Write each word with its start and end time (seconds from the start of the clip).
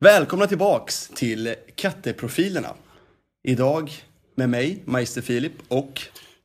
Välkomna 0.00 0.46
tillbaks 0.46 1.08
till 1.08 1.54
Katteprofilerna. 1.74 2.74
Idag 3.42 3.92
med 4.34 4.48
mig, 4.48 4.82
Magister 4.84 5.22
Filip 5.22 5.52
och 5.68 6.00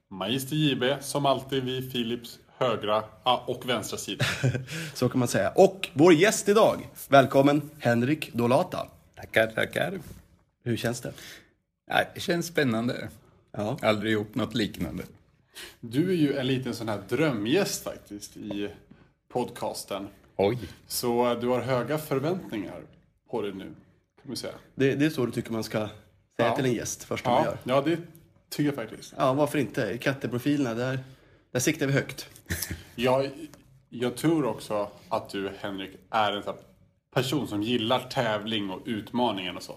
Magister 0.09 0.55
JB, 0.55 0.83
som 1.04 1.25
alltid 1.25 1.63
vid 1.63 1.91
Philips 1.91 2.39
högra 2.57 3.04
ah, 3.23 3.38
och 3.47 3.70
vänstra 3.70 3.97
sida. 3.97 4.25
så 4.93 5.09
kan 5.09 5.20
man 5.20 5.27
säga. 5.27 5.51
Och 5.55 5.89
vår 5.93 6.13
gäst 6.13 6.49
idag. 6.49 6.88
Välkommen 7.07 7.70
Henrik 7.79 8.33
Dolata. 8.33 8.88
Tackar, 9.15 9.47
tackar. 9.47 10.00
Hur 10.63 10.78
känns 10.78 11.02
det? 11.02 11.13
Ja, 11.88 12.04
det 12.13 12.20
känns 12.20 12.47
spännande. 12.47 13.10
Ja. 13.52 13.78
Aldrig 13.81 14.13
gjort 14.13 14.36
något 14.36 14.56
liknande. 14.56 15.04
Du 15.79 16.09
är 16.09 16.16
ju 16.16 16.38
en 16.38 16.48
liten 16.48 16.76
sån 16.76 16.90
här 16.90 17.02
drömgäst 17.09 17.84
faktiskt 17.84 18.38
i 18.38 18.70
podcasten. 19.34 20.08
Oj. 20.36 20.58
Så 20.88 21.36
du 21.36 21.48
har 21.48 21.62
höga 21.62 21.98
förväntningar 21.98 22.81
på 23.30 23.41
dig 23.41 23.53
nu, 23.53 23.63
kan 24.21 24.27
man 24.27 24.35
säga. 24.35 24.53
Det, 24.75 24.95
det 24.95 25.05
är 25.05 25.09
så 25.09 25.25
du 25.25 25.31
tycker 25.31 25.51
man 25.51 25.63
ska 25.63 25.77
säga 25.79 25.89
Ja. 26.35 26.55
till 26.55 26.65
en 26.65 26.73
gäst 26.73 27.03
första 27.03 27.29
man 27.29 27.43
Ja, 27.43 27.49
gör. 27.49 27.57
ja, 27.63 27.81
det 27.81 27.97
tycker 28.49 28.63
jag 28.65 28.75
faktiskt. 28.89 29.13
Ja, 29.17 29.33
varför 29.33 29.57
inte? 29.57 29.97
Katteprofilerna, 29.97 30.73
där, 30.73 30.99
där 31.51 31.59
siktar 31.59 31.87
vi 31.87 31.93
högt. 31.93 32.29
Jag, 32.95 33.29
jag 33.89 34.17
tror 34.17 34.45
också 34.45 34.89
att 35.09 35.29
du, 35.29 35.51
Henrik, 35.59 35.91
är 36.09 36.31
en 36.31 36.43
sån 36.43 36.55
person 37.13 37.47
som 37.47 37.63
gillar 37.63 37.99
tävling 37.99 38.70
och 38.70 38.81
utmaningen 38.85 39.57
och 39.57 39.63
så. 39.63 39.75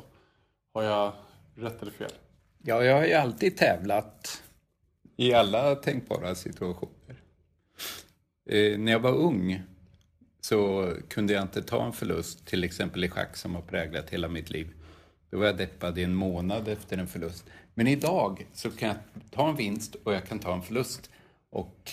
Har 0.75 0.83
jag 0.83 1.13
rätt 1.57 1.83
eller 1.83 1.93
fel? 1.93 2.11
Ja, 2.63 2.85
jag 2.85 2.97
har 2.97 3.05
ju 3.07 3.13
alltid 3.15 3.57
tävlat 3.57 4.43
i 5.17 5.33
alla 5.35 5.75
tänkbara 5.75 6.35
situationer. 6.35 7.17
Eh, 8.51 8.79
när 8.79 8.93
jag 8.93 9.01
var 9.01 9.13
ung 9.13 9.63
så 10.45 10.93
kunde 11.09 11.33
jag 11.33 11.43
inte 11.43 11.63
ta 11.63 11.87
en 11.87 11.93
förlust, 11.93 12.47
till 12.47 12.65
exempel 12.65 13.05
i 13.05 13.09
schack 13.09 13.37
som 13.37 13.55
har 13.55 13.63
präglat 13.63 14.11
hela 14.11 14.29
mitt 14.29 14.51
liv. 14.51 14.69
Då 15.31 15.39
var 15.39 15.47
jag 15.47 15.57
deppad 15.57 15.99
i 15.99 16.03
en 16.03 16.15
månad 16.15 16.69
efter 16.69 16.99
en 16.99 17.07
förlust. 17.07 17.45
Men 17.75 17.87
idag 17.87 18.47
så 18.55 18.71
kan 18.71 18.89
jag 18.89 18.97
ta 19.31 19.49
en 19.49 19.57
vinst 19.57 19.95
och 19.95 20.15
jag 20.15 20.27
kan 20.27 20.39
ta 20.39 20.55
en 20.55 20.63
förlust. 20.63 21.11
Och 21.51 21.93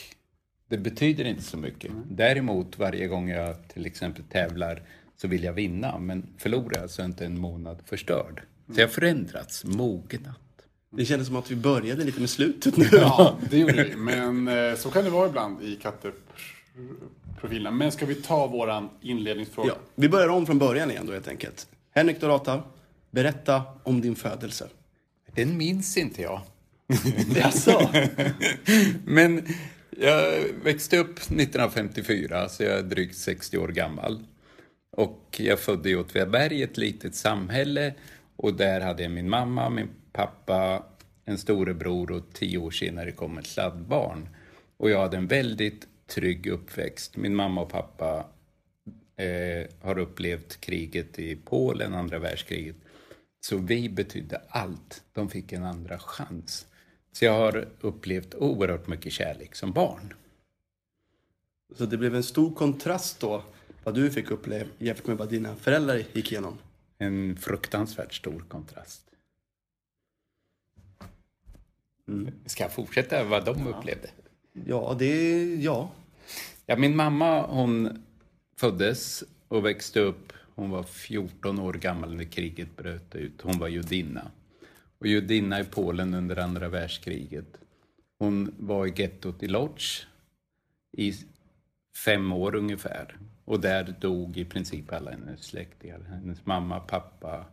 det 0.70 0.78
betyder 0.78 1.26
inte 1.26 1.42
så 1.42 1.58
mycket. 1.58 1.92
Däremot 2.10 2.80
varje 2.80 3.08
gång 3.08 3.30
jag 3.30 3.68
till 3.68 3.86
exempel 3.86 4.24
tävlar 4.24 4.82
så 5.18 5.28
vill 5.28 5.44
jag 5.44 5.54
vinna. 5.54 6.00
Men 6.00 6.28
förlorar 6.38 6.82
jag 6.82 6.90
så 6.90 7.02
är 7.02 7.06
inte 7.06 7.26
en 7.26 7.40
månad 7.40 7.82
förstörd. 7.86 8.42
Så 8.74 8.80
jag 8.80 8.88
har 8.88 8.94
förändrats, 8.94 9.64
mognat. 9.66 10.40
Det 10.92 11.06
kändes 11.06 11.28
som 11.28 11.36
att 11.36 11.52
vi 11.52 11.56
började 11.56 12.04
lite 12.04 12.20
med 12.20 12.30
slutet 12.30 12.78
nu. 12.78 12.86
Ja, 12.92 13.38
det 13.50 13.58
gjorde 13.58 13.84
vi. 13.84 13.96
Men 13.96 14.48
eh, 14.48 14.76
så 14.76 14.90
kan 14.92 15.04
det 15.04 15.10
vara 15.10 15.30
ibland 15.30 15.62
i 15.62 15.76
katteprofilerna. 17.30 17.72
Men 17.72 17.92
ska 17.92 18.06
vi 18.06 18.16
ta 18.16 18.48
våran 18.48 18.90
inledningsfråga? 19.02 19.70
Ja, 19.70 19.76
vi 19.96 20.10
börjar 20.10 20.28
om 20.28 20.46
från 20.46 20.60
början 20.60 20.92
igen 20.92 21.06
då 21.06 21.14
helt 21.14 21.28
enkelt. 21.28 21.68
Henrik 21.96 22.22
Dolata, 22.22 22.64
berätta 23.12 23.64
om 23.84 24.02
din 24.02 24.16
födelse. 24.16 24.68
Den 25.36 25.58
minns 25.58 25.98
inte 25.98 26.22
jag. 26.22 26.42
Jaså? 27.36 27.90
Men 29.06 29.48
jag 30.00 30.44
växte 30.64 30.98
upp 30.98 31.18
1954, 31.18 32.50
så 32.50 32.64
jag 32.64 32.78
är 32.80 32.84
drygt 32.84 33.18
60 33.18 33.58
år 33.58 33.68
gammal. 33.68 34.26
Och 34.92 35.36
jag 35.40 35.60
födde 35.60 35.90
i 35.90 35.96
Åtvidaberg, 35.96 36.64
ett 36.64 36.78
litet 36.78 37.16
samhälle. 37.16 37.94
Och 38.36 38.54
där 38.54 38.82
hade 38.82 39.04
jag 39.04 39.12
min 39.12 39.30
mamma, 39.30 39.70
min 39.70 39.90
pappa, 40.14 40.84
en 41.26 41.38
storebror 41.38 42.12
och 42.12 42.24
tio 42.34 42.58
år 42.58 42.72
senare 42.72 43.12
kom 43.12 43.38
ett 43.38 43.48
sladdbarn. 43.48 44.30
Och 44.78 44.90
jag 44.90 45.00
hade 45.00 45.18
en 45.18 45.28
väldigt 45.28 45.88
trygg 46.10 46.48
uppväxt. 46.48 47.18
Min 47.18 47.36
mamma 47.36 47.62
och 47.62 47.70
pappa 47.70 48.26
eh, 49.16 49.68
har 49.82 49.98
upplevt 49.98 50.62
kriget 50.62 51.20
i 51.20 51.36
Polen, 51.36 51.94
andra 51.94 52.20
världskriget. 52.20 52.76
Så 53.42 53.58
vi 53.58 53.90
betydde 53.90 54.42
allt. 54.50 55.04
De 55.14 55.30
fick 55.30 55.52
en 55.52 55.64
andra 55.64 56.00
chans. 56.00 56.68
Så 57.12 57.26
jag 57.26 57.34
har 57.34 57.68
upplevt 57.80 58.36
oerhört 58.36 58.88
mycket 58.88 59.14
kärlek 59.14 59.56
som 59.56 59.72
barn. 59.72 60.14
Så 61.76 61.86
det 61.86 61.98
blev 61.98 62.16
en 62.16 62.24
stor 62.24 62.56
kontrast 62.56 63.20
då, 63.20 63.44
vad 63.84 63.96
du 63.96 64.12
fick 64.12 64.32
uppleva 64.32 64.70
jämfört 64.78 65.08
med 65.08 65.18
vad 65.18 65.30
dina 65.30 65.56
föräldrar 65.56 66.04
gick 66.14 66.32
igenom. 66.32 66.58
En 66.98 67.38
fruktansvärt 67.38 68.14
stor 68.14 68.46
kontrast. 68.48 69.02
Ska 72.46 72.64
jag 72.64 72.74
fortsätta 72.74 73.24
vad 73.24 73.46
de 73.46 73.68
upplevde? 73.68 74.10
Ja, 74.66 74.96
det, 75.00 75.56
ja. 75.56 75.92
Ja, 76.66 76.76
min 76.76 76.96
mamma 76.96 77.42
hon 77.42 78.04
föddes 78.58 79.24
och 79.48 79.66
växte 79.66 80.00
upp. 80.00 80.34
Hon 80.56 80.70
var 80.70 80.84
14 80.84 81.60
år 81.60 81.74
gammal 81.74 82.16
när 82.16 82.24
kriget 82.24 82.78
bröt 82.78 83.16
ut. 83.16 83.42
Hon 83.42 83.60
var 83.60 83.68
judinna. 83.68 84.32
Och 85.00 85.08
judinna 85.08 85.60
i 85.60 85.64
Polen 85.64 86.14
under 86.14 86.40
andra 86.40 86.70
världskriget. 86.70 87.58
Hon 88.20 88.56
var 88.60 88.88
i 88.88 88.94
gettot 88.96 89.44
i 89.44 89.48
Lodz 89.48 90.08
i 90.98 91.14
fem 92.06 92.32
år 92.32 92.56
ungefär. 92.56 93.18
Och 93.46 93.60
där 93.60 93.96
dog 94.00 94.38
i 94.38 94.46
princip 94.46 94.94
alla 94.94 95.12
hennes 95.12 95.44
släktingar. 95.44 96.00
Hennes 96.00 96.46
mamma, 96.46 96.80
pappa 96.80 97.46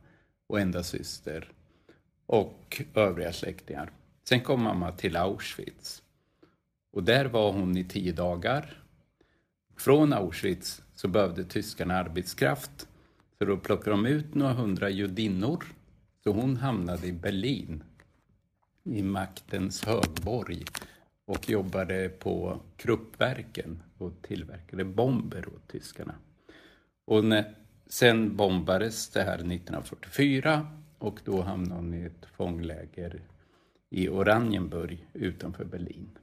och 0.49 0.61
enda 0.61 0.83
syster. 0.83 1.49
Och 2.27 2.83
övriga 2.95 3.33
släktingar. 3.33 3.91
Sen 4.29 4.41
kom 4.41 4.63
mamma 4.63 4.93
till 4.93 5.17
Auschwitz. 5.17 6.03
Och 6.91 7.03
där 7.03 7.25
var 7.25 7.53
hon 7.53 7.77
i 7.77 7.85
tio 7.85 8.13
dagar. 8.13 8.83
Från 9.77 10.13
Auschwitz 10.13 10.83
så 10.95 11.09
behövde 11.09 11.45
tyskarna 11.45 11.95
arbetskraft. 11.95 12.89
Så 13.39 13.45
då 13.45 13.57
plockade 13.57 13.91
de 13.91 14.07
ut 14.07 14.35
några 14.35 14.53
hundra 14.53 14.91
judinnor. 14.91 15.65
Så 16.25 16.33
hon 16.33 16.57
hamnade 16.57 17.07
i 17.07 17.13
Berlin, 17.13 17.85
i 18.85 19.03
maktens 19.03 19.85
högborg 19.85 20.65
och 21.25 21.51
jobbade 21.51 22.09
på 22.09 22.61
Kruppverken 22.77 23.83
och 23.99 24.13
tillverkade 24.23 24.85
bomber 24.85 25.49
åt 25.49 25.69
tyskarna. 25.69 26.15
Och 27.05 27.25
när, 27.25 27.55
sen 27.87 28.37
bombades 28.37 29.09
det 29.09 29.23
här 29.23 29.35
1944 29.35 30.67
och 30.99 31.21
då 31.25 31.43
hamnade 31.43 31.81
hon 31.81 31.95
i 31.95 32.03
ett 32.03 32.27
fångläger 32.37 33.21
i 33.91 34.09
Oranienburg 34.09 35.07
utanför 35.13 35.65
Berlin. 35.65 36.19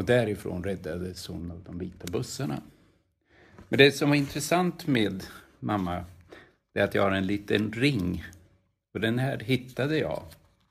Och 0.00 0.06
därifrån 0.06 0.64
räddades 0.64 1.26
hon 1.26 1.50
av 1.50 1.62
de 1.66 1.78
vita 1.78 2.06
bussarna. 2.12 2.62
Men 3.68 3.78
det 3.78 3.92
som 3.92 4.08
var 4.08 4.16
intressant 4.16 4.86
med 4.86 5.24
mamma, 5.58 6.04
det 6.72 6.80
är 6.80 6.84
att 6.84 6.94
jag 6.94 7.02
har 7.02 7.10
en 7.10 7.26
liten 7.26 7.72
ring. 7.72 8.24
Och 8.94 9.00
den 9.00 9.18
här 9.18 9.38
hittade 9.38 9.98
jag 9.98 10.22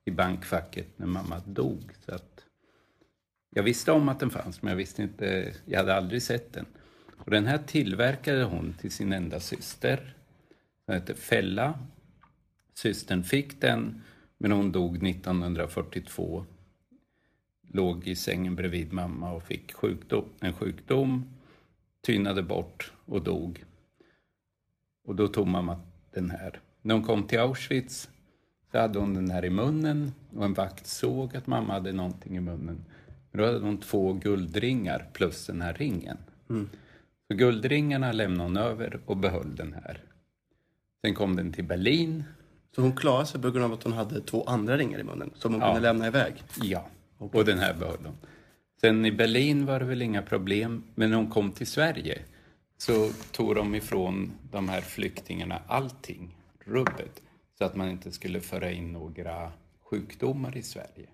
i 0.06 0.12
bankfacket 0.12 0.88
när 0.96 1.08
mamma 1.08 1.42
dog. 1.46 1.92
Så 2.06 2.16
att 2.16 2.46
jag 3.50 3.64
visste 3.64 3.92
om 3.92 4.10
att 4.10 4.20
den 4.20 4.30
fanns, 4.30 4.62
men 4.62 4.70
jag 4.70 4.78
visste 4.78 5.02
inte, 5.02 5.54
jag 5.66 5.80
hade 5.80 5.96
aldrig 5.96 6.24
sett 6.24 6.54
den. 6.54 6.66
Och 7.18 7.32
den 7.32 7.46
här 7.46 7.58
tillverkade 7.58 8.44
hon 8.44 8.74
till 8.82 8.92
sin 8.92 9.14
enda 9.14 9.40
syster. 9.40 10.16
Den 10.86 10.96
hette 10.96 11.16
Fälla. 11.16 11.80
Systern 12.74 13.24
fick 13.24 13.62
den, 13.62 14.02
men 14.38 14.52
hon 14.52 14.72
dog 14.72 15.08
1942 15.08 16.46
låg 17.72 18.08
i 18.08 18.16
sängen 18.16 18.56
bredvid 18.56 18.94
mamma 18.94 19.32
och 19.32 19.44
fick 19.44 19.74
sjukdom, 19.74 20.26
en 20.40 20.54
sjukdom, 20.54 21.26
tynade 22.02 22.44
bort 22.44 22.92
och 23.06 23.24
dog. 23.24 23.64
Och 25.08 25.16
då 25.16 25.28
tog 25.28 25.48
mamma 25.48 25.80
den 26.14 26.30
här. 26.30 26.60
När 26.82 26.96
hon 26.96 27.04
kom 27.04 27.24
till 27.24 27.40
Auschwitz 27.40 28.10
så 28.72 28.78
hade 28.80 29.00
hon 29.00 29.14
den 29.14 29.30
här 29.32 29.46
i 29.46 29.50
munnen 29.50 30.12
och 30.36 30.46
en 30.46 30.54
vakt 30.54 30.88
såg 30.88 31.36
att 31.36 31.48
mamma 31.48 31.74
hade 31.74 31.92
någonting 31.92 32.38
i 32.38 32.40
munnen. 32.40 32.86
Men 33.32 33.42
då 33.42 33.46
hade 33.46 33.60
hon 33.60 33.78
två 33.78 34.14
guldringar 34.14 35.08
plus 35.14 35.46
den 35.48 35.62
här 35.62 35.74
ringen. 35.74 36.18
Så 37.28 37.36
guldringarna 37.38 38.12
lämnade 38.12 38.44
hon 38.50 38.58
över 38.58 39.00
och 39.06 39.18
behöll 39.18 39.56
den 39.56 39.74
här. 39.74 40.04
Sen 41.02 41.16
kom 41.16 41.36
den 41.36 41.54
till 41.54 41.64
Berlin. 41.66 42.24
Så 42.76 42.82
hon 42.82 42.96
klarade 42.96 43.26
sig 43.26 43.42
på 43.42 43.52
grund 43.52 43.66
av 43.66 43.74
att 43.74 43.84
hon 43.84 43.94
hade 43.94 44.22
två 44.22 44.44
andra 44.44 44.78
ringar 44.78 45.00
i 45.00 45.04
munnen 45.04 45.32
som 45.36 45.54
hon 45.54 45.62
Ja. 45.62 45.68
kunde 45.74 45.82
lämna 45.88 46.08
iväg. 46.08 46.44
Ja, 46.62 46.88
och 47.20 47.46
den 47.46 47.60
här 47.60 47.74
behöll 47.74 48.06
hon. 48.06 48.18
Sen 48.82 49.06
i 49.06 49.12
Berlin 49.12 49.66
var 49.66 49.80
det 49.80 49.86
väl 49.86 50.02
inga 50.02 50.22
problem, 50.22 50.84
men 50.96 51.10
när 51.10 51.18
hon 51.18 51.30
kom 51.30 51.52
till 51.52 51.68
Sverige 51.68 52.22
så 52.78 53.10
tog 53.32 53.56
de 53.56 53.76
ifrån 53.76 54.32
de 54.52 54.70
här 54.70 54.82
flyktingarna 54.82 55.62
allting, 55.68 56.36
rubbet, 56.66 57.22
så 57.58 57.66
att 57.66 57.76
man 57.76 57.90
inte 57.90 58.12
skulle 58.12 58.42
föra 58.42 58.72
in 58.72 58.94
några 58.94 59.52
sjukdomar 59.84 60.58
i 60.58 60.64
Sverige. 60.64 61.08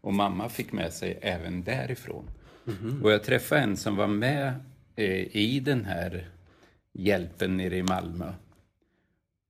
Och 0.00 0.14
mamma 0.14 0.48
fick 0.48 0.72
med 0.72 0.92
sig 0.92 1.18
även 1.22 1.62
därifrån. 1.64 2.30
Och 3.02 3.12
jag 3.12 3.24
träffade 3.24 3.60
en 3.60 3.76
som 3.76 3.96
var 3.96 4.06
med 4.06 4.54
eh, 4.96 5.36
i 5.36 5.60
den 5.60 5.84
här 5.84 6.28
hjälpen 6.92 7.56
nere 7.56 7.76
i 7.76 7.82
Malmö. 7.82 8.32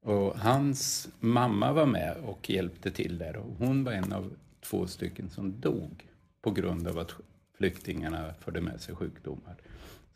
Och 0.03 0.39
hans 0.39 1.09
mamma 1.21 1.73
var 1.73 1.87
med 1.87 2.17
och 2.25 2.51
hjälpte 2.51 2.91
till 2.91 3.19
där 3.19 3.37
och 3.37 3.55
hon 3.59 3.85
var 3.85 3.93
en 3.93 4.13
av 4.13 4.37
två 4.71 4.87
stycken 4.87 5.31
som 5.31 5.61
dog 5.61 6.07
på 6.43 6.51
grund 6.51 6.89
av 6.89 6.99
att 6.99 7.15
flyktingarna 7.59 8.35
förde 8.41 8.61
med 8.61 8.81
sig 8.81 8.95
sjukdomar. 8.95 9.57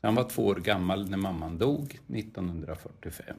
Så 0.01 0.07
han 0.07 0.15
var 0.15 0.29
två 0.29 0.47
år 0.47 0.57
gammal 0.57 1.11
när 1.11 1.17
mamman 1.17 1.59
dog 1.59 1.99
1945. 2.09 3.37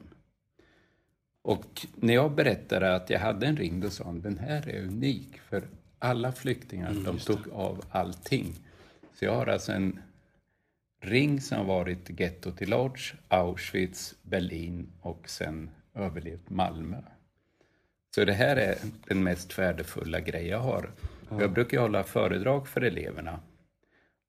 Och 1.42 1.86
när 1.94 2.14
jag 2.14 2.34
berättade 2.34 2.94
att 2.94 3.10
jag 3.10 3.20
hade 3.20 3.46
en 3.46 3.56
ring, 3.56 3.80
då 3.80 3.90
sa 3.90 4.04
han 4.04 4.20
den 4.20 4.38
här 4.38 4.68
är 4.68 4.82
unik 4.82 5.38
för 5.38 5.68
alla 5.98 6.32
flyktingar, 6.32 6.94
de 7.04 7.18
tog 7.18 7.48
av 7.52 7.84
allting. 7.90 8.54
Så 9.14 9.24
jag 9.24 9.34
har 9.34 9.46
alltså 9.46 9.72
en 9.72 10.00
ring 11.02 11.40
som 11.40 11.58
har 11.58 11.64
varit 11.64 12.20
getto 12.20 12.52
till 12.52 12.70
Lodz, 12.70 13.14
Auschwitz, 13.28 14.14
Berlin 14.22 14.92
och 15.00 15.28
sen 15.28 15.70
överlevt 15.94 16.50
Malmö. 16.50 17.02
Så 18.14 18.24
det 18.24 18.32
här 18.32 18.56
är 18.56 18.78
den 19.06 19.22
mest 19.22 19.58
värdefulla 19.58 20.20
grej 20.20 20.48
jag 20.48 20.58
har. 20.58 20.90
Jag 21.30 21.52
brukar 21.52 21.80
hålla 21.80 22.04
föredrag 22.04 22.68
för 22.68 22.80
eleverna. 22.80 23.40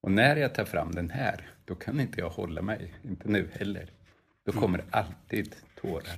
Och 0.02 0.12
när 0.12 0.36
jag 0.36 0.56
tar 0.56 0.66
fram 0.66 0.92
den 0.92 1.10
här, 1.10 1.50
då 1.66 1.76
kan 1.76 2.00
inte 2.00 2.20
jag 2.20 2.30
hålla 2.30 2.62
mig. 2.62 2.94
Inte 3.04 3.28
nu 3.28 3.50
heller. 3.54 3.90
Då 4.46 4.52
kommer 4.52 4.78
det 4.78 4.84
alltid 4.92 5.56
tårar. 5.82 6.18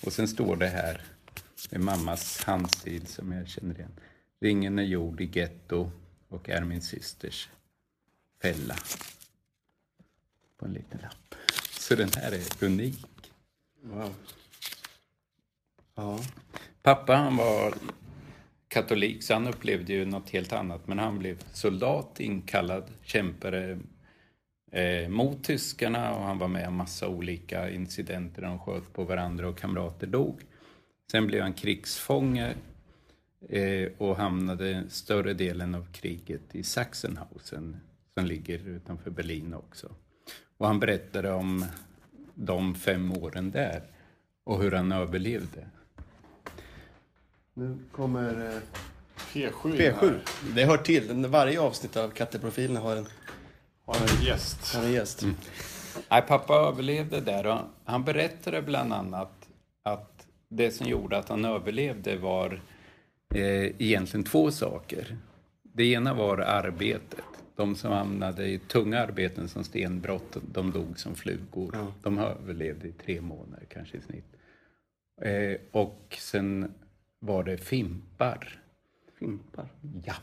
Och 0.00 0.12
sen 0.12 0.28
står 0.28 0.56
det 0.56 0.66
här 0.66 1.02
med 1.70 1.80
mammas 1.80 2.44
handstil 2.44 3.06
som 3.06 3.32
jag 3.32 3.48
känner 3.48 3.74
igen. 3.74 3.92
Ringen 4.40 4.78
är 4.78 4.82
gjord 4.82 5.20
i 5.20 5.30
getto 5.32 5.90
och 6.28 6.48
är 6.48 6.64
min 6.64 6.82
systers 6.82 7.48
fälla. 8.42 8.76
På 10.56 10.66
en 10.66 10.72
liten 10.72 11.00
lapp. 11.02 11.34
Så 11.70 11.94
den 11.94 12.10
här 12.16 12.32
är 12.32 12.64
unik. 12.66 13.32
Wow. 13.82 14.14
Ja. 15.98 16.18
Pappa 16.82 17.14
han 17.14 17.36
var 17.36 17.74
katolik 18.68 19.22
så 19.22 19.34
han 19.34 19.46
upplevde 19.46 19.92
ju 19.92 20.04
något 20.04 20.30
helt 20.30 20.52
annat. 20.52 20.88
Men 20.88 20.98
han 20.98 21.18
blev 21.18 21.42
soldat, 21.52 22.20
inkallad, 22.20 22.84
kämpade 23.02 23.78
eh, 24.72 25.08
mot 25.08 25.44
tyskarna 25.44 26.14
och 26.14 26.22
han 26.22 26.38
var 26.38 26.48
med 26.48 26.68
om 26.68 26.74
massa 26.74 27.08
olika 27.08 27.70
incidenter 27.70 28.42
där 28.42 28.48
de 28.48 28.58
sköt 28.58 28.92
på 28.92 29.04
varandra 29.04 29.48
och 29.48 29.58
kamrater 29.58 30.06
dog. 30.06 30.40
Sen 31.10 31.26
blev 31.26 31.42
han 31.42 31.52
krigsfånge 31.52 32.54
eh, 33.48 33.88
och 33.98 34.16
hamnade 34.16 34.84
större 34.88 35.34
delen 35.34 35.74
av 35.74 35.92
kriget 35.92 36.54
i 36.54 36.62
Sachsenhausen 36.62 37.76
som 38.14 38.26
ligger 38.26 38.68
utanför 38.68 39.10
Berlin 39.10 39.54
också. 39.54 39.88
Och 40.56 40.66
han 40.66 40.80
berättade 40.80 41.32
om 41.32 41.64
de 42.34 42.74
fem 42.74 43.12
åren 43.12 43.50
där 43.50 43.82
och 44.44 44.62
hur 44.62 44.72
han 44.72 44.92
överlevde. 44.92 45.66
Nu 47.58 47.78
kommer 47.92 48.54
eh, 48.54 48.60
P7 49.32 49.66
in 49.66 49.72
P7. 49.72 49.92
här. 50.00 50.20
Det 50.54 50.64
hör 50.64 50.76
till. 50.76 51.26
Varje 51.26 51.60
avsnitt 51.60 51.96
av 51.96 52.08
Katteprofilerna 52.10 52.80
har 52.80 52.96
en, 52.96 53.06
Har 53.84 53.94
en 53.94 54.24
gäst. 54.26 54.74
har 54.74 54.84
en 54.84 54.92
gäst. 54.92 55.24
Nej, 56.10 56.22
pappa 56.22 56.54
överlevde 56.54 57.20
där 57.20 57.46
och 57.46 57.58
han 57.84 58.04
berättade 58.04 58.62
bland 58.62 58.92
annat 58.92 59.48
att 59.82 60.26
det 60.48 60.70
som 60.70 60.86
gjorde 60.86 61.18
att 61.18 61.28
han 61.28 61.44
överlevde 61.44 62.16
var 62.16 62.60
eh, 63.34 63.64
egentligen 63.64 64.24
två 64.24 64.50
saker. 64.50 65.16
Det 65.62 65.84
ena 65.84 66.14
var 66.14 66.38
arbetet. 66.38 67.24
De 67.56 67.76
som 67.76 67.92
hamnade 67.92 68.46
i 68.46 68.58
tunga 68.58 69.00
arbeten 69.00 69.48
som 69.48 69.64
stenbrott, 69.64 70.36
de 70.52 70.70
dog 70.70 70.98
som 70.98 71.14
flugor. 71.14 71.92
De 72.02 72.18
överlevde 72.18 72.88
i 72.88 72.92
tre 72.92 73.20
månader 73.20 73.66
kanske 73.68 73.96
i 73.96 74.00
snitt. 74.00 74.24
Eh, 75.22 75.56
och 75.72 76.16
sen 76.18 76.72
var 77.18 77.44
det 77.44 77.58
fimpar. 77.58 78.62
Fimpar. 79.18 79.68
Ja. 80.04 80.14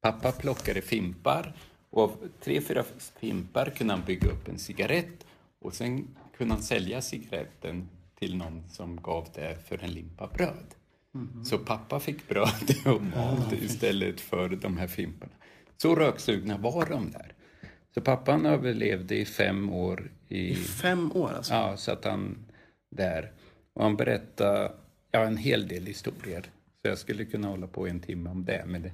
Pappa 0.00 0.32
plockade 0.32 0.82
fimpar 0.82 1.54
och 1.90 2.02
av 2.02 2.16
tre, 2.40 2.60
fyra 2.60 2.84
fimpar 3.20 3.70
kunde 3.70 3.94
han 3.94 4.02
bygga 4.06 4.30
upp 4.30 4.48
en 4.48 4.58
cigarett 4.58 5.26
och 5.60 5.74
sen 5.74 6.08
kunde 6.36 6.54
han 6.54 6.62
sälja 6.62 7.00
cigaretten 7.00 7.88
till 8.18 8.36
någon 8.36 8.62
som 8.70 8.96
gav 8.96 9.28
det 9.34 9.58
för 9.68 9.84
en 9.84 9.90
limpa 9.90 10.26
bröd. 10.26 10.74
Så 11.44 11.58
pappa 11.58 12.00
fick 12.00 12.28
bröd 12.28 12.74
och 12.86 13.02
mat 13.02 13.52
istället 13.52 14.20
för 14.20 14.48
de 14.48 14.76
här 14.76 14.86
fimparna. 14.86 15.32
Så 15.76 15.94
röksugna 15.94 16.56
var 16.56 16.86
de 16.86 17.10
där. 17.10 17.32
Så 17.94 18.00
pappan 18.00 18.46
överlevde 18.46 19.16
i 19.16 19.24
fem 19.24 19.70
år 19.72 20.10
i 20.28 20.54
Fem 20.54 21.12
år 21.12 21.32
alltså. 21.36 21.54
Ja, 21.54 21.76
så 21.76 21.92
att 21.92 22.04
han 22.04 22.46
där. 22.90 23.32
Och 23.74 23.82
han 23.82 23.96
berättade 23.96 24.72
ja, 25.14 25.24
en 25.24 25.36
hel 25.36 25.68
del 25.68 25.86
historier. 25.86 26.42
Så 26.82 26.88
jag 26.88 26.98
skulle 26.98 27.24
kunna 27.24 27.48
hålla 27.48 27.66
på 27.66 27.86
en 27.86 28.00
timme 28.00 28.30
om 28.30 28.44
det. 28.44 28.64
Men 28.66 28.82
det, 28.82 28.92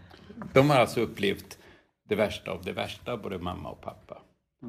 de 0.55 0.70
har 0.70 0.76
alltså 0.76 1.00
upplevt 1.00 1.58
det 2.08 2.14
värsta 2.14 2.50
av 2.50 2.64
det 2.64 2.72
värsta, 2.72 3.17
både 3.17 3.38
mamma 3.38 3.70
och 3.70 3.81
pappa. 3.81 4.22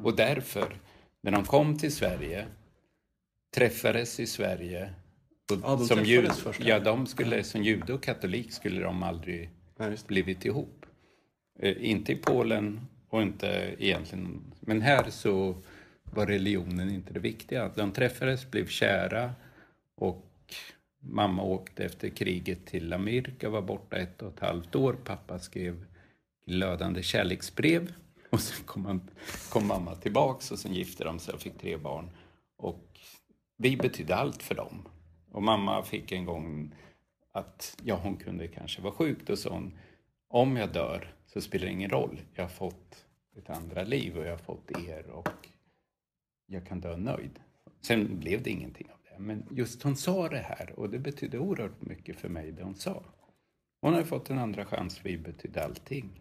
Och 0.04 0.16
därför, 0.16 0.76
när 1.22 1.32
de 1.32 1.44
kom 1.44 1.78
till 1.78 1.94
Sverige, 1.94 2.46
träffades 3.54 4.20
i 4.20 4.26
Sverige. 4.26 4.92
Och 5.52 5.58
Ja, 5.62 5.76
de 5.76 5.86
som 5.86 6.04
jud, 6.04 6.30
ja. 6.58 6.80
de 6.80 7.06
skulle, 7.06 7.44
som 7.44 7.62
jude 7.62 7.92
och 7.92 8.02
katolik 8.02 8.52
skulle 8.52 8.80
de 8.82 9.02
aldrig 9.02 9.50
det. 9.76 10.06
blivit 10.06 10.44
ihop. 10.44 10.86
Eh, 11.58 11.90
inte 11.90 12.12
i 12.12 12.16
Polen 12.16 12.80
och 13.08 13.22
inte 13.22 13.76
egentligen... 13.78 14.54
Men 14.60 14.82
här 14.82 15.10
så 15.10 15.62
var 16.04 16.26
religionen 16.26 16.90
inte 16.90 17.12
det 17.12 17.20
viktiga. 17.20 17.70
De 17.74 17.92
träffades, 17.92 18.50
blev 18.50 18.66
kära 18.66 19.32
och 19.96 20.28
mamma 21.02 21.42
åkte 21.42 21.84
efter 21.84 22.08
kriget 22.08 22.66
till 22.66 22.92
Amerika, 22.92 23.50
var 23.50 23.62
borta 23.62 23.96
ett 23.96 24.22
och 24.22 24.32
ett 24.32 24.40
halvt 24.40 24.74
år. 24.74 24.96
Pappa 25.04 25.38
skrev 25.38 25.84
glödande 26.46 27.02
kärleksbrev 27.02 27.92
och 28.30 28.40
sen 28.40 28.66
kom, 28.66 28.84
han, 28.84 29.10
kom 29.50 29.66
mamma 29.66 29.94
tillbaks 29.94 30.50
och 30.50 30.58
sen 30.58 30.74
gifte 30.74 31.04
de 31.04 31.18
sig 31.18 31.34
och 31.34 31.40
fick 31.40 31.58
tre 31.58 31.76
barn. 31.76 32.10
Och 32.56 33.00
vi 33.56 33.76
betydde 33.76 34.16
allt 34.16 34.42
för 34.42 34.54
dem. 34.54 34.88
Och 35.30 35.42
mamma 35.42 35.82
fick 35.82 36.12
en 36.12 36.24
gång 36.24 36.74
att 37.32 37.76
ja, 37.84 38.00
hon 38.02 38.16
kunde 38.16 38.48
kanske 38.48 38.82
vara 38.82 38.94
sjuk. 38.94 39.18
Då 39.26 39.36
sa 39.36 39.50
hon, 39.50 39.78
om 40.28 40.56
jag 40.56 40.72
dör 40.72 41.14
så 41.26 41.40
spelar 41.40 41.66
det 41.66 41.72
ingen 41.72 41.90
roll. 41.90 42.20
Jag 42.34 42.44
har 42.44 42.48
fått 42.48 43.04
ett 43.36 43.50
andra 43.50 43.82
liv 43.82 44.18
och 44.18 44.24
jag 44.24 44.30
har 44.30 44.38
fått 44.38 44.70
er 44.88 45.10
och 45.10 45.48
jag 46.46 46.66
kan 46.66 46.80
dö 46.80 46.96
nöjd. 46.96 47.40
Sen 47.80 48.20
blev 48.20 48.42
det 48.42 48.50
ingenting 48.50 48.90
av. 48.90 49.01
Men 49.22 49.44
just 49.50 49.82
hon 49.82 49.96
sa 49.96 50.28
det 50.28 50.38
här 50.38 50.72
och 50.76 50.90
det 50.90 50.98
betydde 50.98 51.38
oerhört 51.38 51.82
mycket 51.82 52.20
för 52.20 52.28
mig 52.28 52.52
det 52.52 52.62
hon 52.62 52.74
sa. 52.74 53.02
Hon 53.80 53.94
har 53.94 54.02
fått 54.02 54.30
en 54.30 54.38
andra 54.38 54.64
chans, 54.64 55.00
vi 55.02 55.18
betydde 55.18 55.64
allting. 55.64 56.20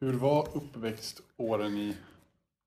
Hur 0.00 0.12
var 0.12 0.48
uppväxtåren 0.52 1.76
i 1.76 1.96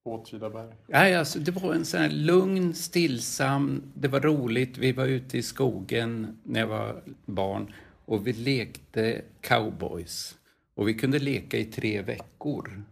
Åtvidaberg? 0.04 0.74
Nej, 0.88 1.16
alltså, 1.16 1.40
det 1.40 1.51
var 1.51 1.74
en 1.74 1.86
sån 1.86 2.00
här 2.00 2.10
lugn, 2.10 2.74
stillsam, 2.74 3.81
det 3.94 4.07
var 4.07 4.19
roligt. 4.19 4.78
Vi 4.78 4.92
var 4.92 5.06
ute 5.06 5.38
i 5.38 5.44
skogen 5.44 6.38
när 6.44 6.59
jag 6.59 6.68
var 6.68 7.04
barn 7.26 7.73
och 8.06 8.28
vi 8.28 8.33
lekte 8.33 9.21
cowboys. 9.42 10.38
Och 10.76 10.88
vi 10.88 10.94
kunde 10.94 11.19
leka 11.19 11.57
i 11.57 11.66
tre 11.66 12.02
veckor. 12.02 12.83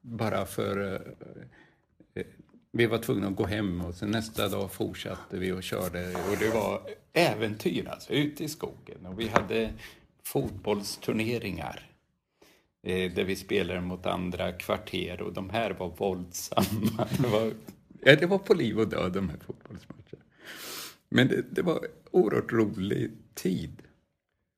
Bara 0.00 0.46
för 0.46 1.02
vi 2.76 2.86
var 2.86 2.98
tvungna 2.98 3.28
att 3.28 3.36
gå 3.36 3.46
hem 3.46 3.80
och 3.80 3.94
sen 3.94 4.10
nästa 4.10 4.48
dag 4.48 4.72
fortsatte 4.72 5.38
vi 5.38 5.52
och 5.52 5.62
körde. 5.62 6.08
Och 6.08 6.36
det 6.40 6.50
var 6.50 6.80
äventyr 7.12 7.88
alltså, 7.88 8.12
ute 8.12 8.44
i 8.44 8.48
skogen. 8.48 9.06
Och 9.06 9.20
vi 9.20 9.28
hade 9.28 9.72
fotbollsturneringar 10.24 11.90
eh, 12.82 13.12
där 13.12 13.24
vi 13.24 13.36
spelade 13.36 13.80
mot 13.80 14.06
andra 14.06 14.52
kvarter 14.52 15.20
och 15.22 15.32
de 15.32 15.50
här 15.50 15.70
var 15.70 15.88
våldsamma. 15.88 17.08
Det 17.18 17.28
var, 17.28 17.52
ja, 18.02 18.16
det 18.16 18.26
var 18.26 18.38
på 18.38 18.54
liv 18.54 18.78
och 18.78 18.88
död 18.88 19.12
de 19.12 19.28
här 19.28 19.38
fotbollsmatcherna. 19.46 20.24
Men 21.08 21.28
det, 21.28 21.42
det 21.50 21.62
var 21.62 21.86
oerhört 22.10 22.52
rolig 22.52 23.10
tid. 23.34 23.82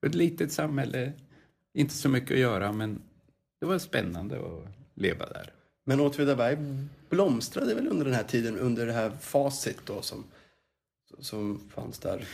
Ett 0.07 0.15
litet 0.15 0.53
samhälle, 0.53 1.13
inte 1.75 1.95
så 1.95 2.09
mycket 2.09 2.31
att 2.31 2.39
göra 2.39 2.73
men 2.73 3.03
det 3.61 3.67
var 3.67 3.79
spännande 3.79 4.37
att 4.37 4.69
leva 4.95 5.27
där. 5.27 5.53
Men 5.89 6.01
Åtvidaberg 6.01 6.57
blomstrade 7.09 7.75
väl 7.75 7.89
under 7.89 8.05
den 8.05 8.15
här 8.15 8.23
tiden, 8.23 8.59
under 8.59 8.87
det 8.87 8.93
här 8.93 9.11
facit 9.11 9.79
då 9.85 10.03
som, 10.03 10.25
som 11.19 11.61
fanns 11.75 11.99
där. 11.99 12.25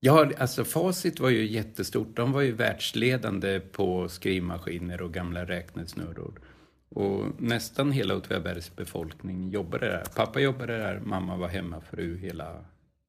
Ja, 0.00 0.30
alltså 0.38 0.64
Facit 0.64 1.20
var 1.20 1.30
ju 1.30 1.46
jättestort. 1.46 2.16
De 2.16 2.32
var 2.32 2.40
ju 2.40 2.52
världsledande 2.52 3.60
på 3.60 4.08
skrivmaskiner 4.08 5.02
och 5.02 5.12
gamla 5.12 5.44
räknesnurror. 5.44 6.40
Och 6.88 7.26
nästan 7.38 7.92
hela 7.92 8.16
Åtvidabergs 8.16 8.76
befolkning 8.76 9.50
jobbade 9.50 9.86
där. 9.86 10.04
Pappa 10.14 10.40
jobbade 10.40 10.78
där, 10.78 11.00
mamma 11.00 11.36
var 11.36 11.48
hemmafru 11.48 12.18
hela 12.18 12.64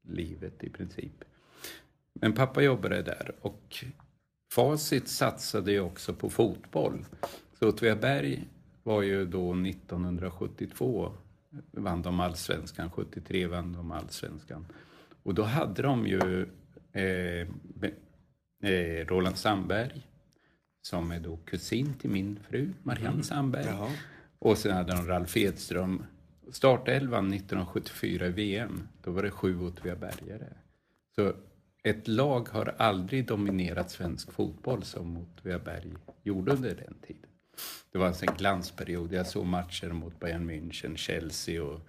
livet 0.07 0.63
i 0.63 0.69
princip. 0.69 1.23
Men 2.13 2.33
pappa 2.33 2.61
jobbade 2.61 3.01
där 3.01 3.31
och 3.41 3.75
Facit 4.53 5.07
satsade 5.07 5.71
ju 5.71 5.79
också 5.79 6.13
på 6.13 6.29
fotboll. 6.29 7.05
Så 7.59 7.69
Åtvidaberg 7.69 8.47
var 8.83 9.01
ju 9.01 9.25
då 9.25 9.53
1972 9.53 11.11
vann 11.71 12.01
de 12.01 12.19
allsvenskan, 12.19 12.91
73 12.91 13.47
vann 13.47 13.73
de 13.73 13.91
allsvenskan. 13.91 14.65
Och 15.23 15.33
då 15.33 15.43
hade 15.43 15.81
de 15.81 16.07
ju 16.07 16.47
eh, 16.91 17.47
eh, 18.71 19.07
Roland 19.07 19.37
Sandberg 19.37 20.07
som 20.81 21.11
är 21.11 21.19
då 21.19 21.37
kusin 21.37 21.93
till 21.93 22.09
min 22.09 22.39
fru 22.49 22.69
Marianne 22.83 23.23
Sandberg. 23.23 23.65
Jaha. 23.65 23.91
Och 24.39 24.57
sen 24.57 24.75
hade 24.75 24.95
de 24.95 25.07
Ralf 25.07 25.37
Edström. 25.37 26.03
Startelvan 26.51 27.33
1974 27.33 28.27
i 28.27 28.29
VM, 28.29 28.87
då 29.03 29.11
var 29.11 29.23
det 29.23 29.31
sju 29.31 29.59
Åtvidabergare. 29.59 30.47
Så 31.15 31.33
ett 31.83 32.07
lag 32.07 32.49
har 32.49 32.75
aldrig 32.77 33.27
dominerat 33.27 33.91
svensk 33.91 34.31
fotboll 34.31 34.83
som 34.83 35.17
Åtvidaberg 35.17 35.93
gjorde 36.23 36.51
under 36.51 36.75
den 36.75 36.95
tiden. 37.07 37.29
Det 37.93 38.00
var 38.00 38.07
en 38.07 38.35
glansperiod. 38.38 39.13
Jag 39.13 39.27
såg 39.27 39.45
matcher 39.45 39.88
mot 39.88 40.19
Bayern 40.19 40.50
München, 40.50 40.95
Chelsea 40.97 41.63
och 41.63 41.79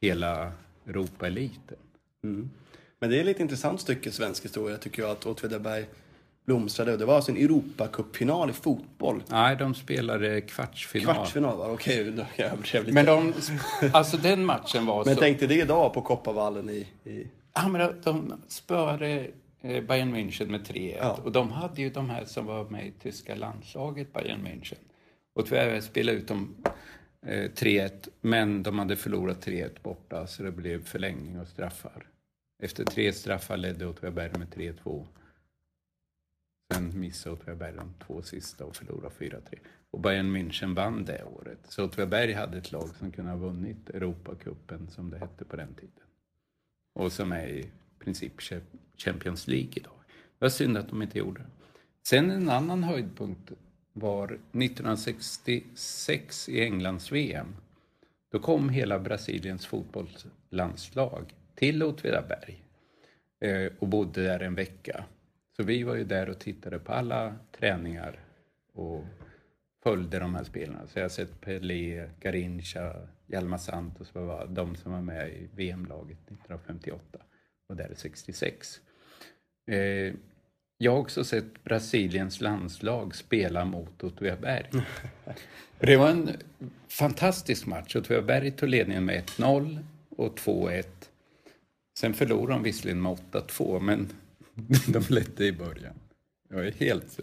hela 0.00 0.52
Europa-eliten. 0.86 1.76
Men 2.98 3.10
det 3.10 3.16
är 3.16 3.20
ett 3.20 3.26
lite 3.26 3.42
intressant 3.42 3.80
stycke 3.80 4.10
svensk 4.10 4.44
historia 4.44 4.76
tycker 4.76 5.02
jag 5.02 5.10
att 5.10 5.26
Åtvidaberg 5.26 5.86
blomstrade. 6.44 6.96
Det 6.96 7.04
var 7.04 7.14
alltså 7.16 7.30
en 7.30 7.36
Europacupfinal 7.36 8.50
i 8.50 8.52
fotboll. 8.52 9.22
Nej, 9.28 9.56
de 9.56 9.74
spelade 9.74 10.40
kvartsfinal. 10.40 11.14
Kvartsfinal 11.14 11.70
okej, 11.70 12.04
då 12.12 12.26
jag 12.36 12.52
överdrev 12.52 12.82
lite. 12.84 12.94
Men 12.94 13.06
de, 13.06 13.32
alltså 13.92 14.16
den 14.16 14.44
matchen 14.44 14.86
var 14.86 15.04
Men 15.04 15.14
så... 15.14 15.20
tänk 15.20 15.38
dig 15.38 15.48
det 15.48 15.54
idag 15.60 15.94
på 15.94 16.02
Kopparvallen 16.02 16.70
i... 16.70 16.86
i... 17.04 17.26
Ja, 17.54 17.68
men 17.68 17.80
de- 17.80 17.94
de 18.04 18.34
spöade 18.48 19.30
eh, 19.60 19.82
Bayern 19.84 20.14
München 20.16 20.46
med 20.50 20.60
3-1. 20.66 20.96
Ja. 20.98 21.18
Och 21.24 21.32
de 21.32 21.50
hade 21.50 21.82
ju 21.82 21.90
de 21.90 22.10
här 22.10 22.24
som 22.24 22.46
var 22.46 22.64
med 22.64 22.86
i 22.86 22.92
tyska 23.02 23.34
landslaget, 23.34 24.12
Bayern 24.12 24.46
München. 24.46 24.74
Och 25.36 25.46
tyvärr 25.46 25.80
spelade 25.80 26.18
ut 26.18 26.28
dem 26.28 26.56
eh, 27.22 27.50
3-1, 27.50 28.08
men 28.20 28.62
de 28.62 28.78
hade 28.78 28.96
förlorat 28.96 29.46
3-1 29.46 29.82
borta, 29.82 30.26
så 30.26 30.42
det 30.42 30.52
blev 30.52 30.84
förlängning 30.84 31.40
och 31.40 31.48
straffar. 31.48 32.06
Efter 32.62 32.84
tre 32.84 33.12
straffar 33.12 33.56
ledde 33.56 33.86
Åtvidaberg 33.86 34.38
med 34.38 34.48
3-2. 34.48 35.06
Sen 36.74 37.00
missade 37.00 37.36
Åtvidaberg 37.36 37.72
de 37.76 37.94
två 38.06 38.22
sista 38.22 38.64
och 38.64 38.76
förlorade 38.76 39.14
4-3. 39.14 39.40
Och 39.90 40.00
Bayern 40.00 40.36
München 40.36 40.74
vann 40.74 41.04
det 41.04 41.24
året. 41.24 41.58
Så 41.68 41.84
Åtvidaberg 41.84 42.32
hade 42.32 42.58
ett 42.58 42.72
lag 42.72 42.88
som 42.98 43.12
kunde 43.12 43.30
ha 43.30 43.38
vunnit 43.38 43.90
Europacupen, 43.90 44.88
som 44.90 45.10
det 45.10 45.18
hette 45.18 45.44
på 45.44 45.56
den 45.56 45.74
tiden 45.74 46.06
och 46.96 47.12
som 47.12 47.32
är 47.32 47.46
i 47.48 47.70
princip 47.98 48.32
Champions 48.96 49.48
League 49.48 49.72
idag. 49.74 49.92
Det 50.08 50.44
var 50.44 50.48
synd 50.48 50.76
att 50.76 50.88
de 50.88 51.02
inte 51.02 51.18
gjorde 51.18 51.40
det. 51.40 51.50
Sen 52.02 52.30
en 52.30 52.48
annan 52.48 52.82
höjdpunkt 52.82 53.52
var 53.96 54.38
1966 54.52 56.48
i 56.48 56.60
Englands 56.60 57.12
VM. 57.12 57.56
Då 58.30 58.38
kom 58.38 58.68
hela 58.68 58.98
Brasiliens 58.98 59.66
fotbollslandslag 59.66 61.34
till 61.54 61.82
Åtvidaberg 61.82 62.62
eh, 63.40 63.72
och 63.78 63.88
bodde 63.88 64.22
där 64.22 64.40
en 64.40 64.54
vecka. 64.54 65.04
Så 65.56 65.62
vi 65.62 65.82
var 65.82 65.94
ju 65.94 66.04
där 66.04 66.28
och 66.28 66.38
tittade 66.38 66.78
på 66.78 66.92
alla 66.92 67.34
träningar 67.58 68.20
och 68.72 69.04
följde 69.82 70.18
de 70.18 70.34
här 70.34 70.44
spelarna. 70.44 70.86
Så 70.86 70.98
jag 70.98 71.04
har 71.04 71.08
sett 71.08 71.40
Pelé, 71.40 72.08
Garincha, 72.20 73.08
Hjalmar 73.26 73.58
Santos, 73.58 74.14
var 74.14 74.46
de 74.46 74.76
som 74.76 74.92
var 74.92 75.00
med 75.00 75.28
i 75.28 75.48
VM-laget 75.54 76.18
1958 76.18 77.18
och 77.68 77.76
där 77.76 77.92
66. 77.96 78.80
Jag 80.78 80.92
har 80.92 80.98
också 80.98 81.24
sett 81.24 81.64
Brasiliens 81.64 82.40
landslag 82.40 83.14
spela 83.14 83.64
mot 83.64 84.04
Åtvidaberg. 84.04 84.70
Det 85.78 85.96
var 85.96 86.10
en 86.10 86.30
fantastisk 86.88 87.66
match. 87.66 87.96
Åtvidaberg 87.96 88.50
tog 88.50 88.68
ledningen 88.68 89.04
med 89.04 89.24
1-0 89.24 89.84
och 90.10 90.38
2-1. 90.38 90.84
Sen 91.98 92.14
förlorade 92.14 92.52
de 92.52 92.62
visserligen 92.62 93.02
med 93.02 93.18
8-2, 93.32 93.80
men 93.80 94.12
de 94.88 95.04
ledde 95.08 95.44
i 95.44 95.52
början. 95.52 95.94
Jag 96.48 96.66
är 96.66 96.72
helt... 96.72 97.20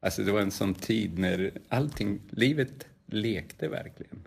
Alltså 0.00 0.22
det 0.22 0.32
var 0.32 0.40
en 0.40 0.50
sån 0.50 0.74
tid 0.74 1.18
när 1.18 1.52
allting, 1.68 2.20
livet 2.30 2.86
lekte 3.06 3.68
verkligen. 3.68 4.26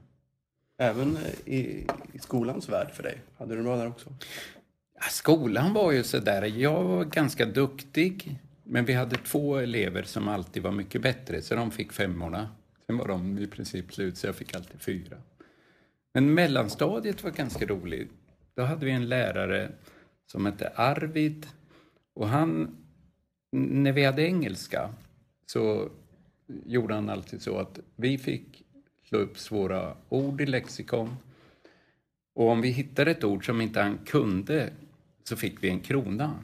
Även 0.77 1.17
i, 1.45 1.59
i 2.13 2.19
skolans 2.19 2.69
värld 2.69 2.91
för 2.91 3.03
dig. 3.03 3.17
Hade 3.37 3.55
du 3.55 3.63
bra 3.63 3.77
där 3.77 3.87
också? 3.87 4.13
Ja, 4.95 5.01
skolan 5.09 5.73
var 5.73 5.91
ju 5.91 6.03
sådär, 6.03 6.41
jag 6.41 6.83
var 6.83 7.05
ganska 7.05 7.45
duktig, 7.45 8.39
men 8.63 8.85
vi 8.85 8.93
hade 8.93 9.15
två 9.15 9.57
elever 9.57 10.03
som 10.03 10.27
alltid 10.27 10.63
var 10.63 10.71
mycket 10.71 11.01
bättre, 11.01 11.41
så 11.41 11.55
de 11.55 11.71
fick 11.71 11.91
femmorna. 11.91 12.49
Sen 12.85 12.97
var 12.97 13.07
de 13.07 13.37
i 13.37 13.47
princip 13.47 13.93
slut, 13.93 14.17
så 14.17 14.27
jag 14.27 14.35
fick 14.35 14.55
alltid 14.55 14.81
fyra. 14.81 15.17
Men 16.13 16.33
mellanstadiet 16.33 17.23
var 17.23 17.31
ganska 17.31 17.65
roligt. 17.65 18.11
Då 18.55 18.63
hade 18.63 18.85
vi 18.85 18.91
en 18.91 19.09
lärare 19.09 19.71
som 20.25 20.45
hette 20.45 20.71
Arvid 20.75 21.47
och 22.13 22.29
han, 22.29 22.77
när 23.51 23.91
vi 23.91 24.05
hade 24.05 24.21
engelska 24.21 24.93
så 25.45 25.89
gjorde 26.65 26.93
han 26.93 27.09
alltid 27.09 27.41
så 27.41 27.57
att 27.57 27.79
vi 27.95 28.17
fick 28.17 28.65
slå 29.07 29.19
upp 29.19 29.39
svåra 29.39 29.95
ord 30.09 30.41
i 30.41 30.45
lexikon 30.45 31.15
och 32.35 32.49
om 32.49 32.61
vi 32.61 32.69
hittade 32.69 33.11
ett 33.11 33.23
ord 33.23 33.45
som 33.45 33.61
inte 33.61 33.81
han 33.81 33.97
kunde 33.97 34.73
så 35.23 35.35
fick 35.35 35.63
vi 35.63 35.69
en 35.69 35.79
krona. 35.79 36.39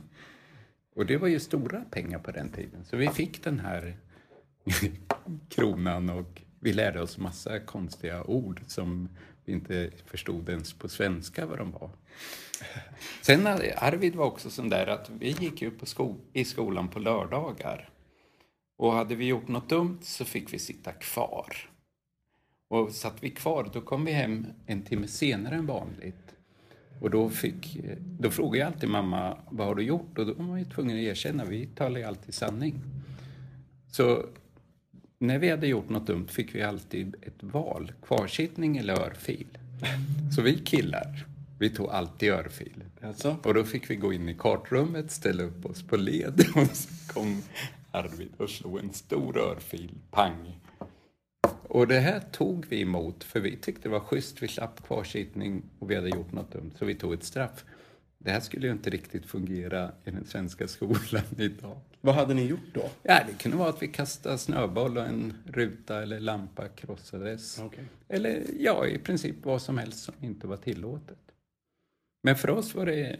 Och 0.95 1.05
det 1.05 1.17
var 1.17 1.27
ju 1.27 1.39
stora 1.39 1.81
pengar 1.81 2.19
på 2.19 2.31
den 2.31 2.50
tiden. 2.50 2.86
Så 2.86 2.98
vi 2.98 3.07
fick 3.07 3.43
den 3.43 3.59
här 3.59 3.98
kronan 5.50 6.09
och 6.09 6.41
vi 6.59 6.74
lärde 6.74 7.01
oss 7.01 7.17
massa 7.17 7.59
konstiga 7.59 8.24
ord 8.24 8.62
som 8.67 9.09
vi 9.45 9.53
inte 9.53 9.91
förstod 10.05 10.50
ens 10.50 10.74
på 10.74 10.89
svenska 10.89 11.45
vad 11.45 11.57
de 11.57 11.71
var. 11.71 11.89
Sen 13.21 13.48
Arvid 13.77 14.15
var 14.15 14.25
också 14.25 14.50
sån 14.50 14.69
där 14.69 14.88
att 14.88 15.09
vi 15.19 15.29
gick 15.29 15.62
ju 15.62 15.71
på 15.71 15.86
sko 15.86 16.15
i 16.33 16.45
skolan 16.45 16.88
på 16.88 17.00
lördagar. 17.00 17.89
Och 18.77 18.93
hade 18.93 19.15
vi 19.15 19.25
gjort 19.25 19.48
något 19.48 19.69
dumt 19.69 20.00
så 20.01 20.25
fick 20.25 20.53
vi 20.53 20.59
sitta 20.59 20.91
kvar. 20.91 21.69
Och 22.69 22.91
satt 22.91 23.24
vi 23.24 23.29
kvar, 23.29 23.69
då 23.74 23.81
kom 23.81 24.05
vi 24.05 24.12
hem 24.12 24.48
en 24.65 24.81
timme 24.81 25.07
senare 25.07 25.55
än 25.55 25.65
vanligt. 25.65 26.36
Och 27.00 27.10
då, 27.10 27.29
fick, 27.29 27.77
då 28.20 28.32
frågade 28.32 28.58
jag 28.58 28.74
alltid 28.74 28.89
mamma, 28.89 29.38
vad 29.50 29.68
har 29.68 29.75
du 29.75 29.84
gjort? 29.84 30.18
Och 30.18 30.25
då 30.25 30.34
var 30.34 30.46
man 30.46 30.60
ju 30.60 30.65
tvungen 30.65 30.98
att 30.98 31.03
erkänna, 31.03 31.46
vi 31.46 31.65
talar 31.65 32.00
ju 32.00 32.06
alltid 32.06 32.34
sanning. 32.34 32.75
Så 33.91 34.25
när 35.20 35.39
vi 35.39 35.50
hade 35.50 35.68
gjort 35.68 35.89
något 35.89 36.08
dumt 36.08 36.27
fick 36.27 36.56
vi 36.56 36.62
alltid 36.62 37.15
ett 37.22 37.44
val, 37.44 37.91
kvarsittning 38.08 38.77
eller 38.77 38.94
örfil. 38.94 39.48
Så 40.36 40.41
vi 40.41 40.60
killar, 40.60 41.25
vi 41.60 41.70
tog 41.70 41.89
alltid 41.89 42.32
örfil. 42.32 42.84
Alltså? 43.01 43.36
Och 43.44 43.53
då 43.53 43.63
fick 43.63 43.89
vi 43.89 43.96
gå 43.96 44.13
in 44.13 44.29
i 44.29 44.34
kartrummet, 44.34 45.12
ställa 45.12 45.44
upp 45.44 45.65
oss 45.65 45.84
på 45.84 45.98
led 45.98 46.46
och 46.56 46.68
så 46.68 47.13
kom 47.13 47.41
Arvid 47.91 48.29
och 48.38 48.50
slog 48.50 48.79
en 48.79 48.94
stor 48.94 49.38
örfil, 49.38 49.91
pang. 50.12 50.60
Och 51.69 51.88
det 51.88 51.99
här 51.99 52.19
tog 52.19 52.65
vi 52.69 52.81
emot 52.81 53.23
för 53.23 53.39
vi 53.39 53.57
tyckte 53.57 53.81
det 53.81 53.89
var 53.89 53.99
schysst, 53.99 54.43
vi 54.43 54.47
slapp 54.47 54.88
kvarsittning 54.88 55.63
och 55.79 55.91
vi 55.91 55.95
hade 55.95 56.09
gjort 56.09 56.31
något 56.31 56.51
dumt 56.51 56.71
så 56.79 56.85
vi 56.85 56.95
tog 56.95 57.13
ett 57.13 57.23
straff. 57.23 57.65
Det 58.17 58.31
här 58.31 58.39
skulle 58.39 58.67
ju 58.67 58.73
inte 58.73 58.89
riktigt 58.89 59.25
fungera 59.25 59.91
i 60.05 60.11
den 60.11 60.25
svenska 60.25 60.67
skolan 60.67 61.23
idag. 61.38 61.77
Vad 62.01 62.15
hade 62.15 62.33
ni 62.33 62.45
gjort 62.45 62.73
då? 62.73 62.89
Ja, 63.03 63.19
det 63.27 63.43
kunde 63.43 63.57
vara 63.57 63.69
att 63.69 63.81
vi 63.81 63.88
kastade 63.88 64.38
snöboll 64.38 64.97
och 64.97 65.05
en 65.05 65.33
ruta 65.45 66.01
eller 66.01 66.19
lampa 66.19 66.67
krossades. 66.67 67.59
Okej. 67.59 67.83
Eller 68.07 68.43
ja, 68.59 68.88
i 68.88 68.97
princip 68.97 69.35
vad 69.43 69.61
som 69.61 69.77
helst 69.77 70.03
som 70.03 70.15
inte 70.21 70.47
var 70.47 70.57
tillåtet. 70.57 71.19
Men 72.23 72.35
för 72.35 72.49
oss 72.49 72.75
var 72.75 72.85
det, 72.85 73.19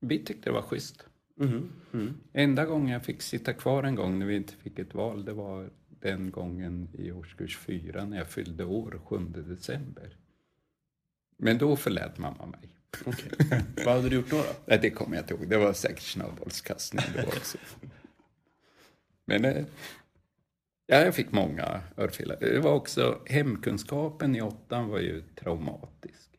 vi 0.00 0.18
tyckte 0.18 0.50
det 0.50 0.54
var 0.54 0.62
schysst. 0.62 1.04
Mhm. 1.36 1.72
Mm. 1.92 2.14
Enda 2.32 2.64
gången 2.64 2.88
jag 2.92 3.04
fick 3.04 3.22
sitta 3.22 3.52
kvar 3.52 3.82
en 3.82 3.94
gång 3.94 4.18
när 4.18 4.26
vi 4.26 4.36
inte 4.36 4.54
fick 4.54 4.78
ett 4.78 4.94
val, 4.94 5.24
det 5.24 5.32
var 5.32 5.70
den 6.00 6.30
gången 6.30 6.88
i 6.92 7.12
årskurs 7.12 7.58
fyra 7.58 8.04
när 8.04 8.16
jag 8.16 8.28
fyllde 8.28 8.64
år, 8.64 9.00
7 9.04 9.18
december. 9.18 10.16
Men 11.36 11.58
då 11.58 11.76
förlät 11.76 12.18
mamma 12.18 12.46
mig. 12.46 12.68
Okej. 13.04 13.30
Vad 13.84 13.94
hade 13.94 14.08
du 14.08 14.16
gjort 14.16 14.30
då? 14.30 14.36
då? 14.36 14.44
Nej, 14.66 14.78
det 14.82 14.90
kommer 14.90 15.16
jag 15.16 15.22
inte 15.22 15.34
ihåg. 15.34 15.48
Det 15.48 15.56
var 15.56 15.72
säkert 15.72 16.02
snöbollskastning 16.02 17.04
var 17.16 17.26
också. 17.26 17.58
Men 19.24 19.44
eh, 19.44 19.64
ja, 20.86 20.96
jag 20.96 21.14
fick 21.14 21.32
många 21.32 21.80
örfilar. 21.96 22.36
Det 22.40 22.60
var 22.60 22.72
också 22.72 23.22
hemkunskapen 23.26 24.36
i 24.36 24.42
åttan 24.42 24.88
var 24.88 24.98
ju 24.98 25.22
traumatisk. 25.22 26.30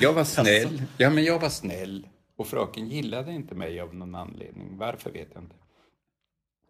Jag 0.00 0.12
var 0.12 0.24
snäll. 0.24 0.82
Ja, 0.96 1.10
men 1.10 1.24
jag 1.24 1.38
var 1.38 1.48
snäll. 1.48 2.08
Och 2.36 2.46
fröken 2.46 2.88
gillade 2.88 3.32
inte 3.32 3.54
mig 3.54 3.80
av 3.80 3.94
någon 3.94 4.14
anledning. 4.14 4.76
Varför 4.78 5.10
vet 5.10 5.28
jag 5.34 5.42
inte. 5.42 5.56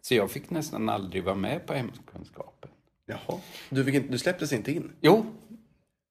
Så 0.02 0.14
jag 0.14 0.30
fick 0.30 0.50
nästan 0.50 0.88
aldrig 0.88 1.24
vara 1.24 1.34
med 1.34 1.66
på 1.66 1.72
hemkunskapen. 1.72 2.70
Jaha. 3.06 3.40
Du, 3.70 3.84
fick 3.84 3.94
inte, 3.94 4.08
du 4.08 4.18
släpptes 4.18 4.52
inte 4.52 4.72
in? 4.72 4.92
Jo, 5.00 5.26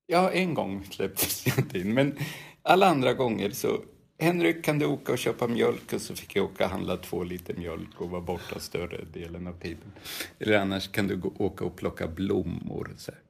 ja, 0.06 0.32
en 0.32 0.54
gång 0.54 0.86
släpptes 0.86 1.48
jag 1.48 1.58
inte 1.58 1.80
in. 1.80 1.94
Men 1.94 2.18
alla 2.62 2.88
andra 2.88 3.14
gånger 3.14 3.50
så... 3.50 3.82
Henrik, 4.20 4.64
kan 4.64 4.80
du 4.80 4.86
åka 4.86 5.12
och 5.12 5.18
köpa 5.18 5.48
mjölk? 5.48 5.94
Och 5.94 6.02
så 6.02 6.16
fick 6.16 6.36
jag 6.36 6.46
åka 6.46 6.66
och 6.66 6.72
handla 6.72 6.98
två 6.98 7.24
liter 7.24 7.54
mjölk 7.54 8.02
och 8.02 8.10
vara 8.10 8.22
borta 8.22 8.60
större 8.60 9.06
delen 9.14 9.48
av 9.48 9.54
tiden. 9.54 9.92
Eller 10.40 10.58
annars 10.58 10.92
kan 10.92 11.08
du 11.08 11.18
gå, 11.18 11.34
åka 11.38 11.66
och 11.66 11.76
plocka 11.76 12.08
blommor. 12.08 12.94
Så. 12.98 13.12
här. 13.12 13.22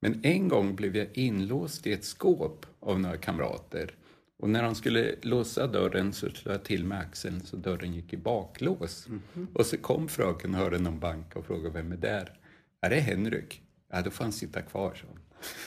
Men 0.00 0.20
en 0.24 0.48
gång 0.48 0.74
blev 0.74 0.96
jag 0.96 1.06
inlåst 1.14 1.86
i 1.86 1.92
ett 1.92 2.04
skåp 2.04 2.66
av 2.80 3.00
några 3.00 3.16
kamrater. 3.16 3.94
Och 4.40 4.50
när 4.50 4.62
de 4.62 4.74
skulle 4.74 5.14
låsa 5.22 5.66
dörren 5.66 6.12
så 6.12 6.30
slog 6.30 6.54
jag 6.54 6.64
till 6.64 6.84
med 6.84 6.98
axeln 6.98 7.40
så 7.40 7.56
dörren 7.56 7.94
gick 7.94 8.12
i 8.12 8.16
baklås. 8.16 9.08
Och 9.54 9.66
så 9.66 9.76
kom 9.76 10.08
fröken 10.08 10.54
och 10.54 10.60
hörde 10.60 10.78
någon 10.78 11.00
banka 11.00 11.38
och 11.38 11.46
frågade 11.46 11.70
vem 11.70 11.92
är 11.92 11.96
där? 11.96 12.32
Ja, 12.80 12.88
det 12.88 12.96
är 12.96 13.00
Henrik. 13.00 13.62
Ja, 13.92 14.02
då 14.02 14.10
får 14.10 14.24
han 14.24 14.32
sitta 14.32 14.62
kvar, 14.62 14.94
så. 14.94 15.06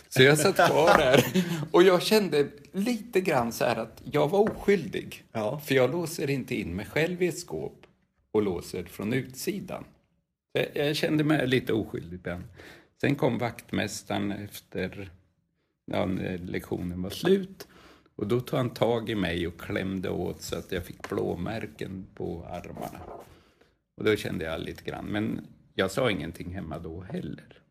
Så 0.09 0.23
jag 0.23 0.37
satt 0.37 0.55
kvar 0.55 0.97
där 0.97 1.25
och 1.71 1.83
jag 1.83 2.01
kände 2.03 2.47
lite 2.71 3.21
grann 3.21 3.51
så 3.51 3.65
här 3.65 3.75
att 3.75 4.01
jag 4.11 4.29
var 4.29 4.39
oskyldig. 4.39 5.25
Ja. 5.31 5.59
För 5.59 5.75
jag 5.75 5.91
låser 5.91 6.29
inte 6.29 6.55
in 6.55 6.75
mig 6.75 6.85
själv 6.85 7.21
i 7.21 7.27
ett 7.27 7.39
skåp 7.39 7.85
och 8.31 8.41
låser 8.43 8.83
från 8.83 9.13
utsidan. 9.13 9.83
Jag, 10.51 10.67
jag 10.87 10.95
kände 10.95 11.23
mig 11.23 11.47
lite 11.47 11.73
oskyldig 11.73 12.13
ibland. 12.13 12.43
Sen 13.01 13.15
kom 13.15 13.37
vaktmästaren 13.37 14.31
efter 14.31 15.11
ja, 15.85 16.05
när 16.05 16.37
lektionen 16.37 17.01
var 17.01 17.09
slut. 17.09 17.67
Och 18.15 18.27
då 18.27 18.39
tog 18.39 18.57
han 18.57 18.69
tag 18.69 19.09
i 19.09 19.15
mig 19.15 19.47
och 19.47 19.59
klämde 19.59 20.09
åt 20.09 20.41
så 20.41 20.57
att 20.57 20.71
jag 20.71 20.85
fick 20.85 21.09
blåmärken 21.09 22.07
på 22.15 22.45
armarna. 22.45 22.99
Och 23.97 24.03
då 24.03 24.15
kände 24.15 24.45
jag 24.45 24.61
lite 24.61 24.83
grann. 24.83 25.05
Men 25.05 25.47
jag 25.73 25.91
sa 25.91 26.11
ingenting 26.11 26.53
hemma 26.53 26.79
då 26.79 27.01
heller. 27.01 27.61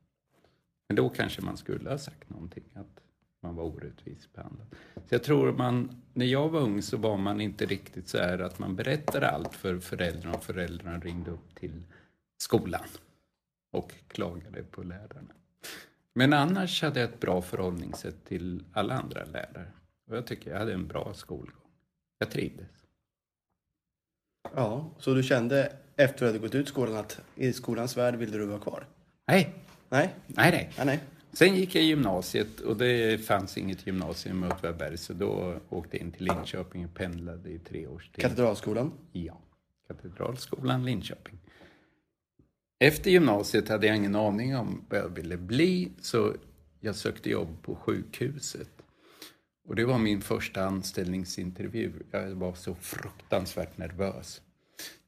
Men 0.88 0.96
då 0.96 1.08
kanske 1.08 1.42
man 1.42 1.56
skulle 1.56 1.90
ha 1.90 1.98
sagt 1.98 2.30
någonting, 2.30 2.64
att 2.74 3.00
man 3.42 3.56
var 3.56 3.64
orättvist 3.64 4.32
behandlad. 4.32 4.66
Så 4.94 5.14
jag 5.14 5.22
tror 5.22 5.52
man, 5.52 6.02
när 6.12 6.26
jag 6.26 6.48
var 6.48 6.60
ung 6.60 6.82
så 6.82 6.96
var 6.96 7.16
man 7.16 7.40
inte 7.40 7.66
riktigt 7.66 8.08
så 8.08 8.18
här 8.18 8.38
att 8.38 8.58
man 8.58 8.76
berättade 8.76 9.30
allt 9.30 9.54
för 9.54 9.78
föräldrarna 9.78 10.36
och 10.36 10.44
föräldrarna 10.44 10.98
ringde 10.98 11.30
upp 11.30 11.54
till 11.54 11.82
skolan 12.38 12.84
och 13.70 13.92
klagade 14.08 14.62
på 14.62 14.82
lärarna. 14.82 15.34
Men 16.14 16.32
annars 16.32 16.82
hade 16.82 17.00
jag 17.00 17.08
ett 17.08 17.20
bra 17.20 17.42
förhållningssätt 17.42 18.24
till 18.24 18.64
alla 18.72 18.94
andra 18.94 19.24
lärare. 19.24 19.72
Och 20.12 20.18
jag 20.18 20.26
tycker 20.26 20.50
jag 20.50 20.58
hade 20.58 20.72
en 20.72 20.86
bra 20.86 21.14
skolgång. 21.14 21.70
Jag 22.18 22.30
trivdes. 22.30 22.68
Ja, 24.54 24.90
så 24.98 25.14
du 25.14 25.22
kände 25.22 25.72
efter 25.96 26.18
du 26.20 26.26
hade 26.26 26.38
gått 26.38 26.54
ut 26.54 26.68
skolan 26.68 26.96
att 26.96 27.20
i 27.34 27.52
skolans 27.52 27.96
värld 27.96 28.14
ville 28.14 28.38
du 28.38 28.46
vara 28.46 28.60
kvar? 28.60 28.86
Nej, 29.26 29.54
Nej, 29.88 30.14
nej, 30.26 30.50
nej. 30.50 30.70
nej, 30.76 30.86
nej. 30.86 31.00
Sen 31.32 31.56
gick 31.56 31.74
jag 31.74 31.84
i 31.84 31.86
gymnasiet 31.86 32.60
och 32.60 32.76
det 32.76 33.24
fanns 33.24 33.58
inget 33.58 33.86
gymnasium 33.86 34.44
i 34.44 34.46
Åtvidaberg 34.46 34.98
så 34.98 35.12
då 35.12 35.60
åkte 35.68 35.96
jag 35.96 36.06
in 36.06 36.12
till 36.12 36.24
Linköping 36.24 36.84
och 36.84 36.94
pendlade 36.94 37.50
i 37.50 37.58
tre 37.58 37.86
års 37.86 38.08
tid. 38.08 38.22
Katedralskolan? 38.22 38.92
Ja, 39.12 39.40
Katedralskolan 39.88 40.84
Linköping. 40.84 41.38
Efter 42.78 43.10
gymnasiet 43.10 43.68
hade 43.68 43.86
jag 43.86 43.96
ingen 43.96 44.16
aning 44.16 44.56
om 44.56 44.84
vad 44.88 45.00
jag 45.00 45.08
ville 45.08 45.36
bli 45.36 45.92
så 46.00 46.34
jag 46.80 46.96
sökte 46.96 47.30
jobb 47.30 47.62
på 47.62 47.74
sjukhuset. 47.74 48.81
Och 49.68 49.76
det 49.76 49.84
var 49.84 49.98
min 49.98 50.20
första 50.20 50.64
anställningsintervju. 50.64 51.92
Jag 52.10 52.30
var 52.30 52.54
så 52.54 52.74
fruktansvärt 52.74 53.78
nervös. 53.78 54.40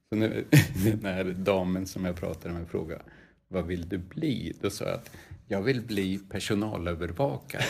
Så 0.08 0.16
när 0.16 0.44
den 0.84 1.04
här 1.04 1.24
damen 1.24 1.86
som 1.86 2.04
jag 2.04 2.16
pratade 2.16 2.54
med 2.54 2.68
frågade 2.68 3.02
vad 3.48 3.66
vill 3.66 3.88
du 3.88 3.98
bli? 3.98 4.56
Då 4.60 4.70
sa 4.70 4.84
jag 4.84 4.94
att 4.94 5.10
jag 5.46 5.62
vill 5.62 5.82
bli 5.82 6.18
personalövervakare. 6.18 7.64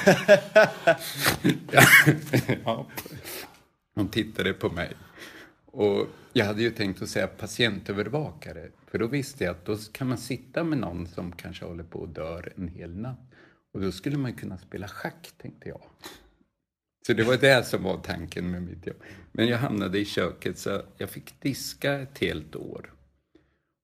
ja. 2.65 2.87
Hon 3.95 4.09
tittade 4.09 4.53
på 4.53 4.71
mig. 4.71 4.93
Och 5.67 6.07
jag 6.33 6.45
hade 6.45 6.63
ju 6.63 6.71
tänkt 6.71 7.03
att 7.03 7.09
säga 7.09 7.27
patientövervakare. 7.27 8.69
För 8.87 8.99
då 8.99 9.07
visste 9.07 9.45
jag 9.45 9.51
att 9.51 9.65
då 9.65 9.77
kan 9.93 10.09
man 10.09 10.19
sitta 10.19 10.65
med 10.65 10.79
någon 10.79 11.07
som 11.07 11.33
kanske 11.33 11.65
håller 11.65 11.85
på 11.85 12.05
att 12.05 12.15
dör 12.15 12.53
en 12.57 12.69
hel 12.69 12.97
natt. 12.97 13.19
Och 13.73 13.81
då 13.81 13.93
skulle 13.93 14.19
man 14.19 14.33
kunna 14.33 14.59
spela 14.59 14.89
schack, 14.89 15.33
tänkte 15.39 15.69
jag. 15.69 15.81
Så 17.07 17.13
det 17.13 17.23
var 17.23 17.37
det 17.37 17.67
som 17.67 17.83
var 17.83 17.99
tanken 17.99 18.51
med 18.51 18.63
mitt 18.63 18.87
jobb. 18.87 19.03
Men 19.33 19.47
jag 19.47 19.59
hamnade 19.59 19.99
i 19.99 20.05
köket 20.05 20.59
så 20.59 20.83
jag 20.99 21.11
fick 21.11 21.41
diska 21.41 21.93
ett 21.93 22.19
helt 22.19 22.57
år. 22.57 22.93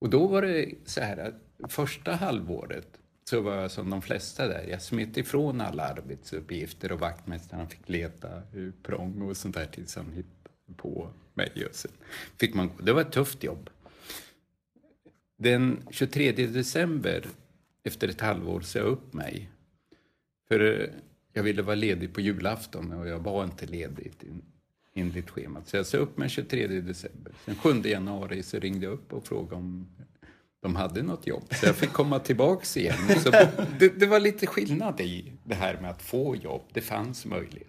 Och 0.00 0.10
då 0.10 0.26
var 0.26 0.42
det 0.42 0.74
så 0.84 1.00
här 1.00 1.16
att 1.16 1.72
första 1.72 2.12
halvåret 2.12 3.00
så 3.24 3.40
var 3.40 3.54
jag 3.54 3.70
som 3.70 3.90
de 3.90 4.02
flesta 4.02 4.48
där. 4.48 4.66
Jag 4.70 4.82
smet 4.82 5.16
ifrån 5.16 5.60
alla 5.60 5.82
arbetsuppgifter 5.82 6.92
och 6.92 7.00
vaktmästaren 7.00 7.68
fick 7.68 7.88
leta 7.88 8.42
prång 8.82 9.22
och 9.22 9.36
sånt 9.36 9.54
där 9.54 9.66
tills 9.66 9.96
han 9.96 10.12
hittade 10.12 10.76
på 10.76 11.10
mig. 11.34 11.66
Och 11.68 11.74
sen 11.74 11.92
fick 12.38 12.54
man, 12.54 12.70
det 12.82 12.92
var 12.92 13.00
ett 13.00 13.12
tufft 13.12 13.42
jobb. 13.42 13.70
Den 15.38 15.82
23 15.90 16.32
december, 16.32 17.26
efter 17.84 18.08
ett 18.08 18.20
halvår, 18.20 18.60
sa 18.60 18.78
jag 18.78 18.88
upp 18.88 19.12
mig. 19.12 19.50
För 20.48 20.80
eh, 20.80 20.88
jag 21.32 21.42
ville 21.42 21.62
vara 21.62 21.76
ledig 21.76 22.14
på 22.14 22.20
julafton 22.20 22.92
och 22.92 23.08
jag 23.08 23.18
var 23.18 23.44
inte 23.44 23.66
ledig 23.66 24.12
enligt 24.94 25.30
schemat. 25.30 25.68
Så 25.68 25.76
jag 25.76 25.86
sa 25.86 25.98
upp 25.98 26.16
mig 26.16 26.28
23 26.28 26.66
december. 26.66 27.32
Sen 27.44 27.54
7 27.54 27.82
januari 27.84 28.42
så 28.42 28.58
ringde 28.58 28.86
jag 28.86 28.92
upp 28.92 29.12
och 29.12 29.26
frågade 29.26 29.56
om 29.56 29.88
de 30.62 30.76
hade 30.76 31.02
något 31.02 31.26
jobb. 31.26 31.54
Så 31.54 31.66
jag 31.66 31.76
fick 31.76 31.92
komma 31.92 32.18
tillbaks 32.18 32.76
igen. 32.76 32.96
Så 33.18 33.30
det, 33.78 34.00
det 34.00 34.06
var 34.06 34.20
lite 34.20 34.46
skillnad 34.46 35.00
i 35.00 35.32
det 35.44 35.54
här 35.54 35.80
med 35.80 35.90
att 35.90 36.02
få 36.02 36.36
jobb. 36.36 36.62
Det 36.72 36.80
fanns 36.80 37.26
möjlighet. 37.26 37.66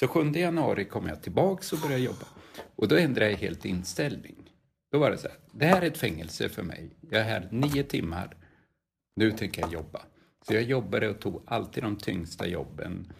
Så 0.00 0.08
7 0.08 0.32
januari 0.32 0.84
kom 0.84 1.06
jag 1.06 1.22
tillbaks 1.22 1.72
och 1.72 1.78
började 1.78 2.02
jobba. 2.02 2.26
Och 2.76 2.88
då 2.88 2.96
ändrade 2.96 3.30
jag 3.30 3.38
helt 3.38 3.64
inställning. 3.64 4.36
Då 4.92 4.98
var 4.98 5.10
det 5.10 5.18
så 5.18 5.28
här, 5.28 5.36
det 5.52 5.66
här 5.66 5.82
är 5.82 5.86
ett 5.86 5.98
fängelse 5.98 6.48
för 6.48 6.62
mig. 6.62 6.90
Jag 7.10 7.20
är 7.20 7.24
här 7.24 7.48
nio 7.50 7.82
timmar. 7.82 8.36
Nu 9.16 9.30
tänker 9.30 9.60
jag 9.62 9.72
jobba. 9.72 10.02
Så 10.48 10.54
jag 10.54 10.62
jobbade 10.62 11.08
och 11.08 11.20
tog 11.20 11.42
alltid 11.46 11.82
de 11.82 11.96
tyngsta 11.96 12.46
jobben. 12.46 13.12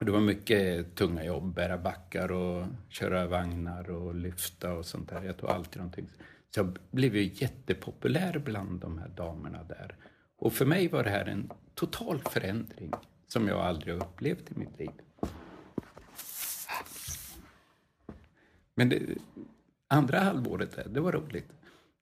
Och 0.00 0.06
det 0.06 0.12
var 0.12 0.20
mycket 0.20 0.94
tunga 0.94 1.24
jobb, 1.24 1.54
bära 1.54 1.78
backar 1.78 2.32
och 2.32 2.66
köra 2.88 3.26
vagnar 3.26 3.90
och 3.90 4.14
lyfta 4.14 4.72
och 4.72 4.86
sånt 4.86 5.08
där. 5.08 5.22
Jag 5.22 5.36
tog 5.36 5.50
alltid 5.50 5.82
de 5.82 5.92
tyngsta. 5.92 6.24
Så 6.54 6.60
jag 6.60 6.78
blev 6.90 7.16
ju 7.16 7.30
jättepopulär 7.34 8.38
bland 8.38 8.80
de 8.80 8.98
här 8.98 9.08
damerna 9.08 9.64
där. 9.64 9.96
Och 10.36 10.52
för 10.52 10.66
mig 10.66 10.88
var 10.88 11.04
det 11.04 11.10
här 11.10 11.26
en 11.26 11.50
total 11.74 12.20
förändring 12.30 12.90
som 13.26 13.48
jag 13.48 13.60
aldrig 13.60 13.94
har 13.94 14.06
upplevt 14.06 14.50
i 14.50 14.58
mitt 14.58 14.78
liv. 14.78 14.90
Men 18.74 18.88
det, 18.88 19.02
andra 19.88 20.18
halvåret, 20.18 20.76
där, 20.76 20.88
det 20.88 21.00
var 21.00 21.12
roligt. 21.12 21.52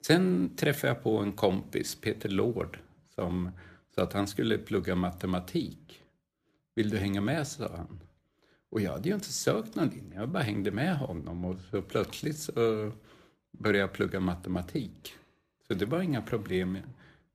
Sen 0.07 0.57
träffade 0.57 0.93
jag 0.93 1.03
på 1.03 1.19
en 1.19 1.33
kompis, 1.33 2.01
Peter 2.01 2.29
Lord, 2.29 2.79
som 3.15 3.51
sa 3.95 4.03
att 4.03 4.13
han 4.13 4.27
skulle 4.27 4.59
plugga 4.59 4.95
matematik. 4.95 6.03
Vill 6.75 6.91
du 6.91 6.99
hänga 6.99 7.21
med, 7.21 7.47
sa 7.47 7.77
han. 7.77 8.01
Och 8.71 8.81
jag 8.81 8.93
hade 8.93 9.09
ju 9.09 9.15
inte 9.15 9.33
sökt 9.33 9.75
någon 9.75 9.89
linje, 9.89 10.19
jag 10.19 10.29
bara 10.29 10.43
hängde 10.43 10.71
med 10.71 10.97
honom 10.97 11.45
och 11.45 11.57
så 11.71 11.83
plötsligt 11.83 12.39
så 12.39 12.93
började 13.59 13.79
jag 13.79 13.93
plugga 13.93 14.21
matematik. 14.21 15.15
Så 15.69 15.75
det 15.75 15.87
var 15.87 16.03
inga 16.03 16.23
problem 16.23 16.79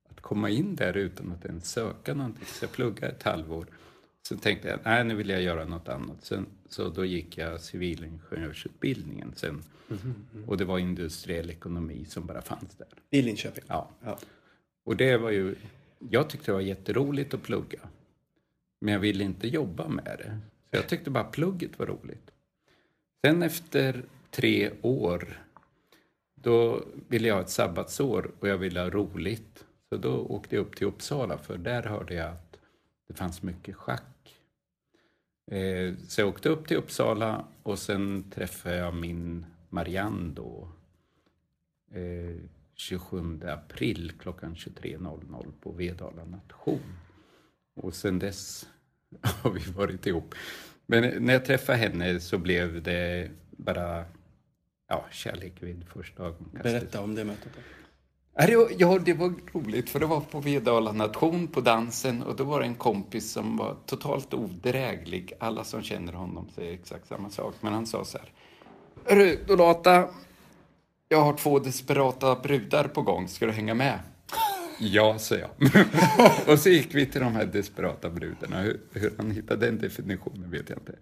att 0.10 0.22
komma 0.22 0.50
in 0.50 0.76
där 0.76 0.98
utan 0.98 1.32
att 1.32 1.46
ens 1.46 1.72
söka 1.72 2.14
någonting. 2.14 2.46
Så 2.46 2.64
jag 2.66 2.72
pluggade 2.72 3.14
ett 3.14 3.24
halvår. 3.24 3.68
Sen 4.28 4.38
tänkte 4.38 4.68
jag, 4.68 4.80
nej 4.84 5.04
nu 5.04 5.16
vill 5.16 5.30
jag 5.30 5.42
göra 5.42 5.66
något 5.66 5.90
annat. 5.90 6.26
Sen, 6.26 6.46
så 6.70 6.90
då 6.90 7.06
gick 7.06 7.38
jag 7.38 7.62
civilingenjörsutbildningen 7.62 9.34
sen. 9.36 9.64
Och 10.48 10.58
det 10.58 10.66
var 10.66 10.80
industriell 10.80 11.50
ekonomi 11.50 12.06
som 12.06 12.26
bara 12.26 12.42
fanns 12.42 12.76
där. 12.78 12.88
I 13.10 13.22
Linköping? 13.22 13.64
Ja. 13.68 13.90
ja. 14.04 14.18
Och 14.84 14.96
det 14.96 15.18
var 15.18 15.32
ju, 15.32 15.56
jag 16.00 16.30
tyckte 16.30 16.52
det 16.52 16.54
var 16.56 16.62
jätteroligt 16.62 17.34
att 17.34 17.44
plugga. 17.44 17.80
Men 18.82 18.94
jag 18.94 19.00
ville 19.00 19.24
inte 19.24 19.48
jobba 19.48 19.88
med 19.88 20.16
det. 20.18 20.40
Så 20.70 20.76
jag 20.76 20.90
tyckte 20.90 21.10
bara 21.10 21.24
plugget 21.24 21.80
var 21.80 21.86
roligt. 21.86 22.32
Sen 23.26 23.44
efter 23.44 24.06
tre 24.32 24.72
år, 24.82 25.44
då 26.36 26.84
ville 27.08 27.28
jag 27.28 27.36
ha 27.36 27.42
ett 27.42 27.50
sabbatsår 27.50 28.32
och 28.40 28.48
jag 28.48 28.58
ville 28.58 28.80
ha 28.80 28.90
roligt. 28.90 29.66
Så 29.90 29.98
då 29.98 30.18
åkte 30.18 30.56
jag 30.56 30.62
upp 30.62 30.76
till 30.76 30.88
Uppsala 30.88 31.38
för 31.38 31.58
där 31.58 31.84
hörde 31.84 32.14
jag 32.14 32.30
att 32.30 32.58
det 33.08 33.14
fanns 33.14 33.44
mycket 33.44 33.76
schack. 33.76 34.36
Eh, 35.52 35.94
så 36.08 36.22
jag 36.22 36.28
åkte 36.28 36.50
upp 36.50 36.68
till 36.68 36.78
Uppsala 36.78 37.46
och 37.64 37.80
sen 37.80 38.32
träffade 38.32 38.76
jag 38.76 38.96
min 38.96 39.46
Marianne 39.70 40.34
då. 40.36 40.70
Eh, 41.92 42.36
Eh, 42.78 43.00
27 43.00 43.42
april 43.48 44.12
klockan 44.20 44.56
23.00 44.56 45.52
på 45.62 45.72
Vedala 45.72 46.26
nation. 46.26 46.98
Och 47.76 47.96
sen 47.96 48.20
dess 48.20 48.68
har 49.22 49.52
vi 49.52 49.72
varit 49.72 50.06
ihop. 50.06 50.36
Men 50.86 51.26
när 51.26 51.34
jag 51.34 51.46
träffade 51.46 51.78
henne 51.78 52.20
så 52.20 52.38
blev 52.38 52.84
det 52.84 53.32
bara 53.52 54.06
ja, 54.88 55.06
kärlek 55.12 55.54
vid 55.60 55.86
första 55.88 56.24
ögonkastet. 56.24 56.64
Berätta 56.64 57.02
om 57.02 57.16
det 57.16 57.24
mötet. 57.26 57.52
Då. 57.56 57.62
Ja, 58.78 59.00
det 59.00 59.14
var 59.14 59.34
roligt 59.54 59.90
för 59.90 60.00
det 60.00 60.06
var 60.06 60.22
på 60.22 60.40
Vedala 60.40 60.92
nation 60.92 61.48
på 61.48 61.62
dansen 61.62 62.24
och 62.24 62.36
då 62.36 62.44
var 62.44 62.60
det 62.60 62.66
en 62.66 62.76
kompis 62.76 63.32
som 63.32 63.58
var 63.58 63.78
totalt 63.86 64.34
odräglig. 64.34 65.34
Alla 65.40 65.64
som 65.64 65.82
känner 65.82 66.14
honom 66.14 66.50
säger 66.50 66.74
exakt 66.74 67.08
samma 67.08 67.30
sak. 67.30 67.56
Men 67.62 67.74
han 67.74 67.86
sa 67.86 68.06
så 68.06 68.18
här. 68.18 68.32
Hörru, 69.06 69.38
Dolata. 69.48 70.10
Jag 71.10 71.22
har 71.22 71.38
två 71.38 71.60
desperata 71.60 72.36
brudar 72.36 72.88
på 72.88 73.02
gång. 73.02 73.28
Ska 73.28 73.46
du 73.46 73.52
hänga 73.52 73.74
med? 73.74 74.00
Ja, 74.80 75.20
sa 75.20 75.36
jag. 75.36 75.50
och 76.48 76.60
så 76.60 76.70
gick 76.70 76.96
vi 76.96 77.06
till 77.06 77.22
de 77.22 77.36
här 77.36 77.46
desperata 77.46 78.10
brudarna. 78.10 78.62
Hur, 78.62 78.80
hur 78.92 79.14
han 79.18 79.32
hittade 79.32 79.66
den 79.66 79.78
definitionen 79.78 80.52
vet 80.52 80.70
jag 80.70 80.78
inte. 80.78 80.96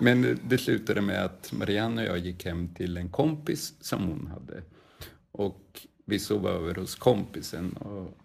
Men 0.00 0.38
det 0.48 0.58
slutade 0.58 1.00
med 1.00 1.24
att 1.24 1.52
Marianne 1.52 2.02
och 2.02 2.08
jag 2.08 2.18
gick 2.18 2.44
hem 2.44 2.74
till 2.74 2.96
en 2.96 3.08
kompis 3.08 3.74
som 3.80 4.02
hon 4.02 4.26
hade. 4.26 4.62
Och 5.32 5.86
vi 6.06 6.18
sov 6.18 6.46
över 6.46 6.74
hos 6.74 6.94
kompisen. 6.94 7.72
Och 7.72 8.18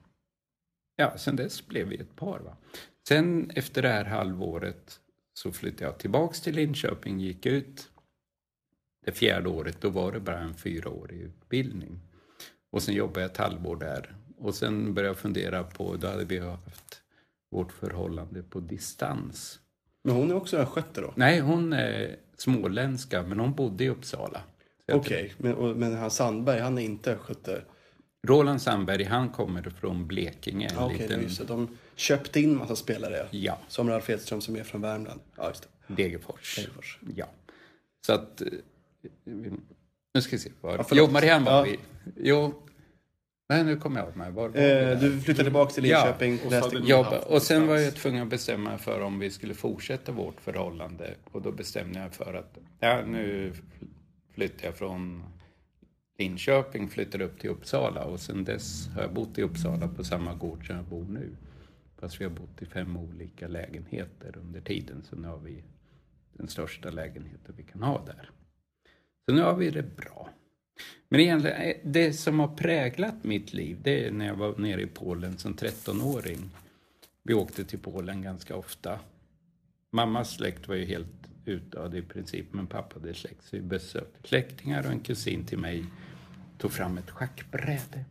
ja, 0.96 1.18
sen 1.18 1.36
dess 1.36 1.68
blev 1.68 1.88
vi 1.88 1.96
ett 1.96 2.16
par. 2.16 2.40
Va? 2.40 2.58
Sen 3.08 3.52
efter 3.56 3.82
det 3.82 3.90
här 3.90 4.06
halvåret 4.06 5.00
så 5.34 5.52
flyttade 5.52 5.86
jag 5.86 5.98
tillbaks 5.98 6.42
till 6.42 6.56
Linköping, 6.56 7.20
gick 7.20 7.46
ut. 7.46 7.89
Det 9.06 9.12
fjärde 9.12 9.50
året, 9.50 9.78
då 9.82 9.90
var 9.90 10.12
det 10.12 10.20
bara 10.20 10.40
en 10.40 10.54
fyraårig 10.54 11.22
utbildning. 11.22 12.00
Och 12.72 12.84
sen 12.84 12.96
jobbade 12.96 13.22
jag 13.22 13.32
ett 13.32 13.38
halvår 13.38 13.76
där. 13.76 14.16
Och 14.38 14.56
sen 14.56 14.94
började 14.94 15.10
jag 15.10 15.18
fundera 15.18 15.64
på, 15.64 15.96
då 15.96 16.08
hade 16.08 16.26
vi 16.26 16.40
haft 16.40 17.02
vårt 17.52 17.72
förhållande 17.72 18.44
på 18.44 18.60
distans. 18.60 19.60
Men 20.04 20.16
hon 20.16 20.30
är 20.32 20.36
också 20.36 20.58
östgöte 20.58 21.02
då? 21.02 21.14
Nej, 21.16 21.40
hon 21.40 21.74
är 21.74 22.16
småländska, 22.38 23.24
men 23.24 23.40
hon 23.40 23.54
bodde 23.54 23.84
i 23.84 23.90
Uppsala. 23.90 24.42
Okej, 24.92 25.34
men, 25.38 25.54
och- 25.56 25.76
men 25.78 25.94
han 25.98 26.12
Sandberg, 26.12 26.60
han 26.60 26.78
är 26.78 26.82
inte 26.82 27.14
östgöte? 27.14 27.62
Roland 28.28 28.62
Sandberg, 28.62 29.04
han 29.04 29.30
kommer 29.30 29.62
från 29.62 30.08
Blekinge. 30.08 30.70
Ja, 30.76 30.86
Okej, 30.86 30.98
liten, 30.98 31.22
just 31.22 31.40
det. 31.40 31.46
De 31.46 31.78
köpte 31.96 32.40
in 32.40 32.58
massa 32.58 32.76
spelare. 32.76 33.28
Ja, 33.32 33.60
Som 33.68 33.90
Ralf 33.90 34.10
Edström 34.10 34.42
som 34.42 34.56
är 34.56 34.64
från 34.64 34.82
Värmland. 34.82 35.20
Ja, 35.36 35.48
just 35.48 35.68
det. 35.88 35.94
Degerfors. 35.94 36.56
Degerfors. 36.56 37.00
Ja. 37.16 37.26
Så 38.06 38.14
att... 38.14 38.42
Nu 40.14 40.22
ska 40.22 40.32
vi 40.36 40.40
se. 40.40 40.50
Var, 40.62 40.78
Ja, 40.78 40.86
jo, 40.92 41.08
Marianne 41.12 41.46
var 41.46 41.52
Ja. 41.58 41.62
vi. 41.64 41.80
Jo. 42.18 42.54
Nej, 43.50 43.64
nu 43.64 43.76
kommer 43.78 44.00
jag 44.00 44.16
mig. 44.18 44.32
Var 44.32 44.50
var 44.50 44.58
Eh, 44.60 45.00
du 45.00 45.22
flyttade 45.22 45.44
tillbaka 45.46 45.72
till 45.74 45.86
Ja, 45.86 46.06
Linköping. 46.06 46.40
och 46.46 46.74
ni- 46.84 46.90
Jobba. 46.90 47.10
haft 47.10 47.28
Och 47.28 47.42
sen 47.42 47.68
var 47.68 47.78
jag 47.78 47.96
tvungen 47.96 48.24
att 48.24 48.30
bestämma 48.30 48.78
för 48.78 49.02
om 49.02 49.20
vi 49.20 49.30
skulle 49.30 49.54
fortsätta 49.54 50.12
vårt 50.12 50.42
förhållande. 50.42 51.16
Och 51.32 51.42
då 51.42 51.52
bestämde 51.52 52.00
jag 52.00 52.14
för 52.14 52.34
att 52.34 52.58
ja, 52.80 53.02
nu 53.06 53.54
flyttar 54.34 54.66
jag 54.66 54.76
från 54.76 55.24
Linköping, 56.18 56.90
flyttar 56.90 57.22
upp 57.22 57.40
till 57.40 57.50
Uppsala 57.50 58.04
och 58.06 58.20
sen 58.20 58.44
dess 58.44 58.88
har 58.88 59.02
jag 59.02 59.14
bott 59.14 59.38
i 59.38 59.42
Uppsala 59.42 59.88
på 59.88 60.04
samma 60.04 60.34
gård 60.34 60.68
som 60.68 60.76
jag 60.76 60.86
bor 60.86 61.06
nu. 61.06 61.30
Fast 61.98 62.22
vi 62.22 62.26
har 62.26 62.32
bott 62.32 62.62
i 62.62 62.66
fem 62.66 62.98
olika 62.98 63.48
lägenheter 63.48 64.38
under 64.38 64.62
tiden 64.62 65.04
så 65.10 65.16
nu 65.16 65.28
har 65.28 65.38
vi 65.40 65.64
den 66.34 66.48
största 66.48 66.90
lägenheten 66.90 67.54
vi 67.58 67.64
kan 67.64 67.84
ha 67.84 68.06
där. 68.06 68.30
Så 69.30 69.36
nu 69.36 69.42
har 69.42 69.56
vi 69.56 69.70
det 69.70 69.96
bra. 69.96 70.30
Men 71.10 71.20
egentligen, 71.20 71.62
eh, 71.62 71.76
det 71.84 72.14
som 72.14 72.40
har 72.40 72.48
präglat 72.48 73.24
mitt 73.24 73.54
liv, 73.54 73.78
det 73.84 74.06
är 74.06 74.12
när 74.12 74.28
jag 74.28 74.36
var 74.36 74.58
nere 74.58 74.82
i 74.82 74.88
Polen 74.88 75.38
som 75.38 75.56
13-åring. 75.56 76.50
Vi 77.24 77.34
åkte 77.34 77.64
till 77.64 77.80
Polen 77.80 78.22
ganska 78.22 78.56
ofta. 78.56 79.00
Mammas 79.92 80.36
släkt 80.36 80.68
var 80.68 80.76
ju 80.76 80.86
helt 80.86 81.30
utdöd 81.46 81.96
i 81.96 82.02
princip, 82.02 82.46
men 82.52 82.68
pappa 82.68 83.00
hade 83.00 83.14
släkt. 83.14 83.44
Så 83.44 83.56
vi 83.56 83.62
besökte 83.62 84.28
släktingar 84.28 84.86
och 84.86 84.92
en 84.92 85.00
kusin 85.00 85.46
till 85.46 85.60
mig 85.60 85.86
tog 86.58 86.72
fram 86.72 86.98
ett 86.98 87.10
schackbräde 87.10 88.06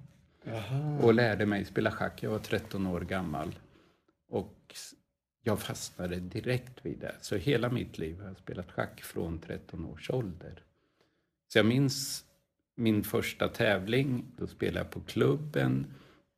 och 1.01 1.15
lärde 1.15 1.47
mig 1.47 1.65
spela 1.65 1.91
schack. 1.91 2.23
Jag 2.23 2.31
var 2.31 2.39
13 2.39 2.87
år 2.87 3.01
gammal. 3.01 3.59
Och 4.29 4.75
jag 5.43 5.61
fastnade 5.61 6.17
direkt 6.17 6.87
vid 6.87 6.99
det. 6.99 7.15
Så 7.21 7.37
hela 7.37 7.69
mitt 7.71 7.99
liv 7.99 8.21
har 8.21 8.29
jag 8.29 8.37
spelat 8.37 8.73
schack 8.73 9.03
från 9.03 9.39
13 9.39 9.85
års 9.85 10.11
ålder. 10.11 10.63
Så 11.49 11.59
jag 11.59 11.67
minns 11.67 12.25
min 12.75 13.05
första 13.05 13.49
tävling. 13.49 14.25
Då 14.37 14.47
spelade 14.47 14.79
jag 14.79 14.91
på 14.91 15.01
klubben, 15.01 15.87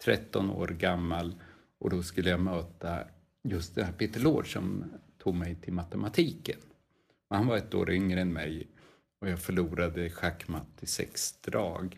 13 0.05 0.51
år 0.51 0.68
gammal. 0.68 1.35
Och 1.79 1.90
då 1.90 2.03
skulle 2.03 2.31
jag 2.31 2.40
möta 2.40 3.05
just 3.42 3.75
den 3.75 3.85
här 3.85 3.92
Peter 3.92 4.20
Lord 4.20 4.53
som 4.53 4.85
tog 5.18 5.35
mig 5.35 5.55
till 5.55 5.73
matematiken. 5.73 6.59
Han 7.31 7.46
var 7.46 7.57
ett 7.57 7.75
år 7.75 7.90
yngre 7.90 8.20
än 8.20 8.33
mig 8.33 8.66
och 9.20 9.29
jag 9.29 9.38
förlorade 9.38 10.11
schackmatt 10.11 10.68
i 10.81 10.87
sex 10.87 11.33
drag. 11.40 11.96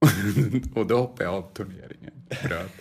och 0.74 0.86
då 0.86 0.96
hoppade 0.96 1.24
jag 1.24 1.34
av 1.34 1.52
turneringen. 1.52 2.26
bröt, 2.28 2.72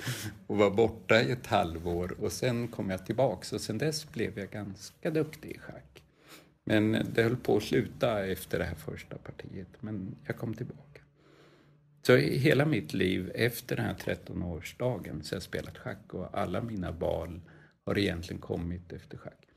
Och 0.47 0.57
var 0.57 0.71
borta 0.71 1.21
i 1.21 1.31
ett 1.31 1.47
halvår 1.47 2.15
och 2.19 2.31
sen 2.31 2.67
kom 2.67 2.89
jag 2.89 3.05
tillbaks 3.05 3.53
och 3.53 3.61
sen 3.61 3.77
dess 3.77 4.11
blev 4.11 4.39
jag 4.39 4.49
ganska 4.49 5.11
duktig 5.11 5.51
i 5.51 5.59
schack. 5.59 6.03
Men 6.67 6.91
det 7.13 7.23
höll 7.23 7.37
på 7.37 7.57
att 7.57 7.63
sluta 7.63 8.25
efter 8.25 8.59
det 8.59 8.65
här 8.65 8.75
första 8.75 9.17
partiet, 9.17 9.67
men 9.79 10.15
jag 10.25 10.37
kom 10.37 10.53
tillbaka. 10.53 11.01
Så 12.01 12.17
i 12.17 12.37
hela 12.37 12.65
mitt 12.65 12.93
liv 12.93 13.31
efter 13.35 13.75
den 13.75 13.85
här 13.85 13.93
13-årsdagen 13.93 15.21
så 15.21 15.33
har 15.33 15.35
jag 15.35 15.43
spelat 15.43 15.77
schack 15.77 16.13
och 16.13 16.37
alla 16.37 16.61
mina 16.61 16.91
val 16.91 17.41
har 17.85 17.97
egentligen 17.97 18.41
kommit 18.41 18.93
efter 18.93 19.17
schack. 19.17 19.47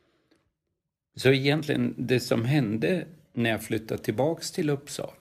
Så 1.17 1.29
egentligen 1.29 1.95
det 1.99 2.21
som 2.21 2.45
hände 2.45 3.07
när 3.33 3.51
jag 3.51 3.63
flyttade 3.63 4.03
tillbaks 4.03 4.51
till 4.53 4.71
Uppsala 4.71 5.21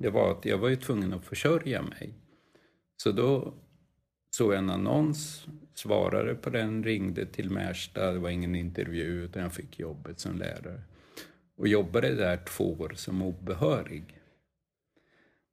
det 0.00 0.10
var 0.10 0.30
att 0.30 0.44
jag 0.44 0.58
var 0.58 0.68
ju 0.68 0.76
tvungen 0.76 1.12
att 1.12 1.24
försörja 1.24 1.82
mig. 1.82 2.14
Så 2.96 3.12
då 3.12 3.54
såg 4.30 4.52
en 4.54 4.70
annons, 4.70 5.46
svarade 5.74 6.34
på 6.34 6.50
den, 6.50 6.84
ringde 6.84 7.26
till 7.26 7.50
Märsta. 7.50 8.12
Det 8.12 8.18
var 8.18 8.30
ingen 8.30 8.54
intervju 8.54 9.24
utan 9.24 9.42
jag 9.42 9.52
fick 9.52 9.78
jobbet 9.78 10.20
som 10.20 10.38
lärare. 10.38 10.80
Och 11.56 11.68
jobbade 11.68 12.14
där 12.14 12.36
två 12.36 12.72
år 12.72 12.92
som 12.96 13.22
obehörig. 13.22 14.04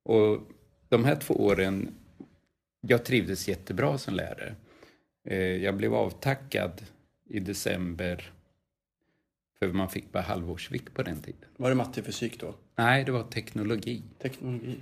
Och 0.04 0.42
de 0.90 1.06
här 1.06 1.16
två 1.16 1.34
åren, 1.34 1.94
jag 2.82 3.06
trivdes 3.06 3.48
jättebra 3.48 3.98
som 3.98 4.14
lärare. 4.14 4.56
Eh, 5.24 5.38
Jag 5.38 5.78
blev 5.78 5.94
avtackad 5.94 6.82
i 7.30 7.40
december, 7.40 8.32
för 9.60 9.74
man 9.74 9.90
fick 9.90 10.12
bara 10.12 10.24
halvårsvikt 10.24 10.94
på 10.94 11.04
den 11.04 11.22
tiden. 11.22 11.50
Var 11.58 11.70
det 11.70 11.76
matte 11.76 12.00
och 12.00 12.06
fysik 12.06 12.40
då? 12.40 12.56
Nej, 12.76 13.04
det 13.04 13.12
var 13.12 13.24
teknologi. 13.24 14.04
Teknologi? 14.20 14.76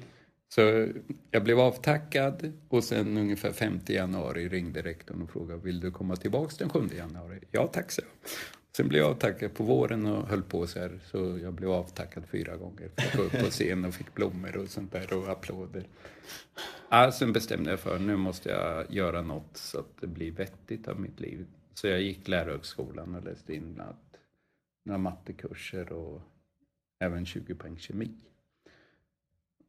Så 0.49 0.87
jag 1.31 1.43
blev 1.43 1.59
avtackad 1.59 2.53
och 2.69 2.83
sen 2.83 3.17
ungefär 3.17 3.51
5 3.51 3.79
januari 3.87 4.49
ringde 4.49 4.81
rektorn 4.81 5.21
och 5.21 5.29
frågade 5.29 5.61
vill 5.61 5.79
du 5.79 5.91
komma 5.91 6.15
tillbaks 6.15 6.57
den 6.57 6.69
7 6.69 6.89
januari? 6.97 7.39
Ja 7.51 7.67
tack, 7.67 7.91
så. 7.91 8.01
Sen 8.77 8.87
blev 8.87 9.01
jag 9.01 9.11
avtackad 9.11 9.53
på 9.53 9.63
våren 9.63 10.05
och 10.05 10.27
höll 10.27 10.43
på 10.43 10.67
så 10.67 10.79
här 10.79 10.99
så 11.05 11.39
jag 11.43 11.53
blev 11.53 11.71
avtackad 11.71 12.23
fyra 12.25 12.57
gånger. 12.57 12.91
Jag 12.95 13.17
gå 13.17 13.23
upp 13.23 13.31
på 13.31 13.49
scen 13.49 13.85
och 13.85 13.93
fick 13.93 14.13
blommor 14.13 14.57
och 14.57 14.69
sånt 14.69 14.91
där 14.91 15.13
och 15.13 15.29
applåder. 15.29 15.87
Ja, 16.89 17.11
sen 17.11 17.33
bestämde 17.33 17.69
jag 17.69 17.79
för 17.79 17.99
nu 17.99 18.15
måste 18.17 18.49
jag 18.49 18.93
göra 18.93 19.21
något 19.21 19.57
så 19.57 19.79
att 19.79 20.01
det 20.01 20.07
blir 20.07 20.31
vettigt 20.31 20.87
av 20.87 20.99
mitt 20.99 21.19
liv. 21.19 21.45
Så 21.73 21.87
jag 21.87 22.01
gick 22.01 22.27
lärarhögskolan 22.27 23.15
och 23.15 23.23
läste 23.23 23.55
in 23.55 23.73
bland 23.73 23.89
annat 23.89 24.17
några 24.85 24.97
mattekurser 24.97 25.91
och 25.91 26.21
även 26.99 27.25
20 27.25 27.55
poäng 27.55 27.77
kemi. 27.77 28.11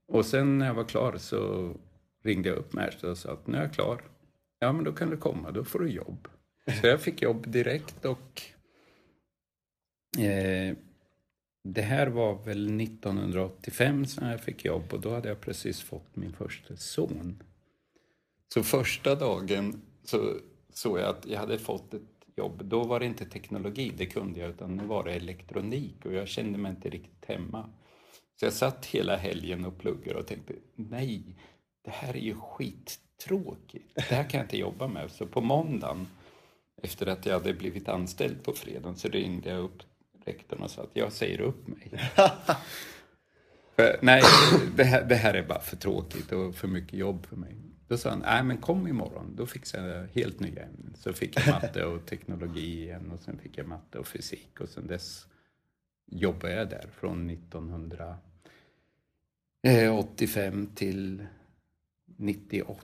Och 0.09 0.27
sen 0.27 0.59
när 0.59 0.67
jag 0.67 0.75
var 0.75 0.85
klar 0.85 1.17
så 1.17 1.73
ringde 2.23 2.49
jag 2.49 2.59
upp 2.59 2.73
Märsta 2.73 3.11
och 3.11 3.19
sa 3.19 3.33
att 3.33 3.47
nu 3.47 3.59
är 3.59 3.63
jag 3.63 3.73
klar. 3.73 4.03
Ja, 4.59 4.73
men 4.73 4.85
då 4.85 4.93
kan 4.93 5.11
du 5.11 5.17
komma, 5.17 5.51
då 5.51 5.65
får 5.65 5.79
du 5.79 5.89
jobb. 5.89 6.29
Så 6.81 6.87
jag 6.87 7.01
fick 7.01 7.23
jobb 7.23 7.49
direkt 7.49 8.05
och 8.05 8.43
eh, 10.19 10.77
det 11.65 11.83
här 11.83 12.07
var 12.07 12.35
väl 12.45 12.81
1985 12.81 14.07
som 14.07 14.27
jag 14.27 14.41
fick 14.41 14.65
jobb 14.65 14.93
och 14.93 15.01
då 15.01 15.15
hade 15.15 15.29
jag 15.29 15.41
precis 15.41 15.83
fått 15.83 16.17
min 16.17 16.33
första 16.33 16.77
son. 16.77 17.43
Så 18.55 18.63
första 18.63 19.15
dagen 19.15 19.83
så 20.05 20.35
såg 20.73 20.99
jag 20.99 21.09
att 21.09 21.27
jag 21.27 21.39
hade 21.41 21.59
fått 21.59 21.95
ett 21.95 22.03
jobb. 22.37 22.65
Då 22.65 22.85
var 22.85 23.01
det 23.01 23.07
inte 23.07 23.25
teknologi, 23.25 23.93
det 23.97 24.07
kunde 24.07 24.41
jag, 24.41 24.51
utan 24.51 24.77
nu 24.77 24.85
var 24.85 25.05
det 25.05 25.13
elektronik 25.13 26.05
och 26.05 26.13
jag 26.13 26.29
kände 26.29 26.59
mig 26.59 26.71
inte 26.71 26.89
riktigt 26.89 27.25
hemma. 27.25 27.71
Så 28.41 28.47
jag 28.47 28.53
satt 28.53 28.87
hela 28.87 29.17
helgen 29.17 29.65
och 29.65 29.79
pluggade 29.79 30.19
och 30.19 30.27
tänkte, 30.27 30.55
nej, 30.75 31.23
det 31.85 31.91
här 31.91 32.17
är 32.17 32.21
ju 32.21 32.35
skittråkigt. 32.35 33.95
Det 33.95 34.15
här 34.15 34.31
kan 34.31 34.39
jag 34.39 34.45
inte 34.45 34.59
jobba 34.59 34.89
med. 34.89 35.11
Så 35.11 35.27
på 35.27 35.41
måndagen, 35.41 36.07
efter 36.83 37.07
att 37.07 37.27
jag 37.27 37.33
hade 37.33 37.55
blivit 37.55 37.89
anställd 37.89 38.43
på 38.45 38.53
fredagen, 38.53 38.97
så 38.97 39.09
ringde 39.09 39.51
jag 39.51 39.61
upp 39.61 39.83
rektorn 40.25 40.63
och 40.63 40.71
sa 40.71 40.83
att 40.83 40.91
jag 40.93 41.13
säger 41.13 41.41
upp 41.41 41.69
mig. 41.69 41.91
För, 43.77 43.99
nej, 44.03 44.23
det 44.77 44.85
här, 44.85 45.05
det 45.05 45.15
här 45.15 45.35
är 45.35 45.43
bara 45.43 45.61
för 45.61 45.77
tråkigt 45.77 46.33
och 46.33 46.55
för 46.55 46.69
mycket 46.69 46.99
jobb 46.99 47.27
för 47.27 47.37
mig. 47.37 47.57
Då 47.89 47.97
sa 47.97 48.11
han, 48.11 48.19
nej 48.19 48.43
men 48.43 48.57
kom 48.57 48.89
imorgon, 48.89 49.37
då 49.37 49.47
fixar 49.47 49.87
jag 49.87 50.07
helt 50.07 50.41
nya 50.41 50.63
ämnen. 50.63 50.95
Så 50.99 51.13
fick 51.13 51.37
jag 51.37 51.49
matte 51.49 51.85
och 51.85 52.07
teknologi 52.07 52.83
igen 52.83 53.11
och 53.11 53.21
sen 53.21 53.39
fick 53.39 53.59
jag 53.59 53.69
matte 53.69 53.99
och 53.99 54.07
fysik 54.07 54.61
och 54.61 54.69
sen 54.69 54.87
dess 54.87 55.27
jobbade 56.07 56.55
jag 56.55 56.69
där 56.69 56.89
från 57.01 57.27
1985 59.67 60.67
till 60.75 61.27
98. 62.17 62.81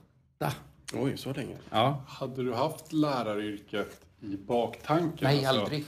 Oj, 0.93 1.17
så 1.17 1.33
länge. 1.33 1.55
Ja, 1.69 2.03
Hade 2.07 2.43
du 2.43 2.53
haft 2.53 2.93
läraryrket 2.93 4.05
i 4.21 4.37
baktanken? 4.37 5.17
nej 5.21 5.45
Alltså, 5.45 5.61
aldrig. 5.61 5.85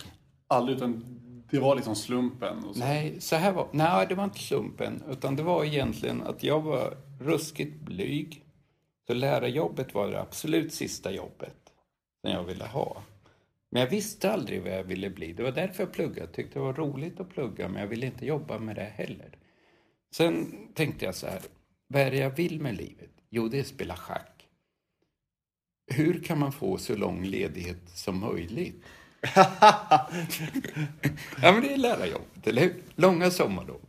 Aldrig, 0.48 0.78
utan 0.78 1.06
det 1.52 1.60
var 1.60 1.76
liksom 1.76 1.96
slumpen? 1.96 2.64
Och 2.66 2.76
så. 2.76 2.80
Nej, 2.80 3.22
så 3.22 3.36
här 3.36 3.52
var, 3.52 3.68
nej, 3.72 4.06
det 4.10 4.16
var 4.16 4.24
inte 4.24 4.40
slumpen. 4.40 5.04
Utan 5.10 5.36
det 5.36 5.44
var 5.44 5.64
egentligen 5.66 6.22
att 6.24 6.44
jag 6.44 6.62
var 6.62 6.98
ruskigt 7.20 7.82
blyg. 7.82 8.42
Så 9.08 9.14
lärarjobbet 9.14 9.94
var 9.94 10.08
det 10.12 10.22
absolut 10.22 10.74
sista 10.74 11.12
jobbet 11.12 11.56
som 12.22 12.32
jag 12.32 12.44
ville 12.44 12.66
ha. 12.66 13.04
Men 13.70 13.82
jag 13.82 13.90
visste 13.90 14.32
aldrig 14.32 14.62
vad 14.64 14.72
jag 14.72 14.84
ville 14.84 15.10
bli. 15.10 15.34
Det 15.34 15.44
var 15.44 15.52
därför 15.52 15.84
jag 15.84 15.92
pluggade. 15.94 16.20
Jag 16.20 16.34
tyckte 16.34 16.60
det 16.60 16.64
var 16.64 16.74
roligt 16.74 17.20
att 17.20 17.30
plugga, 17.30 17.68
men 17.70 17.82
jag 17.82 17.88
ville 17.88 18.06
inte 18.06 18.26
jobba 18.26 18.60
med 18.60 18.76
det 18.76 18.92
heller. 18.96 19.38
Sen 20.12 20.68
tänkte 20.74 21.06
jag 21.06 21.15
så 21.15 21.28
här, 21.28 21.41
vad 21.88 22.02
är 22.02 22.12
det 22.12 22.18
jag 22.18 22.36
vill 22.36 22.62
med 22.62 22.78
livet? 22.78 23.12
Jo, 23.30 23.48
det 23.48 23.58
är 23.58 23.62
att 23.62 23.68
spela 23.68 23.96
schack. 23.96 24.48
hur 25.88 26.24
kan 26.24 26.39
man 26.39 26.52
få 26.52 26.78
så 26.78 26.96
lång 26.96 27.26
ledighet 27.26 27.89
som 27.89 28.20
möjligt? 28.20 28.84
ja, 29.36 30.08
men 31.41 31.62
det 31.62 31.74
är 31.74 31.78
lärarjobbet, 31.78 32.48
eller 32.48 32.62
hur? 32.62 32.84
Långa 32.96 33.32
sommarlov. 33.32 33.82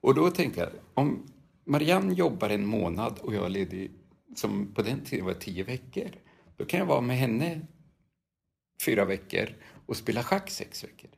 Och 0.00 0.14
då 0.14 0.30
tänkte 0.30 0.60
jag, 0.60 0.70
om 0.94 1.26
Marianne 1.64 2.14
jobbar 2.14 2.50
en 2.50 2.66
månad 2.66 3.18
och 3.18 3.34
jag 3.34 3.44
är 3.44 3.48
ledig, 3.48 3.90
som 4.34 4.74
på 4.74 4.82
den 4.82 5.04
tiden 5.04 5.26
var 5.26 5.34
tio 5.34 5.64
veckor, 5.64 6.10
då 6.56 6.64
kan 6.64 6.80
jag 6.80 6.86
vara 6.86 7.00
med 7.00 7.16
henne 7.16 7.60
fyra 8.84 9.04
veckor 9.04 9.48
och 9.86 9.96
spela 9.96 10.22
schack 10.22 10.50
sex 10.50 10.84
veckor. 10.84 11.10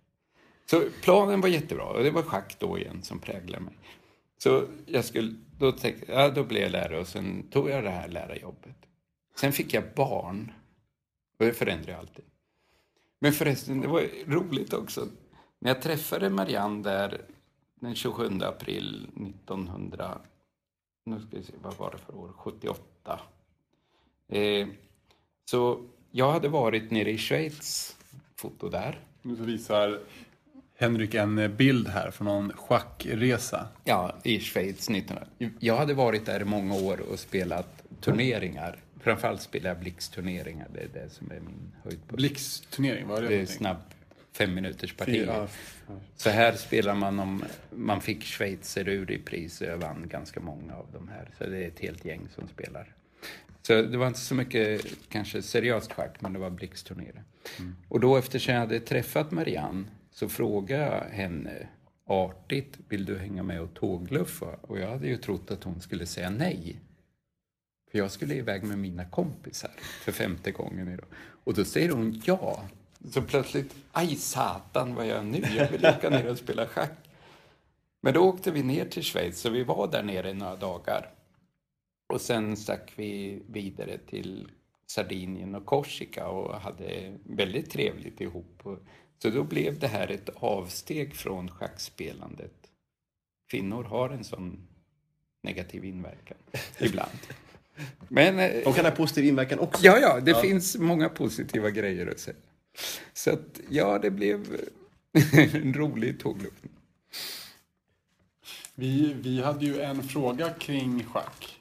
Så 0.70 0.82
planen 1.02 1.40
var 1.40 1.48
jättebra 1.48 1.84
och 1.84 2.02
det 2.02 2.10
var 2.10 2.22
schack 2.22 2.56
då 2.58 2.78
igen 2.78 3.02
som 3.02 3.18
präglade 3.18 3.64
mig. 3.64 3.74
Så 4.38 4.64
jag 4.86 5.04
skulle, 5.04 5.34
då 5.58 5.72
tänkte 5.72 6.12
ja, 6.12 6.30
då 6.30 6.44
blev 6.44 6.62
jag 6.62 6.72
lärare 6.72 7.00
och 7.00 7.08
sen 7.08 7.42
tog 7.50 7.70
jag 7.70 7.84
det 7.84 7.90
här 7.90 8.08
lärarjobbet. 8.08 8.76
Sen 9.34 9.52
fick 9.52 9.74
jag 9.74 9.84
barn. 9.94 10.52
Och 11.38 11.44
det 11.44 11.52
förändrar 11.52 11.92
jag 11.92 12.00
alltid. 12.00 12.24
Men 13.18 13.32
förresten, 13.32 13.80
det 13.80 13.88
var 13.88 14.08
roligt 14.26 14.72
också. 14.72 15.08
När 15.58 15.70
jag 15.70 15.82
träffade 15.82 16.30
Marianne 16.30 16.82
där 16.82 17.24
den 17.80 17.94
27 17.94 18.28
april 18.42 19.10
1900, 19.16 20.18
nu 21.04 21.20
ska 21.20 21.36
vi 21.36 21.42
se, 21.42 21.52
vad 21.62 21.76
var 21.76 21.90
det 21.90 21.98
för 21.98 22.14
år? 22.14 22.32
78. 22.36 23.20
Eh, 24.28 24.68
så 25.44 25.84
jag 26.10 26.32
hade 26.32 26.48
varit 26.48 26.90
nere 26.90 27.10
i 27.10 27.18
Schweiz, 27.18 27.96
foto 28.36 28.68
där. 28.68 29.00
Nu 29.22 29.34
visar 29.34 30.00
Henrik 30.78 31.14
en 31.14 31.56
bild 31.56 31.88
här 31.88 32.10
från 32.10 32.26
någon 32.26 32.52
schackresa. 32.52 33.68
Ja, 33.84 34.16
i 34.22 34.40
Schweiz 34.40 34.90
1900. 34.90 35.26
Jag 35.60 35.76
hade 35.76 35.94
varit 35.94 36.26
där 36.26 36.40
i 36.40 36.44
många 36.44 36.74
år 36.74 37.00
och 37.12 37.18
spelat 37.18 37.82
turneringar. 38.00 38.78
Framförallt 39.00 39.42
spelar 39.42 39.70
jag 39.70 39.78
blixtturneringar, 39.78 40.68
det 40.74 40.80
är 40.80 41.02
det 41.02 41.10
som 41.10 41.30
är 41.30 41.40
min 41.40 41.72
höjdpunkt. 41.82 42.16
Blixtturnering, 42.16 43.06
vad 43.06 43.18
är 43.18 43.22
det? 43.22 43.28
Det 43.28 43.40
är 43.40 43.46
snabb 43.46 43.76
fem 44.32 44.54
minuters 44.54 44.92
partier. 44.92 45.26
Ja, 45.26 45.48
Så 46.16 46.30
här 46.30 46.52
spelar 46.52 46.94
man 46.94 47.20
om, 47.20 47.44
man 47.70 48.00
fick 48.00 48.24
schweizerur 48.24 49.10
i 49.10 49.18
pris 49.18 49.60
och 49.60 49.66
jag 49.66 49.76
vann 49.76 50.08
ganska 50.08 50.40
många 50.40 50.74
av 50.74 50.86
de 50.92 51.08
här. 51.08 51.30
Så 51.38 51.44
det 51.44 51.64
är 51.64 51.68
ett 51.68 51.78
helt 51.78 52.04
gäng 52.04 52.28
som 52.34 52.48
spelar. 52.48 52.94
Så 53.62 53.82
det 53.82 53.98
var 53.98 54.06
inte 54.06 54.20
så 54.20 54.34
mycket 54.34 54.86
kanske 55.08 55.42
seriöst 55.42 55.92
schack, 55.92 56.20
men 56.20 56.32
det 56.32 56.38
var 56.38 56.50
blixtturnering. 56.50 57.22
Och 57.88 58.00
då 58.00 58.16
eftersom 58.16 58.54
jag 58.54 58.60
hade 58.60 58.80
träffat 58.80 59.30
Marianne 59.30 59.84
så 60.18 60.28
frågade 60.28 60.82
jag 60.82 61.00
henne 61.00 61.68
artigt, 62.06 62.78
vill 62.88 63.04
du 63.04 63.18
hänga 63.18 63.42
med 63.42 63.60
och 63.60 63.74
tågluffa? 63.74 64.46
Och 64.60 64.78
jag 64.78 64.88
hade 64.88 65.06
ju 65.06 65.16
trott 65.16 65.50
att 65.50 65.64
hon 65.64 65.80
skulle 65.80 66.06
säga 66.06 66.30
nej. 66.30 66.80
För 67.90 67.98
jag 67.98 68.10
skulle 68.10 68.34
iväg 68.34 68.64
med 68.64 68.78
mina 68.78 69.04
kompisar 69.04 69.70
för 70.04 70.12
femte 70.12 70.50
gången 70.50 70.88
idag. 70.88 71.06
Och 71.44 71.54
då 71.54 71.64
säger 71.64 71.90
hon 71.90 72.22
ja. 72.24 72.64
Så 73.10 73.22
plötsligt, 73.22 73.74
aj 73.92 74.16
satan 74.16 74.94
vad 74.94 75.06
gör 75.06 75.16
jag 75.16 75.26
nu? 75.26 75.38
Jag 75.56 75.70
vill 75.70 75.86
åka 75.86 76.10
ner 76.10 76.30
och 76.30 76.38
spela 76.38 76.66
schack. 76.66 77.10
Men 78.00 78.14
då 78.14 78.20
åkte 78.20 78.50
vi 78.50 78.62
ner 78.62 78.84
till 78.84 79.02
Schweiz, 79.02 79.40
så 79.40 79.50
vi 79.50 79.64
var 79.64 79.88
där 79.92 80.02
nere 80.02 80.30
i 80.30 80.34
några 80.34 80.56
dagar. 80.56 81.10
Och 82.08 82.20
sen 82.20 82.56
stack 82.56 82.92
vi 82.96 83.42
vidare 83.46 83.98
till 83.98 84.48
Sardinien 84.86 85.54
och 85.54 85.66
Korsika 85.66 86.28
och 86.28 86.60
hade 86.60 87.18
väldigt 87.24 87.70
trevligt 87.70 88.20
ihop. 88.20 88.62
Så 89.18 89.30
då 89.30 89.44
blev 89.44 89.78
det 89.78 89.86
här 89.86 90.10
ett 90.10 90.28
avsteg 90.34 91.14
från 91.14 91.50
schackspelandet. 91.50 92.52
Kvinnor 93.50 93.84
har 93.84 94.10
en 94.10 94.24
sån 94.24 94.66
negativ 95.42 95.84
inverkan 95.84 96.38
ibland. 96.78 97.18
Men, 98.08 98.38
eh, 98.38 98.64
De 98.64 98.72
kan 98.72 98.84
ha 98.84 98.92
positiv 98.92 99.24
inverkan 99.24 99.58
också. 99.58 99.84
Ja, 99.84 99.98
ja, 99.98 100.20
det 100.20 100.34
finns 100.34 100.76
många 100.76 101.08
positiva 101.08 101.70
grejer 101.70 102.06
att 102.06 102.18
säga. 102.18 102.36
Så 103.12 103.30
att, 103.30 103.60
ja, 103.70 103.98
det 103.98 104.10
blev 104.10 104.60
en 105.54 105.74
rolig 105.74 106.20
tågluffning. 106.20 106.72
Vi, 108.74 109.14
vi 109.14 109.42
hade 109.42 109.64
ju 109.64 109.80
en 109.80 110.02
fråga 110.02 110.50
kring 110.50 111.04
schack. 111.04 111.60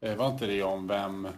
Eh, 0.00 0.16
var 0.16 0.30
inte 0.32 0.46
det 0.46 0.62
om 0.62 0.86
vem, 0.86 1.28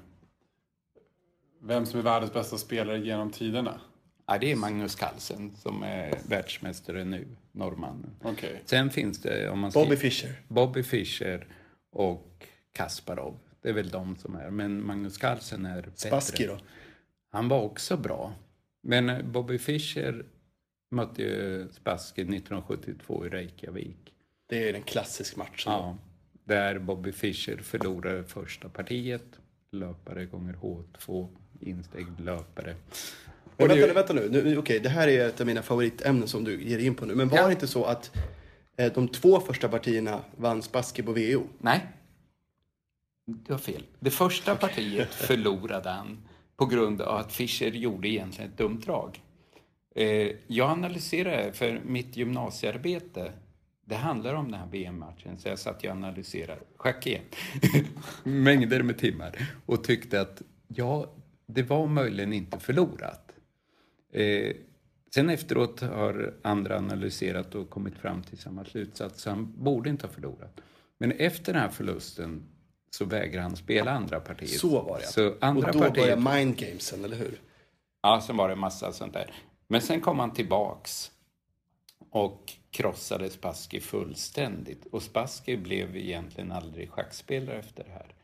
vem 1.63 1.87
som 1.87 1.99
är 2.01 2.05
världens 2.05 2.33
bästa 2.33 2.59
spelare 2.59 2.99
genom 2.99 3.31
tiderna? 3.31 3.81
Ja, 4.27 4.39
det 4.39 4.53
är 4.53 4.57
Magnus 4.57 4.95
Carlsen 4.95 5.57
som 5.57 5.83
är 5.83 6.19
världsmästare 6.29 7.05
nu, 7.05 7.27
norrmannen. 7.53 8.11
Okej. 8.23 8.63
Sen 8.65 8.91
finns 8.91 9.19
det, 9.23 9.51
om 9.51 9.59
man 9.59 9.71
ska... 9.71 9.81
Bobby 9.81 9.97
Fischer. 9.97 10.33
Bobby 10.49 10.83
Fischer 10.83 11.47
och 11.93 12.47
Kasparov. 12.73 13.39
Det 13.63 13.69
är 13.69 13.73
väl 13.73 13.89
de 13.91 14.17
som 14.17 14.35
är. 14.35 14.51
Men 14.51 14.87
Magnus 14.87 15.19
Carlsen 15.19 15.67
är 15.67 15.83
bättre. 15.83 15.93
Spassky 15.95 16.47
då? 16.47 16.59
Han 17.33 17.49
var 17.49 17.63
också 17.63 17.97
bra. 17.97 18.35
Men 18.83 19.11
eh, 19.11 19.23
Bobby 19.23 19.59
Fischer 19.59 20.25
mötte 20.91 21.23
ju 21.23 21.69
Spassky 21.73 22.23
1972 22.23 23.27
i 23.27 23.29
Reykjavik. 23.29 24.13
Det 24.49 24.69
är 24.69 24.75
en 24.75 24.83
klassisk 24.83 25.37
match. 25.37 25.63
Ja, 25.67 25.99
där 26.45 26.79
Bobby 26.79 27.13
Fischer 27.13 27.57
förlorade 27.57 28.25
första 28.25 28.69
partiet. 28.69 29.41
Löpare 29.71 30.27
gånger 30.27 30.55
H2, 30.55 31.29
insteg 31.61 32.07
löpare. 32.21 32.75
Men 33.57 33.69
vänta, 33.69 33.87
nu, 33.87 33.93
vänta 33.93 34.13
nu. 34.13 34.29
nu 34.45 34.59
Okej, 34.59 34.81
det 34.81 34.89
här 34.89 35.09
är 35.09 35.29
ett 35.29 35.41
av 35.41 35.47
mina 35.47 35.63
favoritämnen 35.63 36.29
som 36.29 36.45
du 36.45 36.63
ger 36.63 36.79
in 36.79 36.95
på 36.95 37.07
nu. 37.07 37.15
Men 37.15 37.29
var 37.29 37.39
Ja. 37.39 37.47
det 37.47 37.53
inte 37.53 37.67
så 37.67 37.85
att 37.85 38.17
eh, 38.77 38.93
de 38.93 39.09
två 39.09 39.41
första 39.41 39.69
partierna 39.69 40.21
vann 40.37 40.63
Spassky 40.63 41.03
på 41.03 41.13
VO? 41.13 41.43
Nej, 41.59 41.87
du 43.27 43.53
har 43.53 43.59
fel. 43.59 43.83
Det 44.01 44.11
första 44.11 44.57
partiet 44.57 45.09
förlorade 45.15 45.91
han 45.91 46.19
på 46.57 46.67
grund 46.67 47.01
av 47.03 47.17
att 47.17 47.33
Fischer 47.33 47.71
gjorde 47.71 48.09
egentligen 48.09 48.51
ett 48.51 48.59
dumt 48.59 48.81
drag. 48.85 49.21
Eh, 49.95 50.31
jag 50.47 50.71
analyserade, 50.71 51.53
för 51.53 51.81
mitt 51.87 52.17
gymnasiearbete, 52.17 53.33
det 53.85 53.95
handlar 53.97 54.35
om 54.35 54.51
den 54.51 54.61
här 54.61 54.69
VM-matchen, 54.71 55.39
så 55.39 55.49
jag 55.49 55.59
satt 55.59 55.85
och 55.85 55.91
analyserade, 55.91 56.61
schack 56.77 57.07
igen, 57.07 57.23
mängder 58.25 58.83
med 58.83 58.99
timmar 58.99 59.39
och 59.67 59.85
tyckte 59.85 60.21
att 60.21 60.43
ja, 60.69 61.13
det 61.47 61.63
var 61.63 61.87
möjligen 61.87 62.33
inte 62.33 62.59
förlorat. 62.59 63.26
Eh, 64.13 64.57
sen 65.15 65.31
efteråt 65.31 65.81
har 65.81 66.35
andra 66.43 66.79
analyserat 66.79 67.55
och 67.55 67.71
kommit 67.71 67.99
fram 67.99 68.23
till 68.23 68.39
samma 68.39 68.65
slutsats, 68.65 69.23
så 69.23 69.31
han 69.31 69.65
borde 69.65 69.91
inte 69.91 70.07
ha 70.07 70.13
förlorat. 70.13 70.61
Men 70.99 71.13
efter 71.13 71.53
den 71.53 71.63
här 71.63 71.69
förlusten 71.69 72.43
så 72.91 73.05
vägrar 73.05 73.43
han 73.43 73.57
spela 73.57 73.91
andra 73.91 74.21
partiet. 74.21 74.61
Så 74.61 74.83
var 74.83 74.99
det. 74.99 75.07
Så 75.07 75.35
andra 75.41 75.69
och 75.69 75.73
då 75.73 75.79
partiet... 75.79 75.95
börjar 75.95 76.37
mind 76.37 76.57
gamesen, 76.57 77.05
eller 77.05 77.17
hur? 77.17 77.41
Ja, 78.03 78.23
sen 78.27 78.37
var 78.37 78.49
det 78.49 78.57
massa 78.57 78.93
sånt 78.93 79.13
där. 79.13 79.35
Men 79.69 79.81
sen 79.81 80.01
kom 80.01 80.19
han 80.19 80.33
tillbaks 80.33 81.11
och 82.11 82.53
krossade 82.71 83.31
Spassky 83.31 83.81
fullständigt. 83.81 84.87
Och 84.87 85.03
Spassky 85.03 85.57
blev 85.57 85.97
egentligen 85.97 86.53
aldrig 86.53 86.91
schackspelare 86.91 87.59
efter 87.59 87.85
det 87.85 87.91
här. 87.91 88.15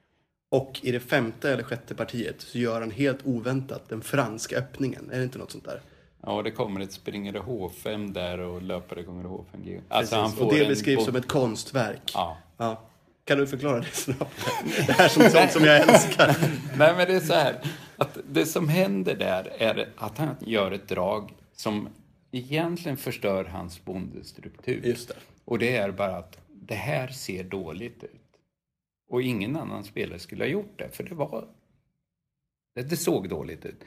Och 0.53 0.81
i 0.83 0.93
det 0.93 1.01
femte 1.01 1.53
eller 1.53 1.63
sjätte 1.63 1.95
partiet 1.95 2.41
så 2.41 2.59
gör 2.59 2.81
han 2.81 2.91
helt 2.91 3.19
oväntat 3.25 3.89
den 3.89 4.03
franska 4.03 4.57
öppningen. 4.57 5.11
Är 5.13 5.19
det 5.19 5.25
inte 5.25 5.39
något 5.39 5.51
sånt 5.51 5.65
där? 5.65 5.81
Ja, 6.23 6.43
det 6.43 6.51
kommer 6.51 6.81
ett 6.81 6.93
springare 6.93 7.39
H5 7.39 8.13
där 8.13 8.39
och 8.39 8.63
löpare 8.63 9.03
gånger 9.03 9.25
H5G. 9.25 9.81
Alltså 9.89 10.23
Precis. 10.23 10.41
och 10.41 10.55
det 10.55 10.69
beskrivs 10.69 11.05
som 11.05 11.17
ett 11.17 11.29
konstverk. 11.29 12.11
Ja. 12.15 12.37
Ja. 12.57 12.83
Kan 13.25 13.39
du 13.39 13.47
förklara 13.47 13.81
det 13.81 13.87
snabbt? 13.93 14.47
Det 14.87 14.93
här 14.93 15.09
som 15.09 15.23
sånt 15.23 15.53
som 15.53 15.65
jag 15.65 15.81
älskar. 15.81 16.37
Nej, 16.77 16.95
men 16.97 17.07
det 17.07 17.15
är 17.15 17.21
så 17.21 17.35
här. 17.35 17.61
Att 17.97 18.19
det 18.31 18.47
som 18.47 18.69
händer 18.69 19.15
där 19.15 19.53
är 19.59 19.89
att 19.97 20.19
han 20.19 20.37
gör 20.41 20.73
ett 20.73 20.89
drag 20.89 21.35
som 21.57 21.89
egentligen 22.33 22.97
förstör 22.97 23.45
hans 23.45 23.85
bondestruktur. 23.85 24.83
Just 24.85 25.09
det. 25.09 25.15
Och 25.45 25.59
det 25.59 25.77
är 25.77 25.91
bara 25.91 26.17
att 26.17 26.39
det 26.49 26.75
här 26.75 27.09
ser 27.09 27.45
dåligt 27.45 28.05
ut. 28.05 28.22
Och 29.13 29.23
ingen 29.23 29.57
annan 29.57 29.85
spelare 29.85 30.19
skulle 30.19 30.45
ha 30.45 30.49
gjort 30.49 30.79
det, 30.79 30.89
för 30.89 31.05
det 31.05 31.15
var... 31.15 31.49
Det, 32.75 32.97
såg 32.97 33.29
dåligt 33.29 33.67
ut. 33.67 33.85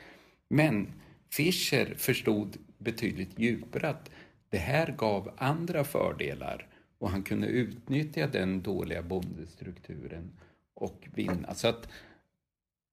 Men 0.49 0.87
Fischer 1.29 1.95
förstod 1.97 2.57
betydligt 2.77 3.39
djupare 3.39 3.89
att 3.89 4.11
det 4.49 4.57
här 4.57 4.95
gav 4.97 5.31
andra 5.37 5.83
fördelar 5.83 6.67
och 6.99 7.09
han 7.09 7.23
kunde 7.23 7.47
utnyttja 7.47 8.27
den 8.27 8.61
dåliga 8.61 9.01
bondestrukturen 9.01 10.31
och 10.73 11.07
vinna. 11.13 11.53
Så 11.53 11.67
att 11.67 11.89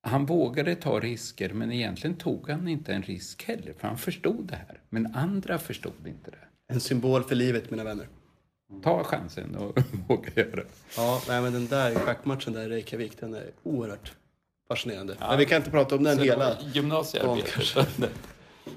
han 0.02 0.26
vågade 0.26 0.74
ta 0.74 1.00
risker, 1.00 1.52
men 1.52 1.72
egentligen 1.72 2.16
tog 2.16 2.48
han 2.48 2.68
inte 2.68 2.94
en 2.94 3.02
risk 3.02 3.44
heller, 3.44 3.72
för 3.72 3.88
han 3.88 3.98
förstod 3.98 4.46
det 4.46 4.56
här. 4.56 4.80
Men 4.88 5.14
andra 5.14 5.58
förstod 5.58 6.06
inte 6.06 6.30
det. 6.30 6.72
En 6.74 6.80
symbol 6.80 7.24
för 7.24 7.34
livet, 7.34 7.70
mina 7.70 7.84
vänner. 7.84 8.08
Ta 8.82 9.04
chansen 9.04 9.56
och 9.56 9.78
våga 10.08 10.30
göra 10.34 10.56
det. 10.56 10.66
Ja, 10.96 11.22
nej, 11.28 11.42
men 11.42 11.52
den 11.52 11.66
där 11.66 11.94
schackmatchen 11.94 12.52
där 12.52 12.62
i 12.62 12.68
Reykjavik, 12.68 13.20
den 13.20 13.34
är 13.34 13.50
oerhört 13.62 14.12
fascinerande. 14.68 15.16
Men 15.20 15.38
vi 15.38 15.46
kan 15.46 15.56
inte 15.56 15.70
prata 15.70 15.96
om 15.96 16.04
den 16.04 16.16
Så 16.16 16.22
hela. 16.22 16.56
Gymnasiearbetet. 16.72 18.10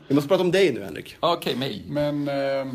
Vi 0.07 0.15
måste 0.15 0.27
prata 0.27 0.43
om 0.43 0.51
dig 0.51 0.73
nu, 0.73 0.83
Henrik. 0.83 1.17
Okej, 1.19 1.55
mig. 1.55 1.83
Men 1.87 2.27
eh, 2.27 2.73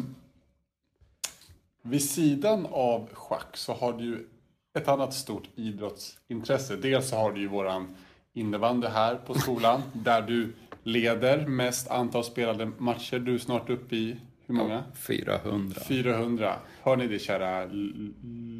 vid 1.83 2.11
sidan 2.11 2.67
av 2.71 3.09
schack 3.13 3.57
så 3.57 3.73
har 3.73 3.93
du 3.93 4.05
ju 4.05 4.27
ett 4.75 4.89
annat 4.89 5.15
stort 5.15 5.49
idrottsintresse. 5.55 6.77
Dels 6.77 7.09
så 7.09 7.17
har 7.17 7.33
du 7.33 7.41
ju 7.41 7.49
våran 7.49 7.97
innebandy 8.33 8.87
här 8.87 9.15
på 9.15 9.35
skolan. 9.35 9.83
där 9.93 10.23
du 10.23 10.53
leder 10.83 11.47
mest 11.47 11.89
antal 11.89 12.25
spelade 12.25 12.71
matcher. 12.79 13.19
Du 13.19 13.35
är 13.35 13.39
snart 13.39 13.71
uppe 13.71 13.97
i, 13.97 14.17
hur 14.51 14.57
många? 14.57 14.85
400. 14.95 15.81
400. 15.89 16.57
Hör 16.83 16.97
ni 16.97 17.07
det 17.07 17.19
kära 17.19 17.65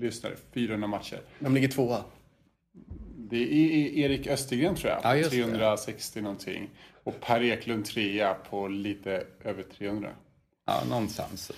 lyssnare? 0.01 0.33
400 0.55 0.89
matcher. 0.89 1.21
De 1.39 1.55
ligger 1.55 1.69
tvåa. 1.69 2.05
Det 3.17 3.37
är 3.37 3.99
Erik 3.99 4.27
Östergren 4.27 4.75
tror 4.75 4.93
jag. 4.93 5.01
Ja, 5.03 5.17
just 5.17 5.31
det. 5.31 5.45
360 5.45 6.21
någonting. 6.21 6.71
Och 7.05 7.21
Per 7.21 7.43
Eklund 7.43 7.85
trea 7.85 8.35
på 8.35 8.69
lite 8.69 9.25
över 9.45 9.63
300. 9.79 10.11
Ja, 10.67 10.83
någonstans. 10.89 11.53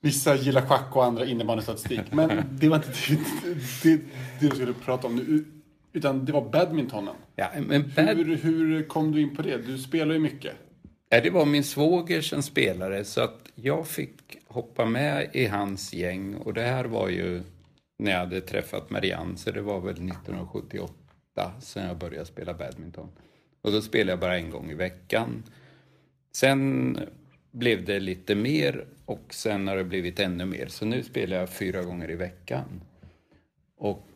Vissa 0.00 0.36
gillar 0.36 0.60
schack 0.62 0.96
och 0.96 1.04
andra 1.04 1.24
innebandystatistik. 1.24 2.00
Men 2.10 2.42
det 2.50 2.68
var 2.68 2.76
inte 2.76 2.88
det, 3.08 3.18
det, 3.82 3.96
det 4.40 4.48
du 4.48 4.50
skulle 4.50 4.72
prata 4.72 5.06
om 5.06 5.16
nu. 5.16 5.44
Utan 5.92 6.24
det 6.24 6.32
var 6.32 6.50
badmintonen. 6.50 7.14
Ja, 7.36 7.48
men 7.66 7.92
bad, 7.96 8.16
Hur, 8.16 8.36
hur 8.36 8.82
kom 8.82 9.12
du 9.12 9.20
in 9.20 9.36
på 9.36 9.42
det? 9.42 9.56
Du 9.66 9.78
spelar 9.78 10.14
ju 10.14 10.20
mycket. 10.20 10.54
Eh, 11.14 11.22
det 11.22 11.30
var 11.30 11.46
min 11.46 11.64
svåger 11.64 12.20
som 12.20 12.42
spelade 12.42 13.04
så 13.04 13.20
att 13.20 13.52
jag 13.54 13.86
fick 13.86 14.38
hoppa 14.46 14.84
med 14.84 15.30
i 15.32 15.46
hans 15.46 15.94
gäng 15.94 16.34
och 16.34 16.54
det 16.54 16.62
här 16.62 16.84
var 16.84 17.08
ju 17.08 17.42
när 17.98 18.10
jag 18.10 18.18
hade 18.18 18.40
träffat 18.40 18.90
Marianne 18.90 19.36
så 19.36 19.50
det 19.50 19.60
var 19.60 19.80
väl 19.80 19.94
1978 19.94 20.92
som 21.60 21.82
jag 21.82 21.98
började 21.98 22.26
spela 22.26 22.54
badminton. 22.54 23.08
Och 23.62 23.72
då 23.72 23.80
spelade 23.80 24.12
jag 24.12 24.20
bara 24.20 24.36
en 24.36 24.50
gång 24.50 24.70
i 24.70 24.74
veckan. 24.74 25.42
Sen 26.32 26.98
blev 27.50 27.84
det 27.84 28.00
lite 28.00 28.34
mer 28.34 28.84
och 29.04 29.34
sen 29.34 29.68
har 29.68 29.76
det 29.76 29.84
blivit 29.84 30.20
ännu 30.20 30.44
mer. 30.44 30.66
Så 30.66 30.86
nu 30.86 31.02
spelar 31.02 31.36
jag 31.36 31.50
fyra 31.50 31.82
gånger 31.82 32.10
i 32.10 32.14
veckan. 32.14 32.80
Och 33.78 34.06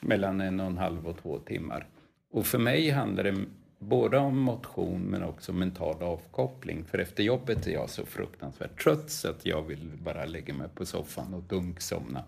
mellan 0.00 0.40
en 0.40 0.60
och 0.60 0.66
en 0.66 0.78
halv 0.78 1.08
och 1.08 1.22
två 1.22 1.38
timmar. 1.38 1.86
Och 2.32 2.46
för 2.46 2.58
mig 2.58 2.90
handlar 2.90 3.24
det 3.24 3.44
både 3.78 4.18
om 4.18 4.38
motion 4.38 5.02
men 5.02 5.22
också 5.22 5.52
mental 5.52 6.02
avkoppling. 6.02 6.84
För 6.84 6.98
efter 6.98 7.22
jobbet 7.22 7.66
är 7.66 7.70
jag 7.70 7.90
så 7.90 8.06
fruktansvärt 8.06 8.82
trött 8.82 9.10
så 9.10 9.30
att 9.30 9.46
jag 9.46 9.62
vill 9.62 9.90
bara 10.04 10.24
lägga 10.24 10.54
mig 10.54 10.68
på 10.68 10.86
soffan 10.86 11.34
och 11.34 11.42
dunksomna. 11.42 12.24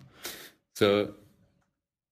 Så 0.79 1.07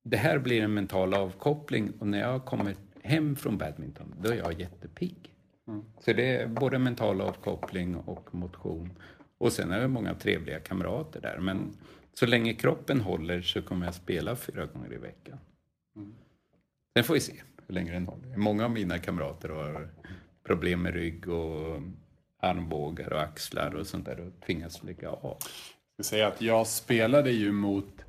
det 0.04 0.18
här 0.18 0.40
blir 0.40 0.62
en 0.62 0.74
mental 0.74 1.14
avkoppling 1.14 1.94
och 2.00 2.08
när 2.08 2.20
jag 2.20 2.46
kommer 2.46 2.76
hem 3.02 3.36
från 3.36 3.58
badminton 3.58 4.16
då 4.22 4.30
är 4.30 4.36
jag 4.36 4.60
jättepigg. 4.60 5.34
Så 6.00 6.14
det 6.14 6.36
är 6.36 6.48
både 6.48 6.80
mental 6.80 7.22
avkoppling 7.22 7.96
och 7.96 8.36
motion. 8.36 8.92
Och 9.38 9.54
sen 9.54 9.72
är 9.72 9.80
det 9.80 9.88
många 9.88 10.14
trevliga 10.14 10.60
kamrater 10.60 11.22
där. 11.22 11.40
Men 11.40 11.78
så 12.14 12.26
länge 12.26 12.54
kroppen 12.54 13.02
håller 13.02 13.42
så 13.42 13.62
kommer 13.62 13.86
jag 13.86 13.96
spela 13.96 14.36
fyra 14.36 14.66
gånger 14.66 14.94
i 14.94 14.98
veckan. 14.98 15.38
Sen 16.94 17.04
får 17.04 17.14
vi 17.14 17.20
se 17.20 17.34
länge 17.74 17.92
den 17.92 18.06
håller. 18.06 18.38
Många 18.38 18.66
av 18.66 18.72
mina 18.72 19.00
kamrater 19.00 19.50
har 19.50 19.90
problem 20.48 20.82
med 20.82 20.94
rygg 20.94 21.30
och 21.30 21.82
armbågar 22.42 23.14
och 23.14 23.22
axlar 23.22 23.76
och 23.76 23.88
sånt 23.88 24.06
där 24.06 24.20
och 24.20 24.46
tvingas 24.46 24.84
lägga 24.84 25.10
av. 25.10 25.38
Jag 25.98 26.06
ska 26.06 26.10
säga 26.10 26.28
att 26.28 26.42
jag 26.42 26.68
spelade 26.68 27.32
ju 27.32 27.52
mot 27.52 28.06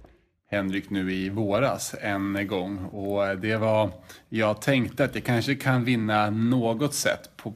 Henrik 0.50 0.90
nu 0.90 1.12
i 1.12 1.28
våras 1.28 1.94
en 2.00 2.46
gång 2.46 2.84
och 2.84 3.38
det 3.38 3.56
var, 3.56 3.90
jag 4.28 4.62
tänkte 4.62 5.04
att 5.04 5.14
jag 5.14 5.24
kanske 5.24 5.54
kan 5.54 5.84
vinna 5.84 6.30
något 6.30 6.94
sätt 6.94 7.30
på, 7.36 7.54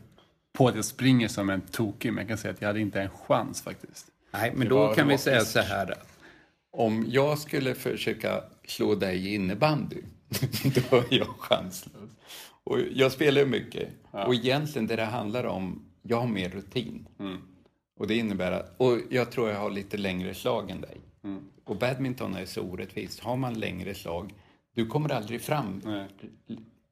på 0.52 0.68
att 0.68 0.74
jag 0.74 0.84
springer 0.84 1.28
som 1.28 1.50
en 1.50 1.60
tokig, 1.60 2.12
men 2.12 2.22
jag 2.22 2.28
kan 2.28 2.38
säga 2.38 2.54
att 2.54 2.60
jag 2.60 2.68
hade 2.68 2.80
inte 2.80 3.00
en 3.00 3.10
chans 3.10 3.62
faktiskt. 3.62 4.06
Nej, 4.32 4.52
men 4.54 4.68
Det 4.68 4.74
då 4.74 4.94
kan 4.94 5.08
vi 5.08 5.18
säga 5.18 5.40
så 5.40 5.60
här 5.60 5.94
om 6.72 7.06
jag 7.08 7.38
skulle 7.38 7.74
försöka 7.74 8.44
slå 8.66 8.94
dig 8.94 9.26
i 9.26 9.34
innebandy, 9.34 10.02
då 10.90 10.96
är 10.96 11.18
jag 11.18 11.26
chanslös. 11.26 12.10
Och 12.64 12.78
jag 12.92 13.12
spelar 13.12 13.40
ju 13.40 13.46
mycket. 13.46 13.88
Och 14.10 14.34
egentligen 14.34 14.86
det 14.86 14.96
det 14.96 15.04
handlar 15.04 15.44
om, 15.44 15.84
jag 16.02 16.20
har 16.20 16.28
mer 16.28 16.48
rutin. 16.48 17.08
Mm. 17.18 17.38
Och 17.96 18.06
det 18.06 18.14
innebär 18.16 18.52
att, 18.52 18.74
och 18.76 18.98
jag 19.10 19.30
tror 19.30 19.48
jag 19.48 19.58
har 19.58 19.70
lite 19.70 19.96
längre 19.96 20.34
slag 20.34 20.70
än 20.70 20.80
dig. 20.80 21.00
Mm. 21.24 21.42
Och 21.64 21.76
badminton 21.76 22.34
är 22.34 22.46
så 22.46 22.62
orättvist. 22.62 23.20
Har 23.20 23.36
man 23.36 23.54
längre 23.54 23.94
slag, 23.94 24.34
du 24.74 24.86
kommer 24.86 25.12
aldrig 25.12 25.40
fram 25.40 25.80
Nej. 25.84 26.08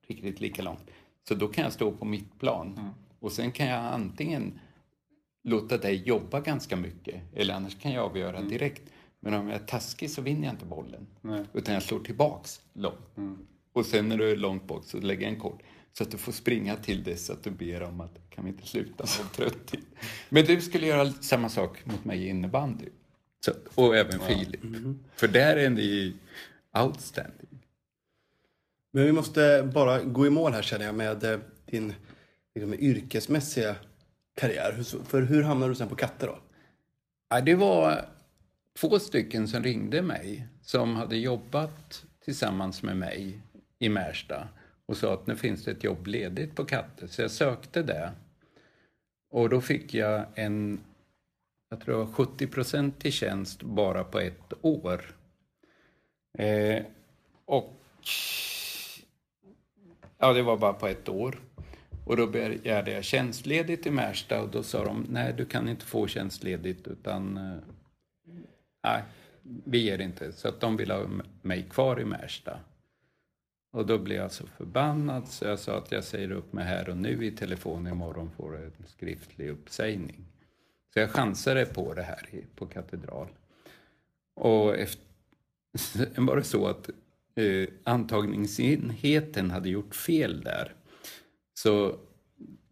riktigt 0.07 0.41
lika 0.41 0.63
långt. 0.63 0.91
Så 1.29 1.35
då 1.35 1.49
kan 1.49 1.65
jag 1.65 1.73
stå 1.73 1.93
på 1.93 2.05
mitt 2.05 2.39
plan. 2.39 2.75
Mm. 2.79 2.91
Och 3.21 3.33
sen 3.33 3.53
kan 3.53 3.67
jag 3.67 3.85
antingen 3.85 4.61
låta 5.45 5.79
dig 5.79 6.03
jobba 6.07 6.41
ganska 6.41 6.77
mycket 6.77 7.23
eller 7.35 7.55
annars 7.55 7.81
kan 7.81 7.93
jag 7.93 8.05
avgöra 8.05 8.43
direkt. 8.43 8.83
Men 9.21 9.35
om 9.35 9.49
jag 9.49 9.61
är 9.63 9.67
taskig 9.67 10.11
så 10.11 10.23
vinner 10.23 10.45
jag 10.47 10.55
inte 10.55 10.65
bollen. 10.65 11.07
Nej. 11.21 11.45
Utan 11.53 11.75
jag 11.75 11.83
slår 11.83 12.01
tillbaks 12.01 12.61
långt. 12.73 13.17
Och 13.73 13.87
sen 13.87 14.09
när 14.09 14.19
du 14.19 14.31
är 14.31 14.37
långt 14.37 14.67
bak 14.67 14.85
så 14.85 14.99
lägger 15.01 15.23
jag 15.23 15.33
en 15.35 15.41
kort. 15.41 15.63
Så 15.93 16.03
att 16.03 16.11
du 16.11 16.19
får 16.19 16.33
springa 16.33 16.77
till 16.77 17.03
dess 17.05 17.31
att 17.31 17.43
du 17.45 17.51
ber 17.51 17.83
om 17.83 18.01
att 18.01 18.19
kan 18.31 18.45
vi 18.45 18.51
inte 18.51 18.67
sluta 18.67 19.05
vara 19.19 19.29
trött? 19.29 19.75
Men 20.29 20.45
du 20.45 20.61
skulle 20.61 20.87
göra 20.87 21.13
samma 21.13 21.49
sak 21.49 21.85
mot 21.87 22.05
mig 22.05 22.23
i 22.23 22.29
innebandy. 22.29 22.87
Så, 23.45 23.53
och 23.75 23.97
även 23.97 24.21
Filip. 24.21 24.61
För 25.15 25.29
där 25.29 25.57
är 25.57 25.71
ni 25.71 26.15
outstanding. 26.85 27.65
Men 28.93 29.05
vi 29.05 29.13
måste 29.13 29.71
bara 29.75 30.03
gå 30.03 30.27
i 30.27 30.31
mål 30.31 30.53
här 30.53 30.63
känner 30.63 30.85
jag 30.87 30.95
med 30.95 31.25
eh, 31.25 31.39
din 31.67 31.95
liksom, 32.55 32.75
yrkesmässiga 32.75 33.77
karriär. 34.37 34.73
Hur- 34.77 35.05
För 35.05 35.23
hur 35.23 35.43
hamnade 35.43 35.73
du 35.73 35.77
sen 35.77 35.89
på 35.89 35.95
katter 35.95 36.27
då? 36.27 36.39
Ja, 37.31 37.41
det 37.41 37.55
var 37.55 38.09
två 38.81 38.99
stycken 38.99 39.49
som 39.49 39.63
ringde 39.63 40.03
mig 40.03 40.47
som 40.63 40.97
hade 40.97 41.17
jobbat 41.17 42.05
tillsammans 42.25 42.83
med 42.83 42.97
mig 42.97 43.41
i 43.79 43.89
Märsta 43.89 44.49
och 44.87 44.97
sa 44.97 45.15
att 45.15 45.27
nu 45.27 45.37
finns 45.37 45.65
det 45.65 45.71
ett 45.71 45.85
jobb 45.85 46.07
ledigt 46.07 46.55
på 46.57 46.65
Katte. 46.65 47.09
Så 47.09 47.23
jag 47.23 47.31
sökte 47.31 47.83
det. 47.83 48.13
Och 49.31 49.49
då 49.49 49.61
fick 49.61 49.95
jag 49.95 50.27
en, 50.35 50.81
jag 51.71 51.81
tror 51.81 51.99
det 51.99 52.05
var 52.05 52.13
70 52.13 52.47
procent 52.47 53.05
i 53.07 53.11
tjänst 53.11 53.63
bara 53.63 54.05
på 54.05 54.19
ett 54.19 54.53
år. 54.63 55.15
Eh, 56.39 56.83
och 57.45 57.77
Ja, 60.19 60.33
det 60.33 60.43
var 60.43 60.57
bara 60.57 60.73
på 60.73 60.87
ett 60.87 61.09
år. 61.09 61.41
Och 62.05 62.17
då 62.17 62.27
begärde 62.27 62.91
jag 62.91 63.05
tjänstledigt 63.05 63.87
i 63.87 63.91
Märsta 63.91 64.43
och 64.43 64.49
då 64.49 64.63
sa 64.63 64.85
de 64.85 65.07
nej, 65.11 65.35
du 65.37 65.47
kan 65.47 65.69
inte 65.69 65.85
få 65.85 66.07
tjänstledigt 66.07 66.87
utan 66.87 67.37
eh, 67.37 67.59
nej, 68.85 69.03
vi 69.43 69.79
ger 69.79 69.99
inte. 69.99 70.33
Så 70.33 70.49
att 70.49 70.61
de 70.61 70.77
ville 70.77 70.95
ha 70.95 71.07
mig 71.43 71.63
kvar 71.71 72.01
i 72.01 72.05
Märsta. 72.05 72.61
Och 73.73 73.87
då 73.87 73.99
blev 73.99 74.19
jag 74.19 74.33
så 74.33 74.47
förbannad 74.47 75.29
så 75.29 75.45
jag 75.45 75.59
sa 75.59 75.79
att 75.79 75.93
jag 75.93 76.05
säger 76.05 76.33
upp 76.33 76.53
mig 76.53 76.65
här 76.65 76.89
och 76.89 76.97
nu 76.97 77.27
i 77.27 77.31
telefon 77.31 77.87
imorgon 77.87 78.31
får 78.37 78.55
jag 78.55 78.65
en 78.65 78.87
skriftlig 78.87 79.49
uppsägning. 79.49 80.25
Så 80.93 80.99
jag 80.99 81.11
chansade 81.11 81.67
på 81.67 81.95
det 81.95 82.03
här 82.03 82.29
på 82.57 82.67
Katedral. 82.67 83.29
Och 84.35 84.79
efter, 84.79 85.05
sen 85.75 86.27
var 86.27 86.37
det 86.37 86.45
så 86.45 86.67
att 86.67 86.91
eh, 87.35 87.69
antagningsenheten 87.85 89.51
hade 89.51 89.69
gjort 89.69 89.95
fel 89.95 90.41
där. 90.41 90.75
Så 91.55 91.99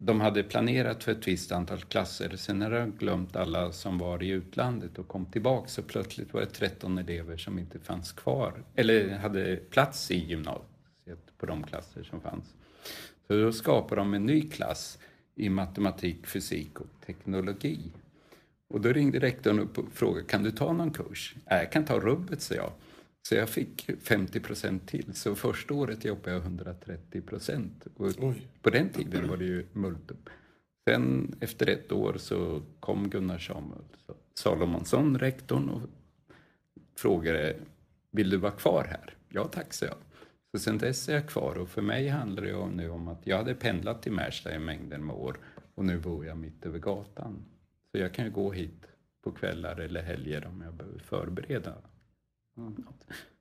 de 0.01 0.21
hade 0.21 0.43
planerat 0.43 1.03
för 1.03 1.11
ett 1.11 1.27
visst 1.27 1.51
antal 1.51 1.79
klasser. 1.79 2.35
Sen 2.35 2.61
hade 2.61 2.79
de 2.79 2.91
glömt 2.91 3.35
alla 3.35 3.71
som 3.71 3.97
var 3.97 4.23
i 4.23 4.29
utlandet 4.29 4.99
och 4.99 5.07
kom 5.07 5.25
tillbaka. 5.25 5.67
Så 5.67 5.81
plötsligt 5.81 6.33
var 6.33 6.41
det 6.41 6.47
13 6.47 6.97
elever 6.97 7.37
som 7.37 7.59
inte 7.59 7.79
fanns 7.79 8.11
kvar. 8.11 8.63
Eller 8.75 9.17
hade 9.17 9.55
plats 9.55 10.11
i 10.11 10.15
gymnasiet 10.15 11.37
på 11.37 11.45
de 11.45 11.63
klasser 11.63 12.03
som 12.03 12.21
fanns. 12.21 12.53
Så 13.27 13.33
då 13.33 13.51
skapade 13.51 14.01
de 14.01 14.13
en 14.13 14.25
ny 14.25 14.49
klass 14.49 14.99
i 15.35 15.49
matematik, 15.49 16.27
fysik 16.27 16.79
och 16.79 16.87
teknologi. 17.05 17.79
Och 18.69 18.81
då 18.81 18.89
ringde 18.89 19.19
rektorn 19.19 19.59
upp 19.59 19.77
och 19.77 19.85
frågade, 19.93 20.25
kan 20.25 20.43
du 20.43 20.51
ta 20.51 20.73
någon 20.73 20.91
kurs? 20.91 21.35
"Ja, 21.45 21.55
jag 21.57 21.71
kan 21.71 21.85
ta 21.85 21.99
rubbet, 21.99 22.41
sa 22.41 22.55
jag. 22.55 22.71
Så 23.27 23.35
jag 23.35 23.49
fick 23.49 23.89
50 24.01 24.39
procent 24.39 24.87
till. 24.87 25.13
Så 25.13 25.35
första 25.35 25.73
året 25.73 26.05
jobbade 26.05 26.31
jag 26.31 26.41
130 26.41 27.21
procent. 27.21 27.87
På 28.61 28.69
den 28.69 28.89
tiden 28.89 29.27
var 29.27 29.37
det 29.37 29.45
ju 29.45 29.65
multum. 29.73 30.17
Sen 30.89 31.35
efter 31.39 31.69
ett 31.69 31.91
år 31.91 32.15
så 32.17 32.61
kom 32.79 33.09
Gunnar 33.09 33.39
Samuel 33.39 33.83
Salomonsson, 34.33 35.19
rektorn, 35.19 35.69
och 35.69 35.81
frågade, 36.95 37.55
vill 38.11 38.29
du 38.29 38.37
vara 38.37 38.51
kvar 38.51 38.83
här? 38.83 39.15
Ja 39.29 39.43
tack, 39.43 39.73
sa 39.73 39.85
jag. 39.85 39.95
Så 40.51 40.59
sen 40.59 40.77
dess 40.77 41.09
är 41.09 41.13
jag 41.13 41.27
kvar 41.27 41.57
och 41.57 41.69
för 41.69 41.81
mig 41.81 42.07
handlar 42.07 42.43
det 42.43 42.67
nu 42.67 42.89
om 42.89 43.07
att 43.07 43.27
jag 43.27 43.37
hade 43.37 43.55
pendlat 43.55 44.01
till 44.01 44.11
Märsta 44.11 44.55
i 44.55 44.59
mängden 44.59 45.05
med 45.05 45.15
år 45.15 45.37
och 45.75 45.85
nu 45.85 45.99
bor 45.99 46.25
jag 46.25 46.37
mitt 46.37 46.65
över 46.65 46.79
gatan. 46.79 47.45
Så 47.91 47.97
jag 47.97 48.13
kan 48.13 48.25
ju 48.25 48.31
gå 48.31 48.51
hit 48.51 48.85
på 49.23 49.31
kvällar 49.31 49.79
eller 49.79 50.01
helger 50.01 50.47
om 50.47 50.61
jag 50.61 50.73
behöver 50.73 50.99
förbereda. 50.99 51.73